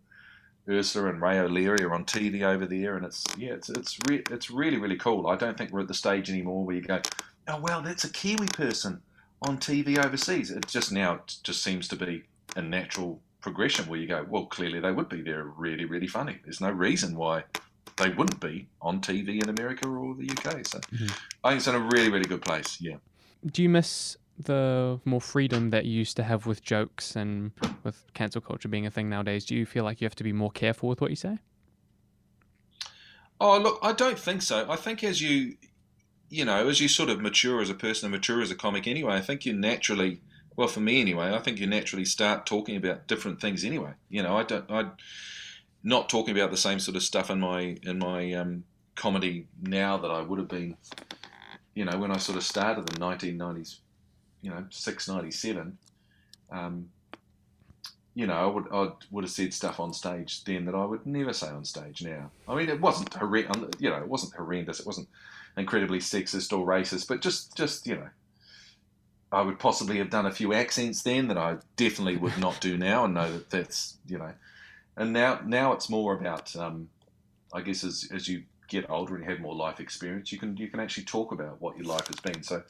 Ursula 0.71 1.09
and 1.11 1.21
Ray 1.21 1.39
O'Leary 1.39 1.83
are 1.83 1.95
on 1.95 2.05
TV 2.05 2.43
over 2.43 2.65
there, 2.67 2.97
and 2.97 3.05
it's 3.05 3.25
yeah, 3.37 3.53
it's 3.53 3.69
it's 3.69 3.99
re- 4.09 4.23
it's 4.31 4.51
really 4.51 4.77
really 4.79 4.97
cool. 4.97 5.27
I 5.27 5.37
don't 5.37 5.59
think 5.59 5.73
we're 5.73 5.81
at 5.81 5.89
the 5.89 5.95
stage 5.95 6.31
anymore 6.31 6.65
where 6.65 6.77
you 6.77 6.83
go, 6.83 7.01
oh 7.49 7.61
well, 7.61 7.83
that's 7.83 8.05
a 8.05 8.11
Kiwi 8.11 8.47
person 8.49 9.03
on 9.43 9.59
TV 9.59 10.03
overseas. 10.05 10.51
It 10.51 10.67
just 10.67 10.93
now 10.93 11.21
just 11.43 11.63
seems 11.63 11.89
to 11.89 11.97
be 11.97 12.23
a 12.57 12.63
natural 12.63 13.21
progression 13.41 13.87
where 13.89 13.99
you 13.99 14.07
go, 14.07 14.25
well, 14.29 14.47
clearly 14.47 14.81
they 14.81 14.93
would 14.93 15.09
be. 15.09 15.23
They're 15.23 15.45
really 15.45 15.85
really 15.85 16.07
funny. 16.09 16.39
There's 16.45 16.61
no 16.61 16.71
reason 16.71 17.17
why 17.17 17.45
they 17.97 18.11
wouldn't 18.11 18.41
be 18.41 18.67
on 18.81 19.01
TV 19.01 19.43
in 19.43 19.49
America 19.49 19.89
or 19.89 20.15
the 20.15 20.31
UK. 20.31 20.67
So 20.67 20.79
Mhm. 20.79 21.11
I 21.45 21.51
think 21.51 21.59
it's 21.59 21.67
in 21.67 21.75
a 21.75 21.81
really 21.81 22.11
really 22.11 22.25
good 22.29 22.43
place. 22.43 22.81
Yeah. 22.81 22.97
Do 23.47 23.63
you 23.63 23.69
miss 23.71 24.17
the 24.45 25.01
more 25.05 25.21
freedom 25.21 25.71
that 25.71 25.85
you 25.85 25.93
used 25.93 26.17
to 26.17 26.23
have 26.23 26.47
with 26.47 26.63
jokes 26.63 27.17
and 27.17 27.53
with 27.85 28.05
cancel 28.15 28.41
culture 28.41 28.69
being 28.69 28.87
a 28.87 28.91
thing 28.91 29.09
nowadays? 29.09 29.45
Do 29.45 29.55
you 29.55 29.67
feel 29.67 29.85
like 29.85 30.01
you 30.01 30.05
have 30.07 30.15
to 30.17 30.25
be 30.25 30.33
more 30.33 30.51
careful 30.51 30.89
with 30.89 31.01
what 31.01 31.11
you 31.11 31.17
say? 31.17 31.39
Oh, 33.41 33.59
look, 33.59 33.79
I 33.83 33.93
don't 33.93 34.19
think 34.19 34.43
so. 34.43 34.71
I 34.71 34.77
think 34.77 35.03
as 35.03 35.23
you, 35.23 35.57
you 36.29 36.45
know, 36.45 36.69
as 36.69 36.81
you 36.81 36.89
sort 36.89 37.09
of 37.09 37.21
mature 37.21 37.61
as 37.61 37.71
a 37.71 37.75
person 37.75 38.07
and 38.07 38.13
mature 38.13 38.43
as 38.43 38.51
a 38.51 38.55
comic 38.55 38.87
anyway, 38.87 39.15
I 39.15 39.21
think 39.21 39.47
you 39.47 39.55
naturally, 39.55 40.21
well, 40.57 40.69
for 40.69 40.81
me 40.81 41.01
anyway, 41.01 41.33
I 41.33 41.39
think 41.39 41.59
you 41.59 41.67
naturally 41.67 42.05
start 42.05 42.45
talking 42.45 42.77
about 42.77 43.07
different 43.07 43.41
things 43.41 43.65
anyway. 43.65 43.93
You 44.11 44.23
know, 44.23 44.37
I 44.37 44.43
don't, 44.43 44.71
I, 44.71 44.91
not 45.83 46.09
talking 46.09 46.37
about 46.37 46.51
the 46.51 46.57
same 46.57 46.79
sort 46.79 46.97
of 46.97 47.03
stuff 47.03 47.31
in 47.31 47.41
my 47.41 47.79
in 47.83 47.99
my 47.99 48.33
um, 48.35 48.65
comedy 48.95 49.47
now 49.63 49.97
that 49.97 50.11
I 50.11 50.21
would 50.21 50.39
have 50.39 50.49
been, 50.49 50.77
you 51.75 51.85
know, 51.85 51.99
when 51.99 52.11
I 52.11 52.19
sort 52.19 52.37
of 52.37 52.45
started 52.45 52.81
in 52.81 53.01
the 53.01 53.01
1990s, 53.01 53.79
you 54.43 54.51
know, 54.51 54.65
six 54.71 55.09
ninety 55.09 55.31
seven. 55.31 55.79
Um, 56.51 56.91
you 58.15 58.27
know, 58.27 58.35
I 58.35 58.47
would 58.47 58.67
I 58.73 58.93
would 59.11 59.25
have 59.25 59.31
said 59.31 59.55
stuff 59.55 59.81
on 59.81 59.93
stage 59.93 60.45
then 60.45 60.65
that 60.67 60.75
I 60.75 60.85
would 60.85 61.07
never 61.07 61.33
say 61.33 61.49
on 61.49 61.65
stage 61.65 62.03
now. 62.03 62.31
I 62.49 62.55
mean, 62.55 62.69
it 62.69 62.81
wasn't 62.81 63.15
horrendous. 63.15 63.71
You 63.79 63.91
know, 63.91 63.97
it 63.97 64.09
wasn't 64.09 64.35
horrendous. 64.35 64.81
It 64.81 64.87
wasn't 64.87 65.09
incredibly 65.57 65.99
sexist 65.99 66.57
or 66.57 66.67
racist, 66.67 67.09
but 67.09 67.23
just 67.23 67.57
just 67.57 67.87
you 67.87 67.97
know, 67.97 68.09
I 69.31 69.43
would 69.43 69.59
possibly 69.59 69.99
have 69.99 70.11
done 70.11 70.27
a 70.27 70.33
few 70.33 70.53
accents 70.53 71.03
then 71.03 71.29
that 71.29 71.39
I 71.39 71.59
definitely 71.77 72.17
would 72.17 72.39
not 72.39 72.61
do 72.61 72.77
now, 72.77 73.05
and 73.05 73.15
know 73.15 73.31
that 73.33 73.51
that's 73.51 73.99
you 74.07 74.19
know, 74.19 74.33
and 74.97 75.13
now 75.13 75.41
now 75.45 75.73
it's 75.73 75.89
more 75.89 76.15
about 76.15 76.55
um, 76.57 76.89
I 77.53 77.61
guess 77.61 77.85
as 77.85 78.09
as 78.13 78.29
you 78.29 78.43
get 78.69 78.91
older 78.91 79.17
and 79.17 79.25
have 79.25 79.41
more 79.41 79.55
life 79.55 79.81
experience, 79.81 80.33
you 80.33 80.39
can 80.39 80.57
you 80.57 80.69
can 80.69 80.81
actually 80.81 81.05
talk 81.05 81.33
about 81.33 81.61
what 81.61 81.77
your 81.77 81.87
life 81.87 82.09
has 82.09 82.21
been. 82.21 82.43
So 82.43 82.63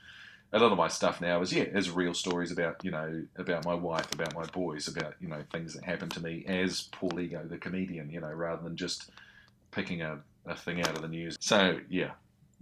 a 0.53 0.59
lot 0.59 0.73
of 0.73 0.79
my 0.79 0.89
stuff 0.89 1.21
now 1.21 1.41
is 1.41 1.53
yeah, 1.53 1.63
is 1.63 1.91
real 1.91 2.15
stories 2.15 2.51
about 2.51 2.85
you 2.85 2.91
know 2.91 3.25
about 3.37 3.65
my 3.65 3.75
wife, 3.75 4.13
about 4.13 4.35
my 4.35 4.45
boys, 4.47 4.89
about 4.89 5.15
you 5.21 5.29
know 5.29 5.43
things 5.53 5.75
that 5.75 5.85
happened 5.85 6.11
to 6.13 6.23
me 6.23 6.45
as 6.47 6.83
Paul 6.93 7.21
Ego, 7.21 7.45
the 7.49 7.59
comedian, 7.59 8.11
you 8.11 8.21
know, 8.21 8.33
rather 8.33 8.63
than 8.63 8.77
just 8.77 9.11
picking 9.71 10.03
a, 10.03 10.19
a 10.47 10.57
thing 10.57 10.81
out 10.81 10.97
of 10.97 11.03
the 11.03 11.09
news. 11.09 11.37
So 11.41 11.79
yeah, 11.89 12.11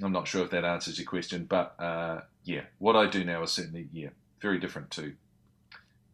I'm 0.02 0.12
not 0.12 0.28
sure 0.28 0.44
if 0.44 0.50
that 0.50 0.64
answers 0.64 0.98
your 0.98 1.06
question, 1.06 1.46
but 1.48 1.74
uh, 1.80 2.20
yeah, 2.44 2.62
what 2.78 2.96
I 2.96 3.06
do 3.08 3.24
now 3.24 3.42
is 3.42 3.52
certainly 3.52 3.88
yeah 3.92 4.10
very 4.40 4.58
different 4.58 4.90
to 4.92 5.14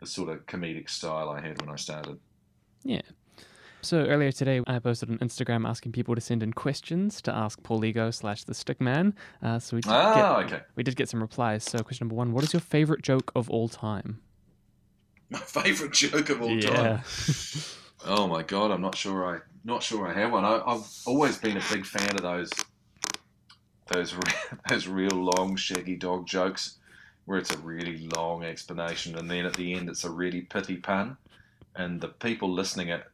the 0.00 0.06
sort 0.06 0.28
of 0.28 0.46
comedic 0.46 0.88
style 0.88 1.28
I 1.28 1.40
had 1.40 1.60
when 1.60 1.70
I 1.70 1.76
started. 1.76 2.18
Yeah. 2.84 3.02
So 3.84 3.98
earlier 4.06 4.32
today, 4.32 4.62
I 4.66 4.78
posted 4.78 5.10
on 5.10 5.18
Instagram 5.18 5.68
asking 5.68 5.92
people 5.92 6.14
to 6.14 6.20
send 6.20 6.42
in 6.42 6.54
questions 6.54 7.20
to 7.20 7.34
ask 7.34 7.62
Paul 7.62 7.84
Ego 7.84 8.10
slash 8.10 8.44
the 8.44 8.54
Stickman. 8.54 9.12
Uh, 9.42 9.58
so 9.58 9.76
we 9.76 9.82
did, 9.82 9.92
Ah, 9.92 10.42
get, 10.42 10.54
okay. 10.54 10.64
we 10.74 10.82
did 10.82 10.96
get 10.96 11.10
some 11.10 11.20
replies. 11.20 11.64
So 11.64 11.78
question 11.80 12.06
number 12.06 12.14
one: 12.14 12.32
What 12.32 12.44
is 12.44 12.54
your 12.54 12.60
favorite 12.60 13.02
joke 13.02 13.30
of 13.36 13.50
all 13.50 13.68
time? 13.68 14.20
My 15.28 15.38
favourite 15.60 15.92
joke 15.92 16.30
of 16.30 16.40
all 16.40 16.48
time. 16.58 16.60
yeah. 16.60 17.02
Oh 18.06 18.26
my 18.26 18.42
god, 18.42 18.70
I'm 18.70 18.80
not 18.80 18.96
sure 18.96 19.36
I 19.36 19.40
not 19.64 19.82
sure 19.82 20.08
I 20.08 20.14
have 20.18 20.32
one. 20.32 20.44
I, 20.46 20.62
I've 20.66 20.86
always 21.06 21.36
been 21.36 21.58
a 21.58 21.62
big 21.70 21.84
fan 21.84 22.16
of 22.16 22.22
those 22.22 22.50
those 23.92 24.14
those 24.68 24.86
real 24.88 25.10
long 25.16 25.56
shaggy 25.56 25.96
dog 25.96 26.26
jokes. 26.26 26.78
where 27.26 27.38
it's 27.38 27.54
a 27.54 27.58
really 27.58 28.08
long 28.16 28.44
explanation, 28.44 29.18
and 29.18 29.30
then 29.30 29.44
at 29.44 29.54
the 29.54 29.74
end 29.74 29.90
it's 29.90 30.04
a 30.04 30.10
really 30.10 30.40
pithy 30.40 30.76
pun, 30.76 31.18
and 31.76 32.00
the 32.00 32.08
people 32.08 32.50
listening 32.50 32.88
it. 32.88 33.04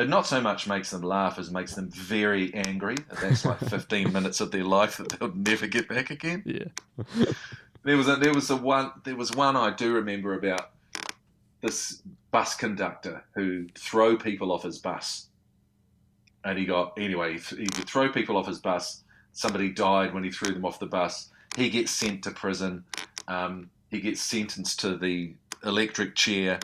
It 0.00 0.08
not 0.08 0.26
so 0.26 0.40
much 0.40 0.66
makes 0.66 0.90
them 0.90 1.02
laugh 1.02 1.38
as 1.38 1.50
makes 1.50 1.74
them 1.74 1.90
very 1.90 2.54
angry. 2.54 2.96
That's 3.20 3.44
like 3.44 3.58
15 3.58 4.10
minutes 4.14 4.40
of 4.40 4.50
their 4.50 4.64
life 4.64 4.96
that 4.96 5.10
they'll 5.10 5.34
never 5.34 5.66
get 5.66 5.88
back 5.88 6.10
again. 6.10 6.42
Yeah. 6.46 7.26
There 7.82 7.96
was 7.96 8.08
a 8.08 8.16
there 8.16 8.34
was 8.34 8.50
a 8.50 8.56
one 8.56 8.92
there 9.04 9.16
was 9.16 9.32
one 9.32 9.56
I 9.56 9.70
do 9.70 9.94
remember 9.94 10.34
about 10.34 10.72
this 11.62 12.02
bus 12.30 12.54
conductor 12.54 13.24
who 13.34 13.68
throw 13.74 14.18
people 14.18 14.52
off 14.52 14.64
his 14.64 14.78
bus, 14.78 15.28
and 16.44 16.58
he 16.58 16.66
got 16.66 16.92
anyway 16.98 17.38
he, 17.38 17.56
he 17.56 17.66
could 17.66 17.88
throw 17.88 18.10
people 18.10 18.36
off 18.36 18.46
his 18.46 18.58
bus. 18.58 19.02
Somebody 19.32 19.70
died 19.70 20.12
when 20.12 20.24
he 20.24 20.30
threw 20.30 20.52
them 20.52 20.66
off 20.66 20.78
the 20.78 20.84
bus. 20.84 21.30
He 21.56 21.70
gets 21.70 21.90
sent 21.90 22.22
to 22.24 22.30
prison. 22.32 22.84
Um, 23.28 23.70
he 23.90 24.02
gets 24.02 24.20
sentenced 24.20 24.80
to 24.80 24.98
the 24.98 25.32
electric 25.64 26.14
chair, 26.14 26.60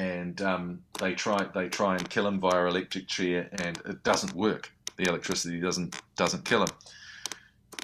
and 0.00 0.40
um, 0.40 0.82
they 0.98 1.14
try 1.14 1.46
they 1.54 1.68
try 1.68 1.94
and 1.94 2.08
kill 2.08 2.26
him 2.26 2.40
via 2.40 2.64
electric 2.64 3.06
chair, 3.06 3.50
and 3.52 3.76
it 3.84 4.02
doesn't 4.02 4.32
work. 4.34 4.72
The 4.96 5.04
electricity 5.04 5.60
doesn't 5.60 6.00
doesn't 6.16 6.46
kill 6.46 6.62
him. 6.62 6.70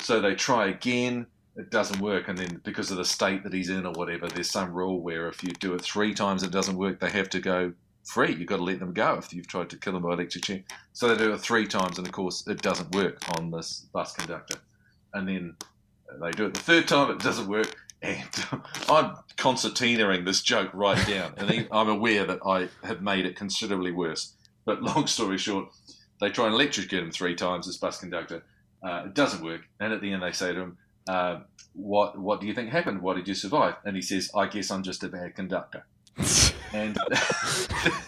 So 0.01 0.21
they 0.21 0.35
try 0.35 0.69
again 0.69 1.27
it 1.57 1.71
doesn't 1.71 2.01
work, 2.01 2.29
and 2.29 2.39
then 2.39 2.61
because 2.65 2.91
of 2.91 2.97
the 2.97 3.05
state 3.05 3.43
that 3.43 3.53
he's 3.53 3.69
in 3.69 3.85
or 3.85 3.93
whatever, 3.93 4.29
there's 4.29 4.51
some 4.51 4.73
rule 4.73 5.01
where 5.01 5.29
if 5.29 5.43
you 5.43 5.51
do 5.53 5.75
it 5.75 5.83
three 5.83 6.15
times 6.15 6.43
it 6.43 6.51
doesn't 6.51 6.77
work, 6.77 7.01
they 7.01 7.11
have 7.11 7.29
to 7.31 7.41
go 7.41 7.73
free. 8.05 8.35
You've 8.35 8.49
got 8.49 8.59
to 8.59 8.63
let 8.63 8.79
them 8.79 8.95
go 8.95 9.15
if 9.15 9.35
you've 9.35 9.49
tried 9.49 9.69
to 9.71 9.77
kill 9.77 9.95
them 9.95 10.03
by 10.03 10.13
electric 10.13 10.45
chair. 10.45 10.63
So 10.95 11.09
they 11.09 11.23
do 11.23 11.35
it 11.35 11.39
three 11.39 11.67
times, 11.67 11.99
and 11.99 12.07
of 12.07 12.13
course 12.15 12.47
it 12.47 12.63
doesn't 12.63 12.95
work 12.95 13.19
on 13.39 13.51
this 13.51 13.87
bus 13.93 14.13
conductor. 14.15 14.59
And 15.13 15.29
then 15.29 15.57
they 16.23 16.31
do 16.31 16.47
it 16.47 16.55
the 16.55 16.61
third 16.61 16.89
time, 16.89 17.11
it 17.11 17.19
doesn't 17.19 17.49
work. 17.49 17.77
And 18.03 18.29
I'm 18.89 19.17
concertinaing 19.37 20.25
this 20.25 20.43
joke 20.43 20.71
right 20.73 21.07
down, 21.07 21.35
and 21.37 21.69
I'm 21.71 21.89
aware 21.89 22.25
that 22.27 22.41
I 22.47 22.69
have 22.87 23.03
made 23.03 23.27
it 23.27 23.37
considerably 23.37 23.93
worse. 23.93 24.35
But 24.65 24.83
long 24.83 25.07
story 25.07 25.39
short, 25.39 25.69
they 26.21 26.31
try 26.31 26.47
and 26.47 26.55
electrocute 26.55 27.03
him 27.03 27.11
three 27.11 27.35
times, 27.35 27.67
this 27.67 27.77
bus 27.77 27.99
conductor. 27.99 28.43
Uh, 28.83 29.05
it 29.07 29.15
doesn't 29.15 29.43
work, 29.43 29.63
and 29.81 29.93
at 29.93 30.01
the 30.01 30.13
end 30.13 30.23
they 30.23 30.33
say 30.33 30.53
to 30.53 30.61
him, 30.61 30.79
uh, 31.09 31.41
what 31.73 32.19
what 32.19 32.41
do 32.41 32.47
you 32.47 32.55
think 32.55 32.71
happened? 32.71 33.03
Why 33.03 33.15
did 33.15 33.29
you 33.29 33.35
survive? 33.35 33.75
And 33.85 33.97
he 33.97 34.03
says, 34.03 34.31
I 34.35 34.47
guess 34.47 34.71
I'm 34.71 34.83
just 34.83 35.05
a 35.05 35.09
bad 35.09 35.35
conductor. 35.35 35.87
and 36.73 36.95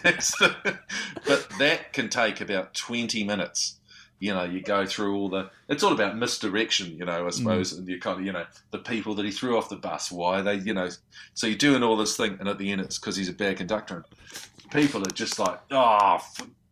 the, 0.03 0.77
but 1.25 1.47
that 1.59 1.93
can 1.93 2.09
take 2.09 2.41
about 2.41 2.73
20 2.73 3.23
minutes. 3.23 3.78
You 4.19 4.33
know, 4.33 4.43
you 4.43 4.61
go 4.61 4.85
through 4.85 5.15
all 5.15 5.29
the. 5.29 5.49
It's 5.67 5.83
all 5.83 5.93
about 5.93 6.17
misdirection, 6.17 6.97
you 6.97 7.05
know. 7.05 7.25
I 7.25 7.29
suppose, 7.29 7.73
mm. 7.73 7.79
and 7.79 7.87
you 7.87 7.99
kind 7.99 8.19
of, 8.19 8.25
you 8.25 8.33
know, 8.33 8.45
the 8.71 8.79
people 8.79 9.15
that 9.15 9.25
he 9.25 9.31
threw 9.31 9.57
off 9.57 9.69
the 9.69 9.77
bus, 9.77 10.11
why 10.11 10.41
they, 10.41 10.55
you 10.55 10.73
know. 10.73 10.89
So 11.33 11.47
you're 11.47 11.57
doing 11.57 11.83
all 11.83 11.97
this 11.97 12.17
thing, 12.17 12.37
and 12.39 12.49
at 12.49 12.57
the 12.57 12.71
end, 12.71 12.81
it's 12.81 12.99
because 12.99 13.15
he's 13.15 13.29
a 13.29 13.33
bad 13.33 13.57
conductor. 13.57 13.95
And 13.95 14.71
people 14.71 15.01
are 15.01 15.11
just 15.11 15.39
like, 15.39 15.59
oh, 15.71 16.19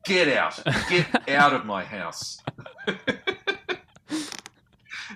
get 0.05 0.35
out, 0.35 0.59
get 0.89 1.07
out 1.29 1.53
of 1.53 1.65
my 1.65 1.83
house 1.83 2.41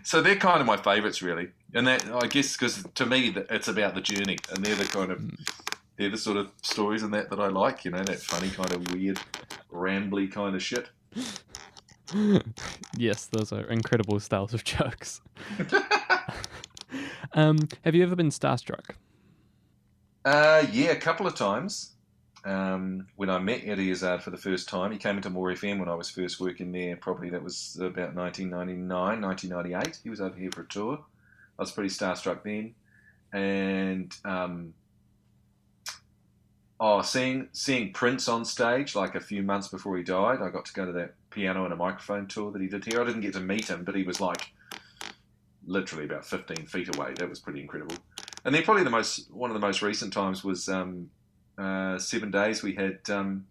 so 0.04 0.22
they're 0.22 0.36
kind 0.36 0.62
of 0.62 0.68
my 0.68 0.78
favourites, 0.78 1.22
really. 1.22 1.50
And 1.74 1.88
that 1.88 2.06
I 2.12 2.28
guess 2.28 2.56
because 2.56 2.86
to 2.96 3.06
me 3.06 3.36
it's 3.50 3.68
about 3.68 3.96
the 3.96 4.02
journey, 4.02 4.38
and 4.54 4.64
they're 4.64 4.76
the 4.76 4.86
kind 4.86 5.12
of 5.12 5.20
hmm. 5.20 5.30
they're 5.98 6.10
the 6.10 6.18
sort 6.18 6.38
of 6.38 6.52
stories 6.62 7.04
and 7.04 7.14
that 7.14 7.30
that 7.30 7.40
I 7.40 7.48
like. 7.48 7.86
You 7.86 7.92
know, 7.92 8.04
that 8.04 8.20
funny 8.20 8.50
kind 8.50 8.74
of 8.74 8.92
weird, 8.92 9.20
rambly 9.72 10.32
kind 10.32 10.56
of 10.56 10.64
shit. 10.64 10.90
Yes, 12.98 13.26
those 13.26 13.52
are 13.52 13.62
incredible 13.62 14.20
styles 14.20 14.54
of 14.54 14.64
jokes. 14.64 15.22
um, 17.34 17.68
have 17.84 17.96
you 17.96 18.04
ever 18.04 18.16
been 18.16 18.30
starstruck? 18.30 18.96
Uh, 20.24 20.66
yeah, 20.72 20.92
a 20.92 20.96
couple 20.96 21.26
of 21.26 21.36
times 21.36 21.94
um, 22.46 23.08
when 23.16 23.30
I 23.30 23.40
met 23.40 23.62
Eddie 23.66 23.92
Izzard 23.92 24.24
for 24.24 24.32
the 24.32 24.38
first 24.38 24.68
time. 24.70 24.92
He 24.92 24.98
came 24.98 25.18
into 25.18 25.30
More 25.30 25.52
FM 25.52 25.80
when 25.80 25.90
I 25.90 25.96
was 25.96 26.10
first 26.10 26.40
working 26.40 26.72
there. 26.72 26.96
Probably 26.96 27.30
that 27.30 27.44
was 27.44 27.78
about 27.80 28.16
1999, 28.16 29.22
1998. 29.22 30.00
He 30.04 30.10
was 30.10 30.22
over 30.22 30.38
here 30.38 30.50
for 30.52 30.62
a 30.62 30.68
tour. 30.68 31.00
I 31.60 31.62
was 31.62 31.72
pretty 31.72 31.90
starstruck 31.90 32.44
then, 32.44 32.74
and 33.34 34.16
um, 34.26 34.74
oh, 36.80 37.02
seeing 37.02 37.50
seeing 37.52 37.94
Prince 37.94 38.28
on 38.28 38.46
stage 38.46 38.96
like 38.96 39.16
a 39.16 39.20
few 39.20 39.44
months 39.44 39.68
before 39.68 39.98
he 39.98 40.04
died. 40.04 40.42
I 40.42 40.50
got 40.50 40.66
to 40.66 40.74
go 40.74 40.86
to 40.86 40.92
that 40.94 41.14
piano 41.32 41.64
and 41.64 41.74
a 41.74 41.78
microphone 41.78 42.28
tour 42.28 42.52
that 42.52 42.62
he 42.62 42.68
did 42.68 42.86
here. 42.86 43.02
I 43.02 43.06
didn't 43.06 43.22
get 43.22 43.34
to 43.34 43.40
meet 43.40 43.68
him, 43.68 43.84
but 43.84 43.96
he 43.96 44.04
was 44.04 44.22
like 44.22 44.52
literally 45.66 46.06
about 46.06 46.26
15 46.26 46.66
feet 46.66 46.96
away. 46.96 47.14
That 47.18 47.30
was 47.30 47.40
pretty 47.40 47.62
incredible. 47.62 47.96
And 48.46 48.54
then 48.54 48.64
probably 48.64 48.84
the 48.84 48.90
most 48.90 49.32
one 49.32 49.50
of 49.50 49.54
the 49.54 49.66
most 49.66 49.82
recent 49.82 50.14
times 50.14 50.44
was 50.44 50.68
um, 50.68 51.10
uh, 51.58 51.98
seven 51.98 52.32
days, 52.32 52.64
we 52.64 52.74
had 52.74 53.00
um, 53.10 53.46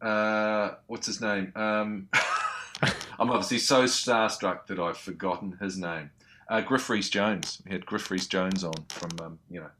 uh, 0.00 0.70
what's 0.86 1.06
his 1.06 1.20
name? 1.20 1.52
Um, 1.54 2.08
I'm 3.18 3.30
obviously 3.30 3.58
so 3.58 3.84
starstruck 3.84 4.66
that 4.66 4.78
I've 4.78 4.98
forgotten 4.98 5.56
his 5.60 5.78
name. 5.78 6.10
Uh, 6.48 6.60
Griff 6.60 6.88
Rhys 6.90 7.08
Jones. 7.08 7.62
We 7.64 7.72
had 7.72 7.86
Griff 7.86 8.10
Rhys 8.10 8.26
Jones 8.26 8.62
on 8.62 8.74
from 8.88 9.10
um, 9.20 9.38
you 9.50 9.60
know 9.60 9.70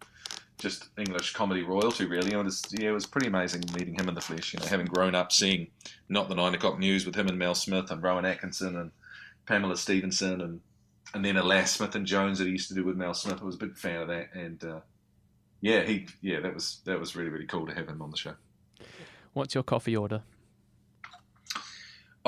just 0.58 0.88
English 0.98 1.32
comedy 1.32 1.62
royalty 1.62 2.06
really. 2.06 2.32
And 2.32 2.40
it 2.40 2.44
was 2.44 2.62
yeah, 2.70 2.90
it 2.90 2.92
was 2.92 3.06
pretty 3.06 3.28
amazing 3.28 3.64
meeting 3.74 3.94
him 3.94 4.08
in 4.08 4.14
the 4.14 4.20
flesh. 4.20 4.52
You 4.52 4.60
know, 4.60 4.66
having 4.66 4.86
grown 4.86 5.14
up 5.14 5.32
seeing 5.32 5.68
not 6.08 6.28
the 6.28 6.34
nine 6.34 6.54
o'clock 6.54 6.78
news 6.78 7.06
with 7.06 7.14
him 7.14 7.28
and 7.28 7.38
Mel 7.38 7.54
Smith 7.54 7.90
and 7.90 8.02
Rowan 8.02 8.24
Atkinson 8.24 8.76
and 8.76 8.90
Pamela 9.46 9.76
Stephenson 9.76 10.40
and 10.40 10.60
and 11.14 11.24
then 11.24 11.36
Alas 11.36 11.72
Smith 11.72 11.94
and 11.94 12.06
Jones 12.06 12.38
that 12.38 12.46
he 12.46 12.52
used 12.52 12.68
to 12.68 12.74
do 12.74 12.84
with 12.84 12.96
Mel 12.96 13.14
Smith. 13.14 13.38
I 13.40 13.44
was 13.44 13.54
a 13.54 13.58
big 13.58 13.76
fan 13.76 14.02
of 14.02 14.08
that 14.08 14.28
and. 14.34 14.64
Uh, 14.64 14.80
yeah, 15.60 15.82
he 15.82 16.06
yeah 16.20 16.40
that 16.40 16.54
was 16.54 16.80
that 16.84 17.00
was 17.00 17.16
really 17.16 17.30
really 17.30 17.46
cool 17.46 17.66
to 17.66 17.74
have 17.74 17.88
him 17.88 18.02
on 18.02 18.10
the 18.10 18.16
show. 18.16 18.34
What's 19.32 19.54
your 19.54 19.64
coffee 19.64 19.96
order? 19.96 20.22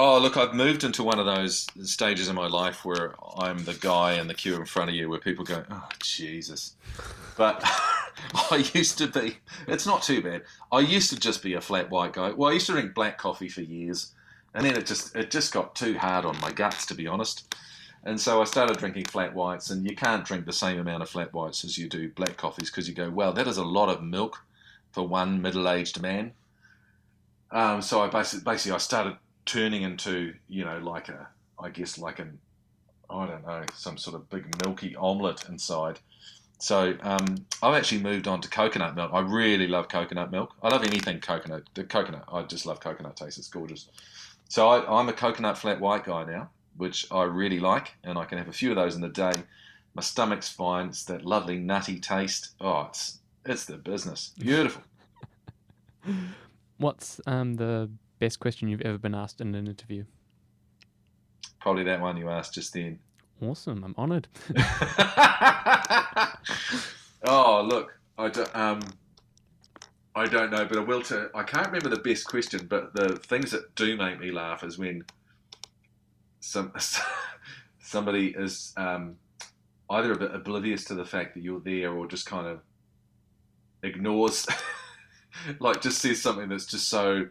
Oh, 0.01 0.21
look, 0.21 0.37
I've 0.37 0.55
moved 0.55 0.85
into 0.85 1.03
one 1.03 1.19
of 1.19 1.27
those 1.27 1.67
stages 1.83 2.29
in 2.29 2.37
my 2.37 2.47
life 2.47 2.85
where 2.85 3.17
I'm 3.37 3.65
the 3.65 3.75
guy 3.75 4.13
in 4.13 4.29
the 4.29 4.35
queue 4.35 4.55
in 4.55 4.65
front 4.65 4.91
of 4.91 4.95
you 4.95 5.09
where 5.09 5.19
people 5.19 5.45
go, 5.45 5.65
oh, 5.69 5.89
Jesus. 6.01 6.77
But 7.37 7.61
I 8.53 8.65
used 8.75 8.97
to 8.99 9.09
be, 9.09 9.39
it's 9.67 9.87
not 9.87 10.05
too 10.05 10.23
bad. 10.23 10.43
I 10.71 10.79
used 10.79 11.11
to 11.11 11.19
just 11.19 11.43
be 11.43 11.55
a 11.55 11.61
flat 11.61 11.91
white 11.91 12.13
guy. 12.13 12.31
Well, 12.31 12.49
I 12.49 12.53
used 12.53 12.67
to 12.67 12.75
drink 12.75 12.95
black 12.95 13.19
coffee 13.19 13.49
for 13.49 13.63
years. 13.63 14.13
And 14.55 14.65
then 14.65 14.77
it 14.77 14.87
just, 14.87 15.17
it 15.17 15.33
just 15.33 15.53
got 15.53 15.75
too 15.75 15.99
hard 15.99 16.25
on 16.25 16.41
my 16.41 16.53
guts, 16.53 16.87
to 16.87 16.95
be 16.95 17.09
honest. 17.09 17.53
And 18.05 18.21
so 18.21 18.41
I 18.41 18.45
started 18.45 18.79
drinking 18.79 19.07
flat 19.07 19.35
whites, 19.35 19.71
and 19.71 19.85
you 19.85 19.97
can't 19.97 20.25
drink 20.25 20.47
the 20.47 20.53
same 20.53 20.79
amount 20.79 21.03
of 21.03 21.11
flat 21.11 21.35
whites 21.35 21.65
as 21.65 21.77
you 21.77 21.89
do 21.89 22.09
black 22.11 22.37
coffees 22.37 22.71
because 22.71 22.89
you 22.89 22.95
go, 22.95 23.11
well, 23.11 23.33
that 23.33 23.49
is 23.49 23.57
a 23.57 23.65
lot 23.65 23.89
of 23.89 24.05
milk 24.05 24.45
for 24.93 25.03
one 25.03 25.43
middle-aged 25.43 26.01
man. 26.01 26.35
Um, 27.51 27.83
so 27.83 28.01
I 28.01 28.07
basically, 28.09 28.45
basically, 28.45 28.77
I 28.77 28.79
started 28.79 29.17
turning 29.49 29.83
into, 29.83 30.35
you 30.49 30.65
know, 30.65 30.79
like 30.79 31.09
a, 31.09 31.29
I 31.59 31.71
guess, 31.71 31.99
like 31.99 32.19
an, 32.19 32.39
I 33.11 33.27
don't 33.27 33.47
know, 33.47 33.65
some 33.75 33.99
sort 33.99 34.15
of 34.15 34.29
big 34.31 34.47
milky 34.65 34.95
omelette 34.97 35.49
inside. 35.49 35.99
So 36.59 36.97
um, 37.03 37.47
I've 37.63 37.75
actually 37.75 38.03
moved 38.03 38.29
on 38.29 38.41
to 38.41 38.49
coconut 38.49 38.95
milk. 38.95 39.11
I 39.13 39.21
really 39.21 39.69
love 39.69 39.89
coconut 39.89 40.31
milk. 40.31 40.55
I 40.63 40.69
love 40.69 40.85
anything 40.85 41.21
coconut. 41.21 41.63
The 41.75 41.85
coconut, 41.85 42.25
I 42.33 42.43
just 42.43 42.67
love 42.67 42.81
coconut 42.81 43.17
taste. 43.17 43.39
It's 43.39 43.49
gorgeous. 43.49 43.89
So 44.49 44.69
I, 44.69 45.01
I'm 45.01 45.09
a 45.09 45.13
coconut 45.13 45.59
flat 45.59 45.81
white 45.81 46.05
guy 46.05 46.25
now 46.25 46.51
which 46.79 47.07
I 47.11 47.25
really 47.25 47.61
like, 47.61 47.95
and 48.05 48.17
I 48.17 48.25
can 48.25 48.39
have 48.39 48.49
a 48.49 48.53
few 48.53 48.71
of 48.71 48.77
those 48.77 48.95
in 48.97 49.05
a 49.05 49.09
day. 49.09 49.33
My 49.95 50.03
stomach's 50.03 50.49
fine. 50.49 50.89
It's 50.89 51.05
that 51.05 51.25
lovely 51.25 51.59
nutty 51.59 51.99
taste. 51.99 52.55
Oh, 52.61 52.87
it's 52.89 53.19
it's 53.45 53.67
the 53.67 53.77
business. 53.77 54.33
Beautiful. 54.39 54.83
What's 56.79 57.21
um, 57.27 57.55
the 57.55 57.91
best 58.19 58.41
question 58.41 58.69
you've 58.69 58.83
ever 58.83 58.99
been 58.99 59.15
asked 59.15 59.41
in 59.41 59.55
an 59.55 59.67
interview? 59.67 60.05
Probably 61.61 61.85
that 61.85 62.01
one 62.01 62.17
you 62.17 62.29
asked 62.29 62.55
just 62.55 62.73
then. 62.73 62.99
Awesome. 63.41 63.85
I'm 63.85 63.95
honoured. 63.97 64.29
oh, 67.25 67.63
look, 67.69 67.99
I 68.17 68.29
don't, 68.29 68.57
um, 68.57 68.81
I 70.15 70.27
don't 70.27 70.51
know, 70.51 70.65
but 70.65 70.79
I 70.79 70.81
will. 70.81 71.03
T- 71.03 71.27
I 71.35 71.43
can't 71.45 71.67
remember 71.67 71.89
the 71.89 72.01
best 72.03 72.27
question, 72.27 72.67
but 72.69 72.93
the 72.95 73.17
things 73.17 73.53
that 73.53 73.75
do 73.77 73.97
make 73.97 74.19
me 74.19 74.33
laugh 74.33 74.65
is 74.65 74.79
when 74.79 75.05
some 76.41 76.73
somebody 77.81 78.35
is 78.37 78.73
um, 78.77 79.17
either 79.91 80.13
a 80.13 80.19
bit 80.19 80.35
oblivious 80.35 80.85
to 80.85 80.95
the 80.95 81.05
fact 81.05 81.35
that 81.35 81.43
you're 81.43 81.61
there 81.61 81.93
or 81.93 82.07
just 82.07 82.27
kind 82.27 82.47
of 82.47 82.61
ignores 83.83 84.47
like 85.61 85.81
just 85.81 86.01
says 86.01 86.21
something 86.21 86.49
that's 86.49 86.67
just 86.67 86.89
so 86.89 87.27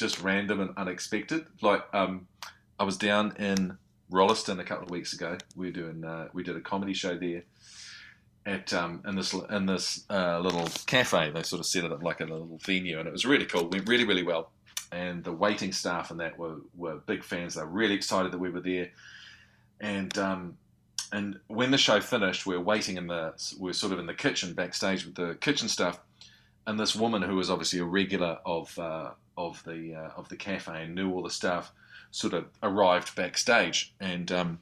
just 0.00 0.20
random 0.22 0.60
and 0.60 0.70
unexpected. 0.76 1.46
Like 1.62 1.84
um, 1.92 2.26
i 2.78 2.84
was 2.84 2.96
down 2.96 3.36
in 3.36 3.76
rolleston 4.08 4.58
a 4.58 4.64
couple 4.64 4.84
of 4.84 4.90
weeks 4.90 5.12
ago. 5.12 5.36
We 5.54 5.66
were 5.66 5.72
doing 5.72 6.04
uh, 6.04 6.28
we 6.32 6.42
did 6.42 6.56
a 6.56 6.60
comedy 6.60 6.94
show 6.94 7.16
there 7.16 7.44
at 8.46 8.72
um, 8.72 9.02
in 9.06 9.14
this 9.14 9.32
in 9.50 9.66
this 9.66 10.04
uh, 10.10 10.40
little 10.40 10.68
cafe. 10.86 11.30
They 11.30 11.42
sort 11.42 11.60
of 11.60 11.66
set 11.66 11.84
it 11.84 11.92
up 11.92 12.02
like 12.02 12.20
a 12.20 12.24
little 12.24 12.58
venue 12.64 12.98
and 12.98 13.06
it 13.06 13.12
was 13.12 13.24
really 13.24 13.46
cool. 13.46 13.68
Went 13.68 13.88
really 13.88 14.04
really 14.04 14.24
well. 14.24 14.50
And 14.92 15.22
the 15.22 15.32
waiting 15.32 15.70
staff 15.70 16.10
and 16.10 16.18
that 16.18 16.36
were, 16.36 16.56
were 16.74 16.96
big 16.96 17.22
fans. 17.22 17.54
They 17.54 17.62
were 17.62 17.68
really 17.68 17.94
excited 17.94 18.32
that 18.32 18.38
we 18.38 18.50
were 18.50 18.60
there. 18.60 18.90
And 19.80 20.16
um, 20.18 20.56
and 21.12 21.38
when 21.46 21.70
the 21.70 21.78
show 21.78 22.00
finished, 22.00 22.46
we 22.46 22.56
were 22.56 22.64
waiting 22.64 22.96
in 22.96 23.06
the 23.06 23.34
we 23.58 23.68
were 23.68 23.72
sort 23.74 23.92
of 23.92 23.98
in 23.98 24.06
the 24.06 24.14
kitchen 24.14 24.54
backstage 24.54 25.04
with 25.04 25.14
the 25.14 25.36
kitchen 25.40 25.68
stuff, 25.68 26.00
and 26.70 26.78
this 26.78 26.94
woman 26.94 27.20
who 27.20 27.34
was 27.34 27.50
obviously 27.50 27.80
a 27.80 27.84
regular 27.84 28.38
of 28.46 28.78
uh, 28.78 29.10
of 29.36 29.62
the 29.64 29.92
uh, 29.96 30.10
of 30.16 30.28
the 30.28 30.36
cafe 30.36 30.84
and 30.84 30.94
knew 30.94 31.12
all 31.12 31.22
the 31.22 31.28
stuff, 31.28 31.72
sort 32.12 32.32
of 32.32 32.46
arrived 32.62 33.16
backstage, 33.16 33.92
and 33.98 34.30
um, 34.30 34.60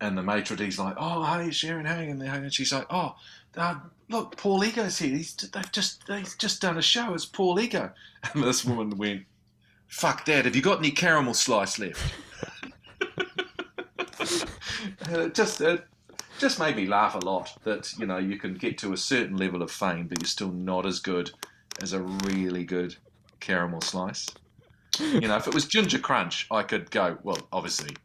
and 0.00 0.16
the 0.16 0.22
maitre 0.22 0.56
d's 0.56 0.78
like, 0.78 0.94
oh 0.96 1.24
hey 1.24 1.50
Sharon, 1.50 1.86
hey, 1.86 2.08
and 2.08 2.54
she's 2.54 2.72
like, 2.72 2.86
oh. 2.88 3.16
Uh, 3.56 3.76
look, 4.08 4.36
Paul 4.36 4.64
Ego's 4.64 4.98
here. 4.98 5.16
He's, 5.16 5.32
they've 5.36 5.70
just 5.70 6.04
they've 6.08 6.38
just 6.38 6.60
done 6.60 6.76
a 6.76 6.82
show. 6.82 7.14
It's 7.14 7.24
Paul 7.24 7.60
Ego, 7.60 7.92
and 8.34 8.42
this 8.42 8.64
woman 8.64 8.90
went, 8.98 9.22
"Fuck, 9.86 10.24
that 10.24 10.44
have 10.44 10.56
you 10.56 10.62
got 10.62 10.78
any 10.78 10.90
caramel 10.90 11.34
slice 11.34 11.78
left?" 11.78 12.02
just 15.32 15.60
it 15.60 15.86
just 16.38 16.58
made 16.58 16.76
me 16.76 16.86
laugh 16.86 17.14
a 17.14 17.18
lot 17.18 17.56
that 17.64 17.92
you 17.98 18.06
know 18.06 18.18
you 18.18 18.38
can 18.38 18.54
get 18.54 18.78
to 18.78 18.92
a 18.92 18.96
certain 18.96 19.36
level 19.36 19.62
of 19.62 19.70
fame, 19.70 20.06
but 20.06 20.20
you're 20.20 20.28
still 20.28 20.52
not 20.52 20.86
as 20.86 21.00
good 21.00 21.30
as 21.82 21.92
a 21.92 22.00
really 22.00 22.64
good 22.64 22.96
caramel 23.40 23.80
slice. 23.80 24.26
You 25.00 25.22
know, 25.22 25.36
if 25.36 25.48
it 25.48 25.54
was 25.54 25.66
ginger 25.66 25.98
crunch, 25.98 26.46
I 26.50 26.62
could 26.62 26.90
go. 26.90 27.18
Well, 27.22 27.38
obviously, 27.52 27.96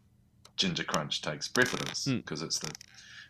ginger 0.58 0.84
crunch 0.84 1.22
takes 1.22 1.48
precedence 1.48 2.06
because 2.06 2.42
mm. 2.42 2.46
it's 2.46 2.60
the 2.60 2.72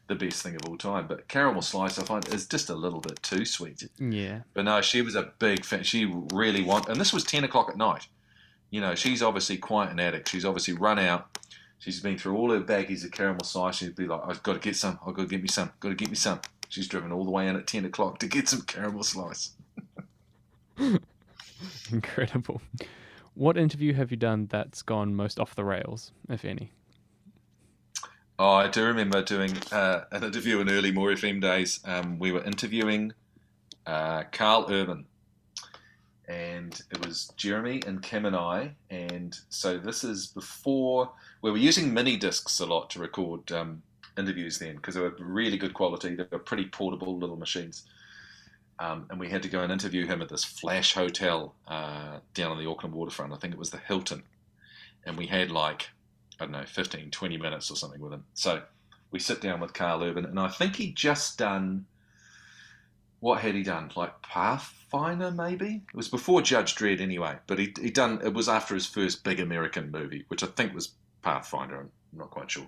the 0.08 0.16
best 0.16 0.42
thing 0.42 0.56
of 0.56 0.66
all 0.68 0.78
time. 0.78 1.08
But 1.08 1.28
caramel 1.28 1.62
slice, 1.62 1.98
I 1.98 2.04
find, 2.04 2.28
is 2.30 2.48
just 2.48 2.70
a 2.70 2.76
little 2.76 3.00
bit 3.00 3.22
too 3.24 3.46
sweet. 3.46 3.88
Yeah. 4.00 4.42
But 4.54 4.66
no, 4.66 4.82
she 4.82 5.02
was 5.02 5.16
a 5.16 5.32
big 5.40 5.64
fan. 5.64 5.84
She 5.84 6.12
really 6.34 6.64
want, 6.64 6.90
and 6.90 7.00
this 7.00 7.14
was 7.14 7.24
ten 7.24 7.44
o'clock 7.44 7.70
at 7.70 7.78
night. 7.78 8.08
You 8.72 8.82
know, 8.82 8.96
she's 8.96 9.24
obviously 9.24 9.58
quite 9.58 9.92
an 9.92 10.00
addict. 10.00 10.30
She's 10.30 10.46
obviously 10.46 10.74
run 10.74 11.00
out. 11.00 11.38
She's 11.80 12.02
been 12.02 12.18
through 12.18 12.36
all 12.36 12.52
her 12.52 12.60
baggies 12.60 13.06
of 13.06 13.12
caramel 13.12 13.46
slice. 13.46 13.78
She'd 13.78 13.96
be 13.96 14.06
like, 14.06 14.22
I've 14.26 14.44
got 14.44 14.54
to 14.54 14.60
get 14.60 14.76
some. 14.76 15.00
I've 15.06 15.16
got 15.16 15.24
to 15.24 15.28
get 15.28 15.42
me 15.42 15.48
some. 15.48 15.72
Got 15.80 15.90
to 15.90 15.96
get 15.96 16.10
me 16.10 16.16
some. 16.16 16.42
She's 16.68 16.88
driven 16.88 17.12
all 17.12 17.24
the 17.24 17.32
way 17.32 17.48
in 17.48 17.56
at 17.56 17.68
10 17.68 17.86
o'clock 17.86 18.20
to 18.20 18.28
get 18.28 18.50
some 18.50 18.62
caramel 18.62 19.04
slice. 19.04 19.52
Incredible. 21.92 22.62
What 23.34 23.58
interview 23.58 23.94
have 23.94 24.12
you 24.12 24.18
done 24.18 24.48
that's 24.52 24.82
gone 24.82 25.16
most 25.16 25.40
off 25.40 25.56
the 25.56 25.64
rails, 25.64 26.12
if 26.30 26.44
any? 26.44 26.72
Oh, 28.38 28.52
I 28.52 28.68
do 28.68 28.86
remember 28.86 29.22
doing 29.24 29.52
uh, 29.72 30.02
an 30.12 30.24
interview 30.24 30.60
in 30.60 30.70
early 30.70 30.92
More 30.92 31.10
FM 31.10 31.42
days. 31.42 31.80
Um, 31.86 32.20
we 32.20 32.32
were 32.32 32.44
interviewing 32.44 33.14
uh, 33.86 34.24
Karl 34.32 34.68
Urban, 34.70 35.06
and 36.28 36.82
it 36.92 37.06
was 37.06 37.32
Jeremy 37.36 37.82
and 37.86 38.02
Kim 38.02 38.26
and 38.26 38.36
I. 38.36 38.76
And 38.90 39.38
so 39.50 39.78
this 39.78 40.04
is 40.04 40.28
before 40.28 41.12
we 41.42 41.52
were 41.52 41.58
using 41.58 41.94
mini 41.94 42.18
discs 42.18 42.60
a 42.60 42.66
lot 42.66 42.90
to 42.92 43.00
record 43.00 43.52
um, 43.52 43.82
interviews 44.18 44.60
then 44.60 44.76
because 44.76 44.96
they 44.96 45.02
were 45.02 45.16
really 45.20 45.58
good 45.58 45.74
quality. 45.74 46.16
They 46.16 46.26
were 46.30 46.40
pretty 46.40 46.66
portable 46.66 47.18
little 47.18 47.38
machines. 47.38 47.84
Um, 48.80 49.08
and 49.10 49.20
we 49.20 49.30
had 49.30 49.44
to 49.44 49.50
go 49.50 49.62
and 49.62 49.72
interview 49.72 50.06
him 50.06 50.22
at 50.22 50.30
this 50.30 50.46
flash 50.46 50.94
hotel 50.94 51.56
uh, 51.68 52.20
down 52.34 52.52
on 52.52 52.58
the 52.58 52.70
Auckland 52.70 52.96
waterfront. 52.96 53.34
I 53.34 53.38
think 53.38 53.54
it 53.54 53.60
was 53.60 53.72
the 53.72 53.78
Hilton. 53.78 54.24
And 55.06 55.18
we 55.18 55.28
had 55.28 55.52
like, 55.52 55.90
I 56.40 56.46
don't 56.46 56.52
know, 56.52 56.66
15, 56.66 57.12
20 57.12 57.38
minutes 57.38 57.70
or 57.70 57.76
something 57.76 58.00
with 58.00 58.14
him. 58.14 58.24
So 58.36 58.62
we 59.12 59.20
sit 59.20 59.42
down 59.42 59.60
with 59.60 59.74
Karl 59.74 60.04
Urban, 60.04 60.26
and 60.26 60.40
I 60.40 60.48
think 60.48 60.76
he'd 60.78 60.96
just 60.96 61.38
done 61.38 61.86
what 63.20 63.42
had 63.42 63.56
he 63.56 63.64
done? 63.64 63.92
Like 63.96 64.22
Pathfinder, 64.22 65.32
maybe? 65.32 65.82
It 65.88 65.96
was 65.96 66.08
before 66.08 66.42
Judge 66.42 66.76
Dredd, 66.76 67.02
anyway. 67.02 67.36
But 67.48 67.60
he 67.60 67.74
he 67.80 67.90
done. 67.90 68.22
It 68.24 68.34
was 68.34 68.48
after 68.48 68.74
his 68.74 68.86
first 68.86 69.24
big 69.24 69.40
American 69.40 69.92
movie, 69.92 70.26
which 70.30 70.44
I 70.44 70.48
think 70.48 70.74
was 70.74 70.94
Pathfinder. 71.22 71.80
I'm 71.80 71.92
not 72.18 72.32
quite 72.32 72.52
sure. 72.52 72.68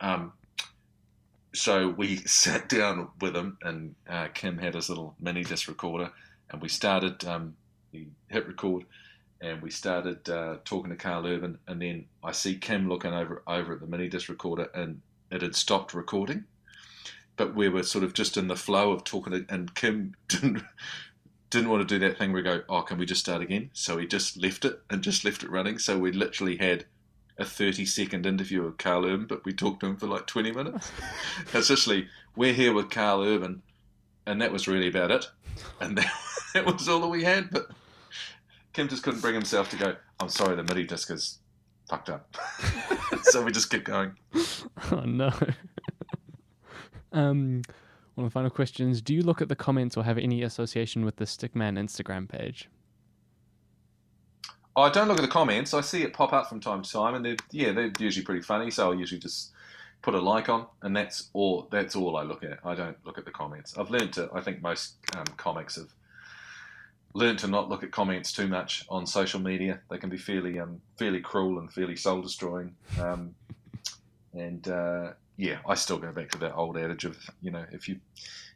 Um, 0.00 0.32
so 1.54 1.88
we 1.88 2.16
sat 2.26 2.68
down 2.68 3.08
with 3.20 3.36
him, 3.36 3.58
and 3.62 3.94
uh, 4.08 4.28
Kim 4.34 4.58
had 4.58 4.74
his 4.74 4.88
little 4.88 5.14
mini 5.20 5.44
disc 5.44 5.68
recorder, 5.68 6.10
and 6.50 6.60
we 6.60 6.68
started. 6.68 7.24
Um, 7.24 7.56
he 7.90 8.06
hit 8.28 8.46
record, 8.46 8.84
and 9.40 9.60
we 9.60 9.70
started 9.70 10.28
uh, 10.28 10.56
talking 10.64 10.90
to 10.90 10.96
Karl 10.96 11.26
Urban, 11.26 11.58
and 11.68 11.80
then 11.82 12.06
I 12.24 12.32
see 12.32 12.56
Kim 12.56 12.88
looking 12.88 13.12
over 13.12 13.42
over 13.46 13.74
at 13.74 13.80
the 13.80 13.86
mini 13.86 14.08
disc 14.08 14.28
recorder, 14.28 14.68
and 14.74 15.00
it 15.30 15.42
had 15.42 15.54
stopped 15.54 15.94
recording 15.94 16.44
but 17.36 17.54
we 17.54 17.68
were 17.68 17.82
sort 17.82 18.04
of 18.04 18.12
just 18.12 18.36
in 18.36 18.48
the 18.48 18.56
flow 18.56 18.92
of 18.92 19.04
talking, 19.04 19.46
and 19.48 19.74
Kim 19.74 20.14
didn't 20.28 20.62
didn't 21.50 21.68
want 21.68 21.86
to 21.86 21.94
do 21.94 21.98
that 21.98 22.16
thing 22.16 22.32
where 22.32 22.42
we 22.42 22.48
go, 22.48 22.62
oh, 22.70 22.80
can 22.80 22.96
we 22.96 23.04
just 23.04 23.20
start 23.20 23.42
again? 23.42 23.68
So 23.74 23.98
he 23.98 24.06
just 24.06 24.38
left 24.38 24.64
it 24.64 24.80
and 24.88 25.02
just 25.02 25.22
left 25.22 25.42
it 25.42 25.50
running. 25.50 25.78
So 25.78 25.98
we 25.98 26.10
literally 26.10 26.56
had 26.56 26.86
a 27.38 27.44
30 27.44 27.84
second 27.86 28.26
interview 28.26 28.62
with 28.62 28.78
Karl 28.78 29.04
Urban, 29.04 29.26
but 29.26 29.44
we 29.44 29.52
talked 29.52 29.80
to 29.80 29.86
him 29.86 29.96
for 29.96 30.06
like 30.06 30.26
20 30.26 30.52
minutes. 30.52 30.90
Essentially, 31.54 32.08
we're 32.36 32.52
here 32.52 32.72
with 32.72 32.90
Karl 32.90 33.22
Urban, 33.22 33.62
and 34.26 34.40
that 34.40 34.52
was 34.52 34.68
really 34.68 34.88
about 34.88 35.10
it. 35.10 35.26
And 35.80 35.96
that, 35.98 36.12
that 36.54 36.66
was 36.66 36.88
all 36.88 37.00
that 37.00 37.08
we 37.08 37.24
had. 37.24 37.50
But 37.50 37.70
Kim 38.72 38.88
just 38.88 39.02
couldn't 39.02 39.20
bring 39.20 39.34
himself 39.34 39.70
to 39.70 39.76
go, 39.76 39.96
I'm 40.20 40.28
sorry, 40.28 40.56
the 40.56 40.64
mini 40.64 40.84
disc 40.84 41.10
is 41.10 41.38
fucked 41.88 42.10
up. 42.10 42.36
so 43.22 43.42
we 43.42 43.52
just 43.52 43.70
kept 43.70 43.84
going. 43.84 44.16
Oh, 44.90 45.02
no. 45.04 45.32
Um, 47.12 47.62
one 48.14 48.26
of 48.26 48.32
the 48.32 48.34
final 48.34 48.50
questions: 48.50 49.00
Do 49.02 49.14
you 49.14 49.22
look 49.22 49.42
at 49.42 49.48
the 49.48 49.56
comments 49.56 49.96
or 49.96 50.04
have 50.04 50.18
any 50.18 50.42
association 50.42 51.04
with 51.04 51.16
the 51.16 51.24
Stickman 51.24 51.78
Instagram 51.78 52.28
page? 52.28 52.68
I 54.74 54.88
don't 54.88 55.08
look 55.08 55.18
at 55.18 55.22
the 55.22 55.28
comments. 55.28 55.74
I 55.74 55.82
see 55.82 56.02
it 56.02 56.14
pop 56.14 56.32
up 56.32 56.48
from 56.48 56.60
time 56.60 56.82
to 56.82 56.90
time, 56.90 57.14
and 57.14 57.24
they're 57.24 57.36
yeah, 57.50 57.72
they're 57.72 57.92
usually 57.98 58.24
pretty 58.24 58.42
funny. 58.42 58.70
So 58.70 58.86
I'll 58.86 58.98
usually 58.98 59.20
just 59.20 59.52
put 60.00 60.14
a 60.14 60.20
like 60.20 60.48
on, 60.48 60.66
and 60.82 60.96
that's 60.96 61.28
all. 61.32 61.68
That's 61.70 61.94
all 61.94 62.16
I 62.16 62.22
look 62.22 62.42
at. 62.42 62.58
I 62.64 62.74
don't 62.74 62.96
look 63.04 63.18
at 63.18 63.24
the 63.24 63.30
comments. 63.30 63.76
I've 63.76 63.90
learned 63.90 64.14
to. 64.14 64.30
I 64.32 64.40
think 64.40 64.62
most 64.62 64.94
um, 65.16 65.26
comics 65.36 65.76
have 65.76 65.92
learned 67.14 67.38
to 67.40 67.46
not 67.46 67.68
look 67.68 67.82
at 67.82 67.90
comments 67.90 68.32
too 68.32 68.48
much 68.48 68.86
on 68.88 69.06
social 69.06 69.40
media. 69.40 69.80
They 69.90 69.98
can 69.98 70.08
be 70.08 70.16
fairly 70.16 70.58
um, 70.58 70.80
fairly 70.98 71.20
cruel 71.20 71.58
and 71.58 71.72
fairly 71.72 71.96
soul 71.96 72.22
destroying. 72.22 72.74
Um, 73.00 73.34
and 74.34 74.66
uh, 74.68 75.12
yeah, 75.36 75.58
I 75.68 75.74
still 75.74 75.98
go 75.98 76.12
back 76.12 76.30
to 76.30 76.38
that 76.38 76.54
old 76.54 76.78
adage 76.78 77.04
of 77.04 77.18
you 77.40 77.50
know 77.50 77.64
if 77.72 77.88
you 77.88 78.00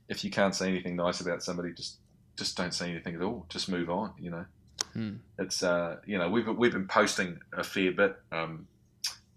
if 0.08 0.24
you 0.24 0.30
can't 0.30 0.54
say 0.54 0.68
anything 0.68 0.96
nice 0.96 1.20
about 1.20 1.42
somebody, 1.42 1.72
just 1.72 1.98
just 2.36 2.56
don't 2.56 2.72
say 2.72 2.90
anything 2.90 3.14
at 3.14 3.22
all. 3.22 3.46
Just 3.48 3.68
move 3.68 3.90
on. 3.90 4.12
You 4.18 4.30
know, 4.30 4.44
hmm. 4.96 5.14
it's 5.38 5.62
uh, 5.62 5.96
you 6.06 6.18
know 6.18 6.28
we've 6.28 6.48
we've 6.48 6.72
been 6.72 6.88
posting 6.88 7.38
a 7.52 7.62
fair 7.62 7.92
bit 7.92 8.16
um, 8.32 8.66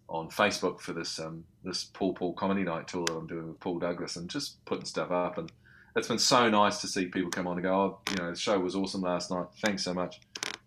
on 0.07 0.29
Facebook 0.29 0.79
for 0.79 0.93
this 0.93 1.19
um, 1.19 1.43
this 1.63 1.83
Paul 1.83 2.13
Paul 2.13 2.33
comedy 2.33 2.63
night 2.63 2.87
tour 2.87 3.05
that 3.05 3.13
I'm 3.13 3.27
doing 3.27 3.47
with 3.47 3.59
Paul 3.59 3.79
Douglas, 3.79 4.15
and 4.15 4.29
just 4.29 4.63
putting 4.65 4.85
stuff 4.85 5.11
up, 5.11 5.37
and 5.37 5.51
it's 5.95 6.07
been 6.07 6.19
so 6.19 6.49
nice 6.49 6.81
to 6.81 6.87
see 6.87 7.05
people 7.05 7.29
come 7.29 7.47
on 7.47 7.57
and 7.57 7.63
go, 7.63 7.73
oh, 7.73 7.99
you 8.09 8.17
know, 8.17 8.31
the 8.31 8.37
show 8.37 8.59
was 8.59 8.75
awesome 8.75 9.01
last 9.01 9.31
night. 9.31 9.47
Thanks 9.63 9.83
so 9.83 9.93
much. 9.93 10.19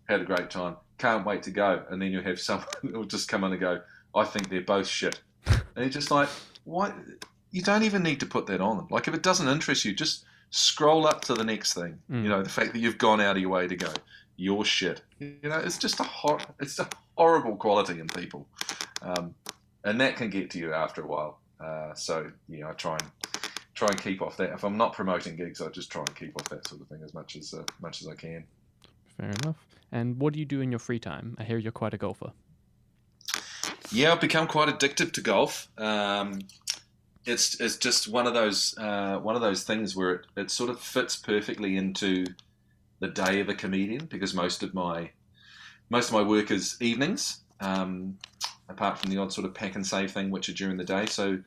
Had 0.07 0.21
a 0.21 0.25
great 0.25 0.49
time. 0.49 0.75
Can't 0.97 1.25
wait 1.25 1.43
to 1.43 1.51
go. 1.51 1.83
And 1.89 2.01
then 2.01 2.11
you 2.11 2.21
have 2.21 2.39
someone 2.39 2.67
who'll 2.81 3.05
just 3.05 3.27
come 3.27 3.43
on 3.43 3.51
and 3.51 3.59
go, 3.59 3.81
I 4.15 4.25
think 4.25 4.49
they're 4.49 4.61
both 4.61 4.87
shit. 4.87 5.19
And 5.75 5.85
you're 5.85 5.91
just 5.91 6.11
like, 6.11 6.29
why 6.65 6.93
you 7.49 7.63
don't 7.63 7.81
even 7.81 8.03
need 8.03 8.19
to 8.19 8.27
put 8.27 8.45
that 8.45 8.61
on. 8.61 8.87
Like 8.91 9.07
if 9.07 9.15
it 9.15 9.23
doesn't 9.23 9.47
interest 9.47 9.85
you, 9.85 9.93
just 9.93 10.23
scroll 10.51 11.07
up 11.07 11.21
to 11.25 11.33
the 11.33 11.43
next 11.43 11.73
thing. 11.73 11.97
Mm. 12.11 12.23
You 12.23 12.29
know, 12.29 12.43
the 12.43 12.49
fact 12.49 12.73
that 12.73 12.79
you've 12.79 12.99
gone 12.99 13.19
out 13.19 13.37
of 13.37 13.41
your 13.41 13.49
way 13.49 13.67
to 13.67 13.75
go, 13.75 13.91
your 14.35 14.65
shit. 14.65 15.01
You 15.19 15.37
know, 15.43 15.57
it's 15.57 15.77
just 15.77 15.99
a 15.99 16.03
hor- 16.03 16.41
it's 16.59 16.79
a 16.79 16.87
horrible 17.17 17.55
quality 17.55 17.99
in 17.99 18.07
people, 18.07 18.47
um, 19.01 19.35
and 19.83 19.99
that 20.01 20.15
can 20.15 20.29
get 20.29 20.49
to 20.51 20.59
you 20.59 20.73
after 20.73 21.01
a 21.01 21.07
while. 21.07 21.39
Uh, 21.59 21.93
so 21.93 22.31
you 22.49 22.61
know, 22.61 22.69
I 22.69 22.73
try 22.73 22.93
and 22.93 23.11
try 23.73 23.87
and 23.89 24.01
keep 24.01 24.21
off 24.21 24.37
that. 24.37 24.51
If 24.51 24.63
I'm 24.63 24.77
not 24.77 24.93
promoting 24.93 25.35
gigs, 25.35 25.61
I 25.61 25.69
just 25.69 25.91
try 25.91 26.01
and 26.01 26.15
keep 26.15 26.35
off 26.35 26.49
that 26.49 26.67
sort 26.67 26.81
of 26.81 26.87
thing 26.87 27.01
as 27.03 27.13
much 27.13 27.35
as 27.35 27.53
uh, 27.53 27.63
much 27.81 28.01
as 28.01 28.07
I 28.07 28.15
can. 28.15 28.45
Fair 29.17 29.31
enough. 29.43 29.65
And 29.91 30.19
what 30.19 30.33
do 30.33 30.39
you 30.39 30.45
do 30.45 30.61
in 30.61 30.71
your 30.71 30.79
free 30.79 30.99
time? 30.99 31.35
I 31.39 31.43
hear 31.43 31.57
you're 31.57 31.71
quite 31.71 31.93
a 31.93 31.97
golfer. 31.97 32.31
Yeah, 33.91 34.11
I've 34.11 34.21
become 34.21 34.47
quite 34.47 34.69
addicted 34.69 35.13
to 35.13 35.21
golf. 35.21 35.67
Um, 35.77 36.39
it's 37.25 37.59
it's 37.61 37.77
just 37.77 38.07
one 38.07 38.27
of 38.27 38.33
those 38.33 38.75
uh, 38.77 39.19
one 39.19 39.35
of 39.35 39.41
those 39.41 39.63
things 39.63 39.95
where 39.95 40.11
it, 40.11 40.25
it 40.35 40.51
sort 40.51 40.69
of 40.69 40.79
fits 40.79 41.15
perfectly 41.15 41.77
into 41.77 42.25
the 43.03 43.09
day 43.09 43.41
of 43.41 43.49
a 43.49 43.53
comedian 43.53 44.05
because 44.05 44.33
most 44.33 44.63
of 44.63 44.73
my 44.73 45.09
most 45.89 46.07
of 46.07 46.13
my 46.13 46.21
work 46.21 46.51
is 46.51 46.77
evenings, 46.79 47.41
um, 47.59 48.17
apart 48.69 48.97
from 48.97 49.11
the 49.11 49.17
odd 49.17 49.33
sort 49.33 49.45
of 49.45 49.53
Pak'nSave 49.53 50.09
thing, 50.09 50.31
which 50.31 50.47
are 50.47 50.53
during 50.53 50.77
the 50.77 50.85
day. 50.85 51.05
So, 51.05 51.37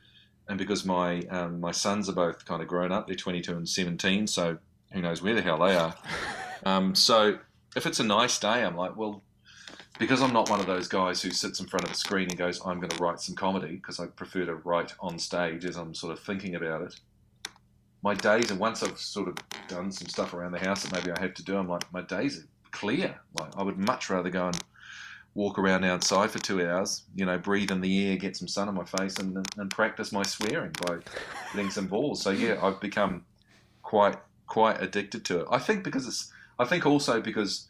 and 0.47 0.57
because 0.59 0.85
my 0.85 1.21
um, 1.31 1.59
my 1.59 1.71
sons 1.71 2.07
are 2.09 2.13
both 2.13 2.45
kind 2.45 2.61
of 2.61 2.67
grown 2.67 2.91
up, 2.91 3.07
they're 3.07 3.15
22 3.15 3.57
and 3.57 3.67
17, 3.67 4.27
so 4.27 4.59
who 4.93 5.01
knows 5.01 5.23
where 5.23 5.33
the 5.33 5.41
hell 5.41 5.59
they 5.59 5.75
are. 5.75 5.95
Um, 6.65 6.95
so, 6.95 7.37
if 7.75 7.85
it's 7.85 7.99
a 7.99 8.03
nice 8.03 8.39
day, 8.39 8.63
I'm 8.65 8.75
like, 8.75 8.97
well, 8.97 9.21
because 9.99 10.23
I'm 10.23 10.33
not 10.33 10.49
one 10.49 10.59
of 10.59 10.65
those 10.65 10.87
guys 10.87 11.21
who 11.21 11.29
sits 11.29 11.59
in 11.59 11.67
front 11.67 11.85
of 11.85 11.91
a 11.91 11.93
screen 11.93 12.27
and 12.29 12.37
goes, 12.37 12.59
I'm 12.65 12.79
going 12.79 12.89
to 12.89 13.01
write 13.01 13.21
some 13.21 13.35
comedy, 13.35 13.75
because 13.75 13.99
I 13.99 14.07
prefer 14.07 14.43
to 14.45 14.55
write 14.55 14.91
on 14.99 15.19
stage 15.19 15.65
as 15.65 15.77
I'm 15.77 15.93
sort 15.93 16.13
of 16.13 16.19
thinking 16.19 16.55
about 16.55 16.81
it. 16.81 16.99
My 18.03 18.13
days, 18.13 18.51
and 18.51 18.59
once 18.59 18.83
I've 18.83 18.99
sort 18.99 19.27
of 19.27 19.35
done 19.67 19.91
some 19.91 20.07
stuff 20.07 20.33
around 20.33 20.51
the 20.51 20.59
house 20.59 20.83
that 20.83 20.93
maybe 20.93 21.11
I 21.11 21.19
have 21.19 21.33
to 21.35 21.43
do, 21.43 21.57
I'm 21.57 21.67
like, 21.67 21.91
my 21.91 22.01
days 22.01 22.39
are 22.39 22.47
clear. 22.71 23.19
Like, 23.39 23.57
I 23.57 23.63
would 23.63 23.77
much 23.77 24.09
rather 24.09 24.29
go 24.29 24.47
and 24.47 24.63
walk 25.33 25.59
around 25.59 25.83
outside 25.83 26.31
for 26.31 26.39
two 26.39 26.65
hours, 26.65 27.03
you 27.15 27.25
know, 27.25 27.37
breathe 27.37 27.71
in 27.71 27.81
the 27.81 28.07
air, 28.07 28.17
get 28.17 28.35
some 28.35 28.47
sun 28.47 28.67
on 28.67 28.75
my 28.75 28.85
face, 28.85 29.17
and, 29.17 29.47
and 29.57 29.69
practice 29.71 30.11
my 30.11 30.23
swearing 30.23 30.71
by 30.85 30.97
hitting 31.51 31.69
some 31.69 31.87
balls. 31.87 32.21
So 32.21 32.31
yeah, 32.31 32.59
I've 32.61 32.79
become 32.81 33.23
quite 33.83 34.17
quite 34.47 34.81
addicted 34.81 35.25
to 35.25 35.41
it. 35.41 35.47
I 35.51 35.59
think 35.59 35.83
because 35.83 36.07
it's, 36.07 36.31
I 36.57 36.65
think 36.65 36.85
also 36.85 37.21
because 37.21 37.67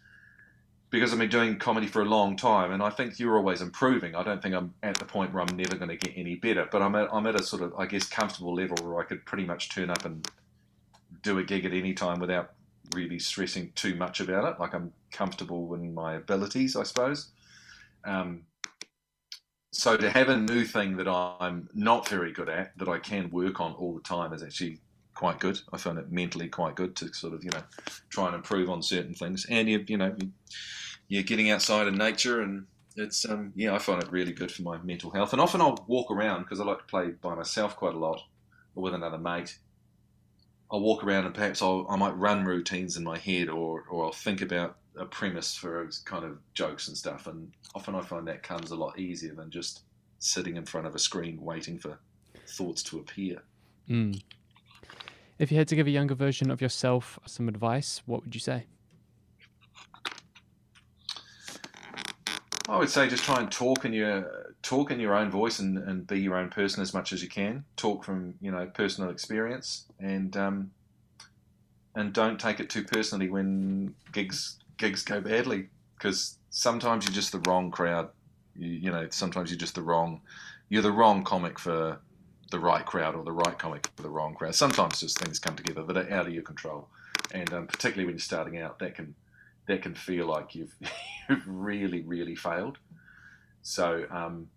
because 0.90 1.12
I've 1.12 1.20
been 1.20 1.30
doing 1.30 1.58
comedy 1.58 1.88
for 1.88 2.02
a 2.02 2.06
long 2.06 2.38
time, 2.38 2.72
and 2.72 2.82
I 2.82 2.90
think 2.90 3.20
you're 3.20 3.38
always 3.38 3.62
improving. 3.62 4.16
I 4.16 4.24
don't 4.24 4.42
think 4.42 4.56
I'm 4.56 4.74
at 4.84 4.96
the 4.96 5.06
point 5.06 5.34
where 5.34 5.44
I'm 5.44 5.56
never 5.58 5.76
going 5.76 5.90
to 5.90 5.98
get 5.98 6.18
any 6.18 6.36
better, 6.36 6.68
but 6.72 6.82
I'm 6.82 6.96
at, 6.96 7.10
I'm 7.14 7.28
at 7.28 7.40
a 7.40 7.44
sort 7.44 7.62
of, 7.62 7.74
I 7.78 7.86
guess, 7.86 8.08
comfortable 8.08 8.56
level 8.56 8.78
where 8.86 9.00
I 9.00 9.04
could 9.04 9.26
pretty 9.26 9.46
much 9.46 9.70
turn 9.70 9.90
up 9.90 10.06
and 10.06 10.28
do 11.24 11.40
a 11.40 11.44
gig 11.44 11.66
at 11.66 11.74
any 11.74 11.94
time 11.94 12.20
without 12.20 12.54
really 12.96 13.20
stressing 13.20 13.72
too 13.76 13.96
much 13.96 14.22
about 14.22 14.46
it. 14.46 14.60
Like 14.60 14.74
I'm 14.74 14.94
comfortable 15.12 15.74
in 15.74 15.94
my 15.94 16.16
abilities, 16.16 16.76
I 16.76 16.84
suppose. 16.84 17.32
Um, 18.06 18.44
so 19.72 19.98
to 19.98 20.10
have 20.10 20.30
a 20.30 20.38
new 20.38 20.64
thing 20.64 20.96
that 20.98 21.08
I'm 21.08 21.70
not 21.74 22.08
very 22.08 22.32
good 22.32 22.48
at 22.48 22.78
that 22.78 22.88
I 22.88 23.00
can 23.00 23.30
work 23.30 23.60
on 23.60 23.74
all 23.74 23.94
the 23.94 24.02
time 24.02 24.32
is 24.32 24.42
actually 24.42 24.80
quite 25.18 25.40
good. 25.40 25.60
I 25.74 25.78
find 25.78 25.98
it 25.98 26.12
mentally 26.12 26.48
quite 26.48 26.76
good 26.76 26.96
to 26.98 27.12
sort 27.12 27.34
of 27.34 27.44
you 27.44 27.50
know 27.52 27.64
try 28.10 28.28
and 28.28 28.36
improve 28.36 28.70
on 28.70 28.84
certain 28.84 29.16
things, 29.16 29.46
and 29.50 29.68
you 29.68 29.84
you 29.88 29.98
know 29.98 30.16
you're 31.08 31.24
getting 31.24 31.50
outside 31.50 31.88
in 31.88 31.98
nature, 31.98 32.42
and 32.42 32.68
it's 32.96 33.28
um 33.28 33.52
yeah 33.56 33.74
I 33.74 33.80
find 33.80 34.02
it 34.02 34.12
really 34.12 34.32
good 34.32 34.52
for 34.52 34.62
my 34.62 34.78
mental 34.78 35.10
health. 35.10 35.34
And 35.34 35.42
often 35.42 35.60
I'll 35.60 35.84
walk 35.88 36.12
around 36.12 36.44
because 36.44 36.60
I 36.60 36.66
like 36.66 36.80
to 36.80 36.84
play 36.84 37.10
by 37.10 37.34
myself 37.34 37.76
quite 37.76 37.96
a 37.96 38.00
lot, 38.00 38.22
or 38.76 38.84
with 38.84 38.94
another 38.94 39.18
mate. 39.18 39.58
I'll 40.70 40.82
walk 40.82 41.04
around 41.04 41.26
and 41.26 41.34
perhaps 41.34 41.62
I'll, 41.62 41.88
I 41.90 41.96
might 41.96 42.18
run 42.18 42.44
routines 42.44 42.98
in 42.98 43.04
my 43.04 43.18
head, 43.18 43.50
or 43.50 43.86
or 43.90 44.06
I'll 44.06 44.12
think 44.12 44.42
about 44.42 44.78
a 44.96 45.06
premise 45.06 45.56
for 45.56 45.90
kind 46.06 46.26
of 46.26 46.38
jokes 46.54 46.88
and 46.88 46.98
stuff. 46.98 47.26
And 47.26 47.52
often 47.74 47.96
I 47.96 48.02
find 48.02 48.28
that 48.28 48.44
comes 48.44 48.70
a 48.70 48.76
lot 48.76 49.00
easier 49.00 49.34
than 49.34 49.50
just 49.50 49.82
sitting 50.20 50.58
in 50.58 50.66
front 50.66 50.86
of 50.86 50.94
a 50.94 51.00
screen 51.00 51.42
waiting 51.42 51.80
for 51.80 52.00
thoughts 52.48 52.84
to 52.84 53.00
appear. 53.00 53.42
Mm. 53.90 54.22
If 55.40 55.52
you 55.52 55.58
had 55.58 55.68
to 55.68 55.76
give 55.76 55.86
a 55.86 55.92
younger 55.92 56.16
version 56.16 56.50
of 56.50 56.62
yourself 56.62 57.20
some 57.26 57.48
advice, 57.48 58.02
what 58.06 58.24
would 58.24 58.34
you 58.34 58.42
say? 58.42 58.66
I 62.70 62.78
would 62.78 62.90
say 62.90 63.08
just 63.08 63.24
try 63.24 63.40
and 63.40 63.52
talk 63.52 63.86
in 63.86 63.94
your 63.94 64.54
talk 64.62 64.92
in 64.92 65.00
your 65.00 65.16
own 65.16 65.30
voice 65.30 65.60
and, 65.60 65.78
and 65.78 66.06
be 66.06 66.20
your 66.20 66.36
own 66.36 66.50
person 66.50 66.82
as 66.82 66.94
much 66.94 67.14
as 67.14 67.22
you 67.22 67.30
can. 67.30 67.64
Talk 67.78 68.04
from 68.04 68.34
you 68.42 68.52
know 68.52 68.66
personal 68.74 69.10
experience 69.10 69.86
and 70.00 70.36
um, 70.36 70.72
and 71.96 72.12
don't 72.14 72.40
take 72.40 72.60
it 72.60 72.70
too 72.70 72.84
personally 72.84 73.30
when 73.30 73.94
gigs 74.12 74.58
gigs 74.78 75.04
go 75.04 75.22
badly 75.22 75.70
because 75.98 76.40
sometimes 76.50 77.06
you're 77.06 77.14
just 77.14 77.32
the 77.32 77.40
wrong 77.48 77.72
crowd. 77.72 78.10
You, 78.58 78.70
you 78.70 78.92
know 78.92 79.08
sometimes 79.12 79.50
you're 79.50 79.60
just 79.60 79.76
the 79.76 79.84
wrong 79.84 80.20
you're 80.70 80.82
the 80.82 80.92
wrong 80.92 81.24
comic 81.24 81.60
for 81.60 82.00
the 82.52 82.60
right 82.60 82.86
crowd 82.86 83.16
or 83.16 83.24
the 83.24 83.32
right 83.32 83.58
comic 83.58 83.90
for 83.96 84.04
the 84.04 84.10
wrong 84.10 84.34
crowd. 84.36 84.56
Sometimes 84.56 85.00
just 85.00 85.20
things 85.20 85.40
come 85.40 85.56
together 85.56 85.84
that 85.84 85.98
are 85.98 86.12
out 86.12 86.28
of 86.28 86.34
your 86.34 86.44
control, 86.44 86.88
and 87.32 87.52
um, 87.54 87.68
particularly 87.68 88.06
when 88.06 88.16
you're 88.16 88.20
starting 88.20 88.60
out, 88.60 88.80
that 88.80 88.96
can 88.96 89.16
that 89.68 89.82
can 89.82 89.94
feel 89.94 90.28
like 90.28 90.56
you've 90.56 90.74
you've 91.30 91.48
really 91.48 92.02
really 92.02 92.36
failed. 92.36 92.78
So 93.62 94.06
um, 94.10 94.48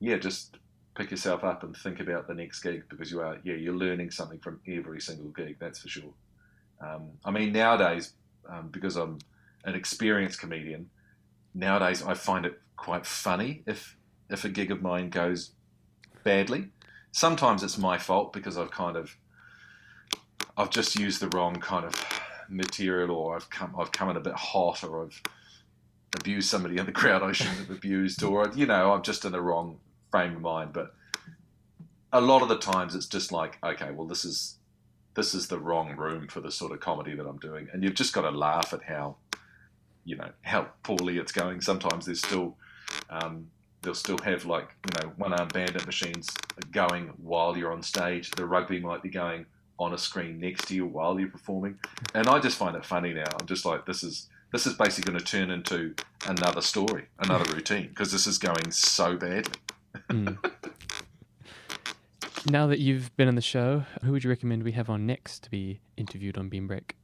yeah, 0.00 0.16
just 0.16 0.56
pick 0.94 1.10
yourself 1.10 1.42
up 1.44 1.64
and 1.64 1.76
think 1.76 2.00
about 2.00 2.28
the 2.28 2.34
next 2.34 2.62
gig 2.62 2.84
because 2.88 3.10
you 3.10 3.20
are 3.20 3.38
yeah 3.44 3.54
you're 3.54 3.74
learning 3.74 4.10
something 4.10 4.38
from 4.38 4.60
every 4.66 5.00
single 5.00 5.28
gig. 5.30 5.56
That's 5.58 5.80
for 5.80 5.88
sure. 5.88 6.14
Um, 6.80 7.10
I 7.24 7.30
mean 7.30 7.52
nowadays 7.52 8.12
um, 8.48 8.68
because 8.68 8.96
I'm 8.96 9.18
an 9.64 9.74
experienced 9.74 10.40
comedian, 10.40 10.90
nowadays 11.54 12.02
I 12.02 12.14
find 12.14 12.46
it 12.46 12.60
quite 12.76 13.04
funny 13.06 13.62
if 13.66 13.96
if 14.30 14.44
a 14.44 14.48
gig 14.48 14.70
of 14.70 14.82
mine 14.82 15.10
goes 15.10 15.50
badly 16.24 16.70
sometimes 17.14 17.62
it's 17.62 17.78
my 17.78 17.96
fault 17.96 18.32
because 18.32 18.58
I've 18.58 18.72
kind 18.72 18.96
of 18.96 19.16
I've 20.56 20.70
just 20.70 20.98
used 20.98 21.20
the 21.20 21.28
wrong 21.28 21.54
kind 21.54 21.86
of 21.86 21.94
material 22.48 23.12
or 23.12 23.36
I've 23.36 23.48
come 23.48 23.74
I've 23.78 23.92
come 23.92 24.10
in 24.10 24.16
a 24.16 24.20
bit 24.20 24.34
hot 24.34 24.82
or 24.82 25.04
I've 25.04 25.22
abused 26.16 26.50
somebody 26.50 26.76
in 26.76 26.86
the 26.86 26.92
crowd 26.92 27.22
I 27.22 27.30
shouldn't 27.30 27.58
have 27.58 27.70
abused 27.70 28.24
or 28.24 28.50
you 28.56 28.66
know 28.66 28.92
I'm 28.92 29.02
just 29.02 29.24
in 29.24 29.30
the 29.30 29.40
wrong 29.40 29.78
frame 30.10 30.34
of 30.34 30.42
mind. 30.42 30.72
But 30.72 30.92
a 32.12 32.20
lot 32.20 32.42
of 32.42 32.48
the 32.48 32.58
times 32.58 32.96
it's 32.96 33.06
just 33.06 33.30
like 33.30 33.58
okay 33.64 33.92
well 33.92 34.08
this 34.08 34.24
is 34.24 34.56
this 35.14 35.34
is 35.34 35.46
the 35.46 35.58
wrong 35.58 35.96
room 35.96 36.26
for 36.26 36.40
the 36.40 36.50
sort 36.50 36.72
of 36.72 36.80
comedy 36.80 37.14
that 37.14 37.24
I'm 37.24 37.38
doing. 37.38 37.68
And 37.72 37.84
you've 37.84 37.94
just 37.94 38.12
got 38.12 38.22
to 38.22 38.36
laugh 38.36 38.72
at 38.72 38.82
how 38.82 39.18
you 40.04 40.16
know 40.16 40.30
how 40.42 40.66
poorly 40.82 41.18
it's 41.18 41.32
going. 41.32 41.60
Sometimes 41.60 42.06
there's 42.06 42.18
still 42.18 42.56
um, 43.08 43.46
they'll 43.84 43.94
still 43.94 44.18
have 44.18 44.44
like 44.46 44.74
you 44.86 45.00
know 45.00 45.12
one 45.16 45.32
arm 45.32 45.48
bandit 45.48 45.86
machines 45.86 46.28
going 46.72 47.12
while 47.22 47.56
you're 47.56 47.72
on 47.72 47.82
stage. 47.82 48.30
The 48.30 48.46
rugby 48.46 48.80
might 48.80 49.02
be 49.02 49.10
going 49.10 49.46
on 49.78 49.92
a 49.92 49.98
screen 49.98 50.40
next 50.40 50.68
to 50.68 50.74
you 50.74 50.86
while 50.86 51.18
you're 51.18 51.28
performing, 51.28 51.78
and 52.14 52.26
I 52.26 52.40
just 52.40 52.56
find 52.56 52.76
it 52.76 52.84
funny 52.84 53.12
now. 53.12 53.24
I'm 53.38 53.46
just 53.46 53.64
like 53.64 53.86
this 53.86 54.02
is 54.02 54.28
this 54.52 54.66
is 54.66 54.74
basically 54.74 55.12
going 55.12 55.22
to 55.22 55.24
turn 55.24 55.50
into 55.50 55.94
another 56.26 56.62
story, 56.62 57.06
another 57.18 57.52
routine 57.52 57.88
because 57.88 58.10
this 58.10 58.26
is 58.26 58.38
going 58.38 58.70
so 58.70 59.16
badly. 59.16 59.52
mm. 60.08 60.38
Now 62.46 62.66
that 62.66 62.78
you've 62.78 63.16
been 63.16 63.26
on 63.26 63.36
the 63.36 63.40
show, 63.40 63.84
who 64.02 64.12
would 64.12 64.22
you 64.22 64.28
recommend 64.28 64.64
we 64.64 64.72
have 64.72 64.90
on 64.90 65.06
next 65.06 65.44
to 65.44 65.50
be 65.50 65.80
interviewed 65.96 66.36
on 66.36 66.50
Bean 66.50 66.66
Break? 66.66 66.94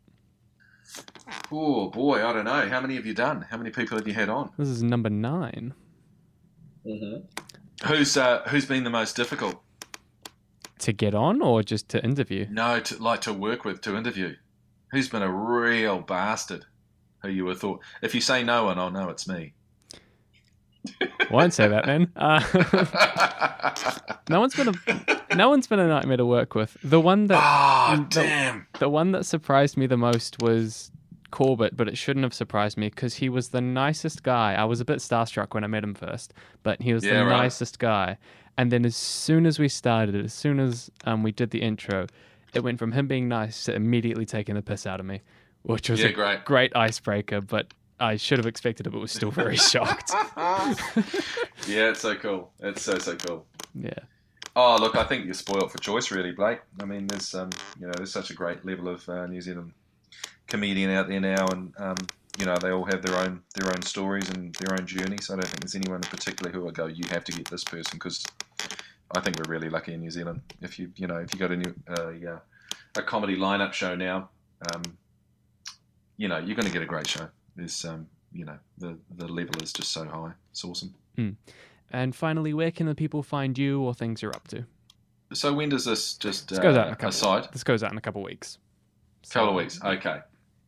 Oh 1.51 1.89
boy, 1.89 2.26
I 2.26 2.35
don't 2.35 2.45
know. 2.45 2.68
How 2.68 2.81
many 2.81 2.97
have 2.97 3.07
you 3.07 3.14
done? 3.14 3.47
How 3.49 3.57
many 3.57 3.70
people 3.70 3.97
have 3.97 4.07
you 4.07 4.12
had 4.12 4.28
on? 4.28 4.51
This 4.59 4.68
is 4.68 4.83
number 4.83 5.09
nine. 5.09 5.72
Mm-hmm. 6.87 7.87
Who's 7.87 8.16
uh, 8.16 8.43
who's 8.49 8.66
been 8.66 8.85
the 8.85 8.91
most 8.91 9.16
difficult 9.16 9.57
to 10.81 10.93
get 10.93 11.14
on, 11.14 11.43
or 11.43 11.62
just 11.62 11.89
to 11.91 12.05
interview? 12.05 12.47
No, 12.51 12.81
to, 12.81 13.03
like 13.03 13.22
to 13.22 13.33
work 13.33 13.64
with 13.64 13.81
to 13.83 13.97
interview. 13.97 14.37
Who's 14.93 15.09
been 15.09 15.22
a 15.22 15.31
real 15.31 16.01
bastard? 16.01 16.66
Who 17.22 17.28
you 17.28 17.45
would 17.45 17.59
thought? 17.59 17.81
If 18.03 18.14
you 18.14 18.20
say 18.20 18.43
no 18.43 18.64
one, 18.64 18.78
I'll 18.78 18.91
know 18.91 19.09
it's 19.09 19.28
me. 19.28 19.55
Won't 21.31 21.53
say 21.53 21.68
that 21.68 21.85
then. 21.85 22.11
Uh, 22.16 22.41
no 24.28 24.41
one's 24.41 24.55
been 24.55 24.68
a 24.68 25.35
no 25.37 25.49
one's 25.49 25.66
been 25.66 25.78
a 25.78 25.87
nightmare 25.87 26.16
to 26.16 26.26
work 26.26 26.55
with. 26.55 26.76
The 26.83 27.01
one 27.01 27.26
that 27.26 27.41
oh, 27.41 27.97
the, 27.97 28.07
damn. 28.22 28.66
The 28.78 28.89
one 28.89 29.12
that 29.12 29.26
surprised 29.26 29.76
me 29.76 29.87
the 29.87 29.97
most 29.97 30.43
was 30.43 30.91
Corbett, 31.31 31.76
but 31.76 31.89
it 31.89 31.97
shouldn't 31.97 32.24
have 32.24 32.35
surprised 32.35 32.76
me 32.76 32.89
because 32.89 33.16
he 33.16 33.28
was 33.28 33.49
the 33.49 33.61
nicest 33.61 34.22
guy. 34.22 34.55
I 34.55 34.64
was 34.64 34.81
a 34.81 34.85
bit 34.85 34.99
starstruck 34.99 35.55
when 35.55 35.64
I 35.64 35.66
met 35.66 35.85
him 35.85 35.95
first, 35.95 36.35
but 36.62 36.81
he 36.83 36.93
was 36.93 37.05
yeah, 37.05 37.20
the 37.20 37.26
right. 37.26 37.43
nicest 37.43 37.78
guy. 37.78 38.18
And 38.57 38.70
then 38.70 38.85
as 38.85 38.97
soon 38.97 39.47
as 39.47 39.59
we 39.59 39.68
started, 39.68 40.14
as 40.14 40.35
soon 40.35 40.61
as 40.61 40.91
um, 41.05 41.22
we 41.22 41.33
did 41.33 41.51
the 41.51 41.62
intro, 41.62 42.07
it 42.53 42.61
went 42.61 42.78
from 42.78 42.93
him 42.93 43.07
being 43.07 43.28
nice 43.28 43.64
to 43.64 43.74
immediately 43.74 44.26
taking 44.26 44.55
the 44.55 44.62
piss 44.62 44.87
out 44.87 45.01
of 45.01 45.07
me, 45.07 45.22
which 45.62 45.89
was 45.89 46.01
yeah, 46.01 46.09
a 46.09 46.12
great. 46.12 46.45
great 46.45 46.76
icebreaker. 46.76 47.41
But 47.41 47.72
I 47.99 48.16
should 48.16 48.39
have 48.39 48.47
expected 48.47 48.87
it, 48.87 48.91
but 48.91 48.99
was 48.99 49.12
still 49.12 49.31
very 49.31 49.57
shocked. 49.57 50.11
yeah, 51.66 51.91
it's 51.91 52.01
so 52.01 52.14
cool. 52.16 52.53
It's 52.61 52.83
so 52.83 52.99
so 52.99 53.16
cool. 53.16 53.47
Yeah. 53.74 53.91
Oh, 54.57 54.76
look, 54.81 54.97
I 54.97 55.05
think 55.05 55.26
you're 55.26 55.35
spoiled 55.35 55.70
for 55.70 55.78
choice, 55.78 56.11
really, 56.11 56.33
Blake. 56.33 56.61
I 56.83 56.85
mean, 56.85 57.07
there's 57.07 57.35
um, 57.35 57.51
you 57.78 57.87
know, 57.87 57.93
there's 57.97 58.12
such 58.12 58.31
a 58.31 58.35
great 58.35 58.64
level 58.64 58.89
of 58.89 59.09
uh, 59.09 59.26
New 59.26 59.41
Zealand 59.41 59.72
comedian 60.51 60.90
out 60.90 61.09
there 61.09 61.20
now, 61.20 61.46
and 61.48 61.72
um, 61.78 61.96
you 62.38 62.44
know 62.44 62.57
they 62.57 62.70
all 62.70 62.84
have 62.84 63.03
their 63.03 63.16
own 63.16 63.40
their 63.55 63.68
own 63.68 63.82
stories 63.82 64.28
and 64.30 64.55
their 64.57 64.78
own 64.78 64.86
journeys. 64.86 65.30
I 65.30 65.34
don't 65.34 65.46
think 65.46 65.61
there's 65.61 65.74
anyone 65.74 65.96
in 65.96 66.09
particular 66.09 66.53
who 66.53 66.68
I 66.68 66.72
go, 66.72 66.86
you 66.86 67.05
have 67.09 67.24
to 67.24 67.32
get 67.32 67.48
this 67.48 67.64
person 67.64 67.92
because 67.94 68.24
I 69.12 69.20
think 69.20 69.38
we're 69.38 69.51
really 69.51 69.70
lucky 69.70 69.94
in 69.94 70.01
New 70.01 70.11
Zealand. 70.11 70.40
If 70.61 70.78
you 70.78 70.92
you 70.96 71.07
know 71.07 71.16
if 71.16 71.32
you 71.32 71.38
go 71.38 71.48
to 71.48 71.57
new, 71.57 71.74
uh, 71.96 72.11
yeah, 72.11 72.38
a 72.96 73.03
comedy 73.03 73.36
lineup 73.36 73.72
show 73.72 73.94
now, 73.94 74.30
um, 74.74 74.82
you 76.16 76.28
know 76.28 76.38
you're 76.38 76.57
going 76.57 76.66
to 76.66 76.72
get 76.72 76.82
a 76.82 76.86
great 76.86 77.09
show. 77.09 77.28
There's 77.57 77.84
um, 77.84 78.07
you 78.32 78.44
know 78.44 78.59
the 78.78 78.98
the 79.16 79.26
level 79.26 79.62
is 79.62 79.72
just 79.72 79.92
so 79.92 80.05
high. 80.05 80.32
It's 80.51 80.64
awesome. 80.64 80.94
Mm. 81.16 81.36
And 81.92 82.14
finally, 82.14 82.55
where 82.55 82.70
can 82.70 82.86
the 82.86 82.94
people 82.94 83.22
find 83.22 83.59
you 83.59 83.82
or 83.82 83.94
things 83.94 84.22
you're 84.22 84.34
up 84.34 84.46
to? 84.48 84.64
So 85.32 85.53
when 85.53 85.68
does 85.68 85.84
this 85.84 86.14
just 86.14 86.48
this 86.48 86.59
goes 86.59 86.76
out 86.76 86.86
in 86.86 86.92
a 86.92 86.92
uh, 86.92 86.94
couple, 86.94 87.09
aside? 87.09 87.48
This 87.53 87.64
goes 87.64 87.82
out 87.82 87.92
in 87.92 87.98
a 87.98 88.01
couple 88.01 88.20
of 88.20 88.26
weeks. 88.26 88.59
So, 89.22 89.40
couple 89.40 89.51
of 89.51 89.57
weeks. 89.57 89.80
Okay. 89.82 90.20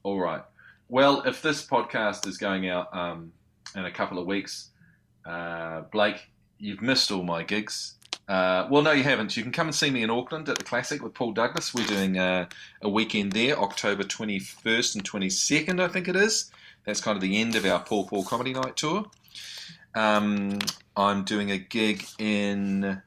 All 0.02 0.20
right. 0.20 0.42
Well, 0.88 1.22
if 1.22 1.42
this 1.42 1.64
podcast 1.64 2.26
is 2.26 2.36
going 2.36 2.68
out 2.68 2.94
um, 2.94 3.32
in 3.76 3.84
a 3.84 3.90
couple 3.90 4.18
of 4.18 4.26
weeks, 4.26 4.70
uh, 5.24 5.82
Blake, 5.92 6.30
you've 6.58 6.82
missed 6.82 7.10
all 7.12 7.22
my 7.22 7.42
gigs. 7.44 7.94
Uh, 8.28 8.66
well, 8.70 8.82
no, 8.82 8.92
you 8.92 9.02
haven't. 9.02 9.36
You 9.36 9.42
can 9.42 9.52
come 9.52 9.68
and 9.68 9.74
see 9.74 9.90
me 9.90 10.02
in 10.02 10.10
Auckland 10.10 10.48
at 10.48 10.58
the 10.58 10.64
Classic 10.64 11.02
with 11.02 11.14
Paul 11.14 11.32
Douglas. 11.32 11.72
We're 11.72 11.86
doing 11.86 12.18
uh, 12.18 12.46
a 12.82 12.88
weekend 12.88 13.32
there, 13.32 13.58
October 13.58 14.02
21st 14.02 14.94
and 14.96 15.04
22nd, 15.04 15.80
I 15.80 15.88
think 15.88 16.08
it 16.08 16.16
is. 16.16 16.50
That's 16.84 17.00
kind 17.00 17.16
of 17.16 17.22
the 17.22 17.40
end 17.40 17.54
of 17.54 17.64
our 17.64 17.80
Paul 17.80 18.06
Paul 18.06 18.24
Comedy 18.24 18.52
Night 18.52 18.76
tour. 18.76 19.06
Um, 19.94 20.58
I'm 20.96 21.24
doing 21.24 21.50
a 21.50 21.58
gig 21.58 22.04
in 22.18 23.02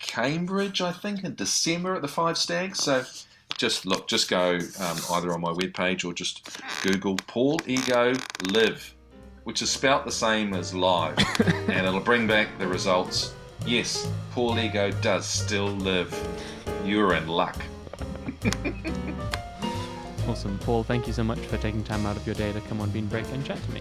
Cambridge, 0.00 0.80
I 0.80 0.92
think, 0.92 1.24
in 1.24 1.34
December 1.34 1.94
at 1.96 2.02
the 2.02 2.08
Five 2.08 2.38
Stags. 2.38 2.82
So 2.82 3.04
just 3.58 3.86
look, 3.86 4.08
just 4.08 4.28
go 4.28 4.58
um, 4.80 4.98
either 5.12 5.32
on 5.32 5.40
my 5.40 5.52
webpage 5.52 6.04
or 6.04 6.12
just 6.12 6.48
Google 6.82 7.16
Paul 7.26 7.60
Ego 7.66 8.14
Live 8.42 8.94
which 9.44 9.60
is 9.60 9.70
spelt 9.70 10.04
the 10.04 10.12
same 10.12 10.54
as 10.54 10.74
live, 10.74 11.16
and 11.68 11.86
it'll 11.86 12.00
bring 12.00 12.26
back 12.26 12.48
the 12.58 12.66
results. 12.66 13.34
Yes, 13.66 14.10
Paul 14.32 14.58
Ego 14.58 14.90
does 14.90 15.26
still 15.26 15.68
live. 15.68 16.12
You're 16.84 17.14
in 17.14 17.28
luck. 17.28 17.56
awesome. 20.28 20.58
Paul, 20.60 20.82
thank 20.82 21.06
you 21.06 21.12
so 21.12 21.22
much 21.22 21.38
for 21.38 21.56
taking 21.58 21.84
time 21.84 22.04
out 22.06 22.16
of 22.16 22.26
your 22.26 22.34
day 22.34 22.52
to 22.52 22.60
come 22.62 22.80
on 22.80 22.90
Bean 22.90 23.06
Break 23.06 23.26
and 23.32 23.44
chat 23.44 23.62
to 23.62 23.70
me. 23.70 23.80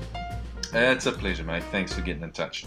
It's 0.74 1.06
a 1.06 1.12
pleasure, 1.12 1.44
mate. 1.44 1.64
Thanks 1.72 1.94
for 1.94 2.02
getting 2.02 2.24
in 2.24 2.32
touch. 2.32 2.66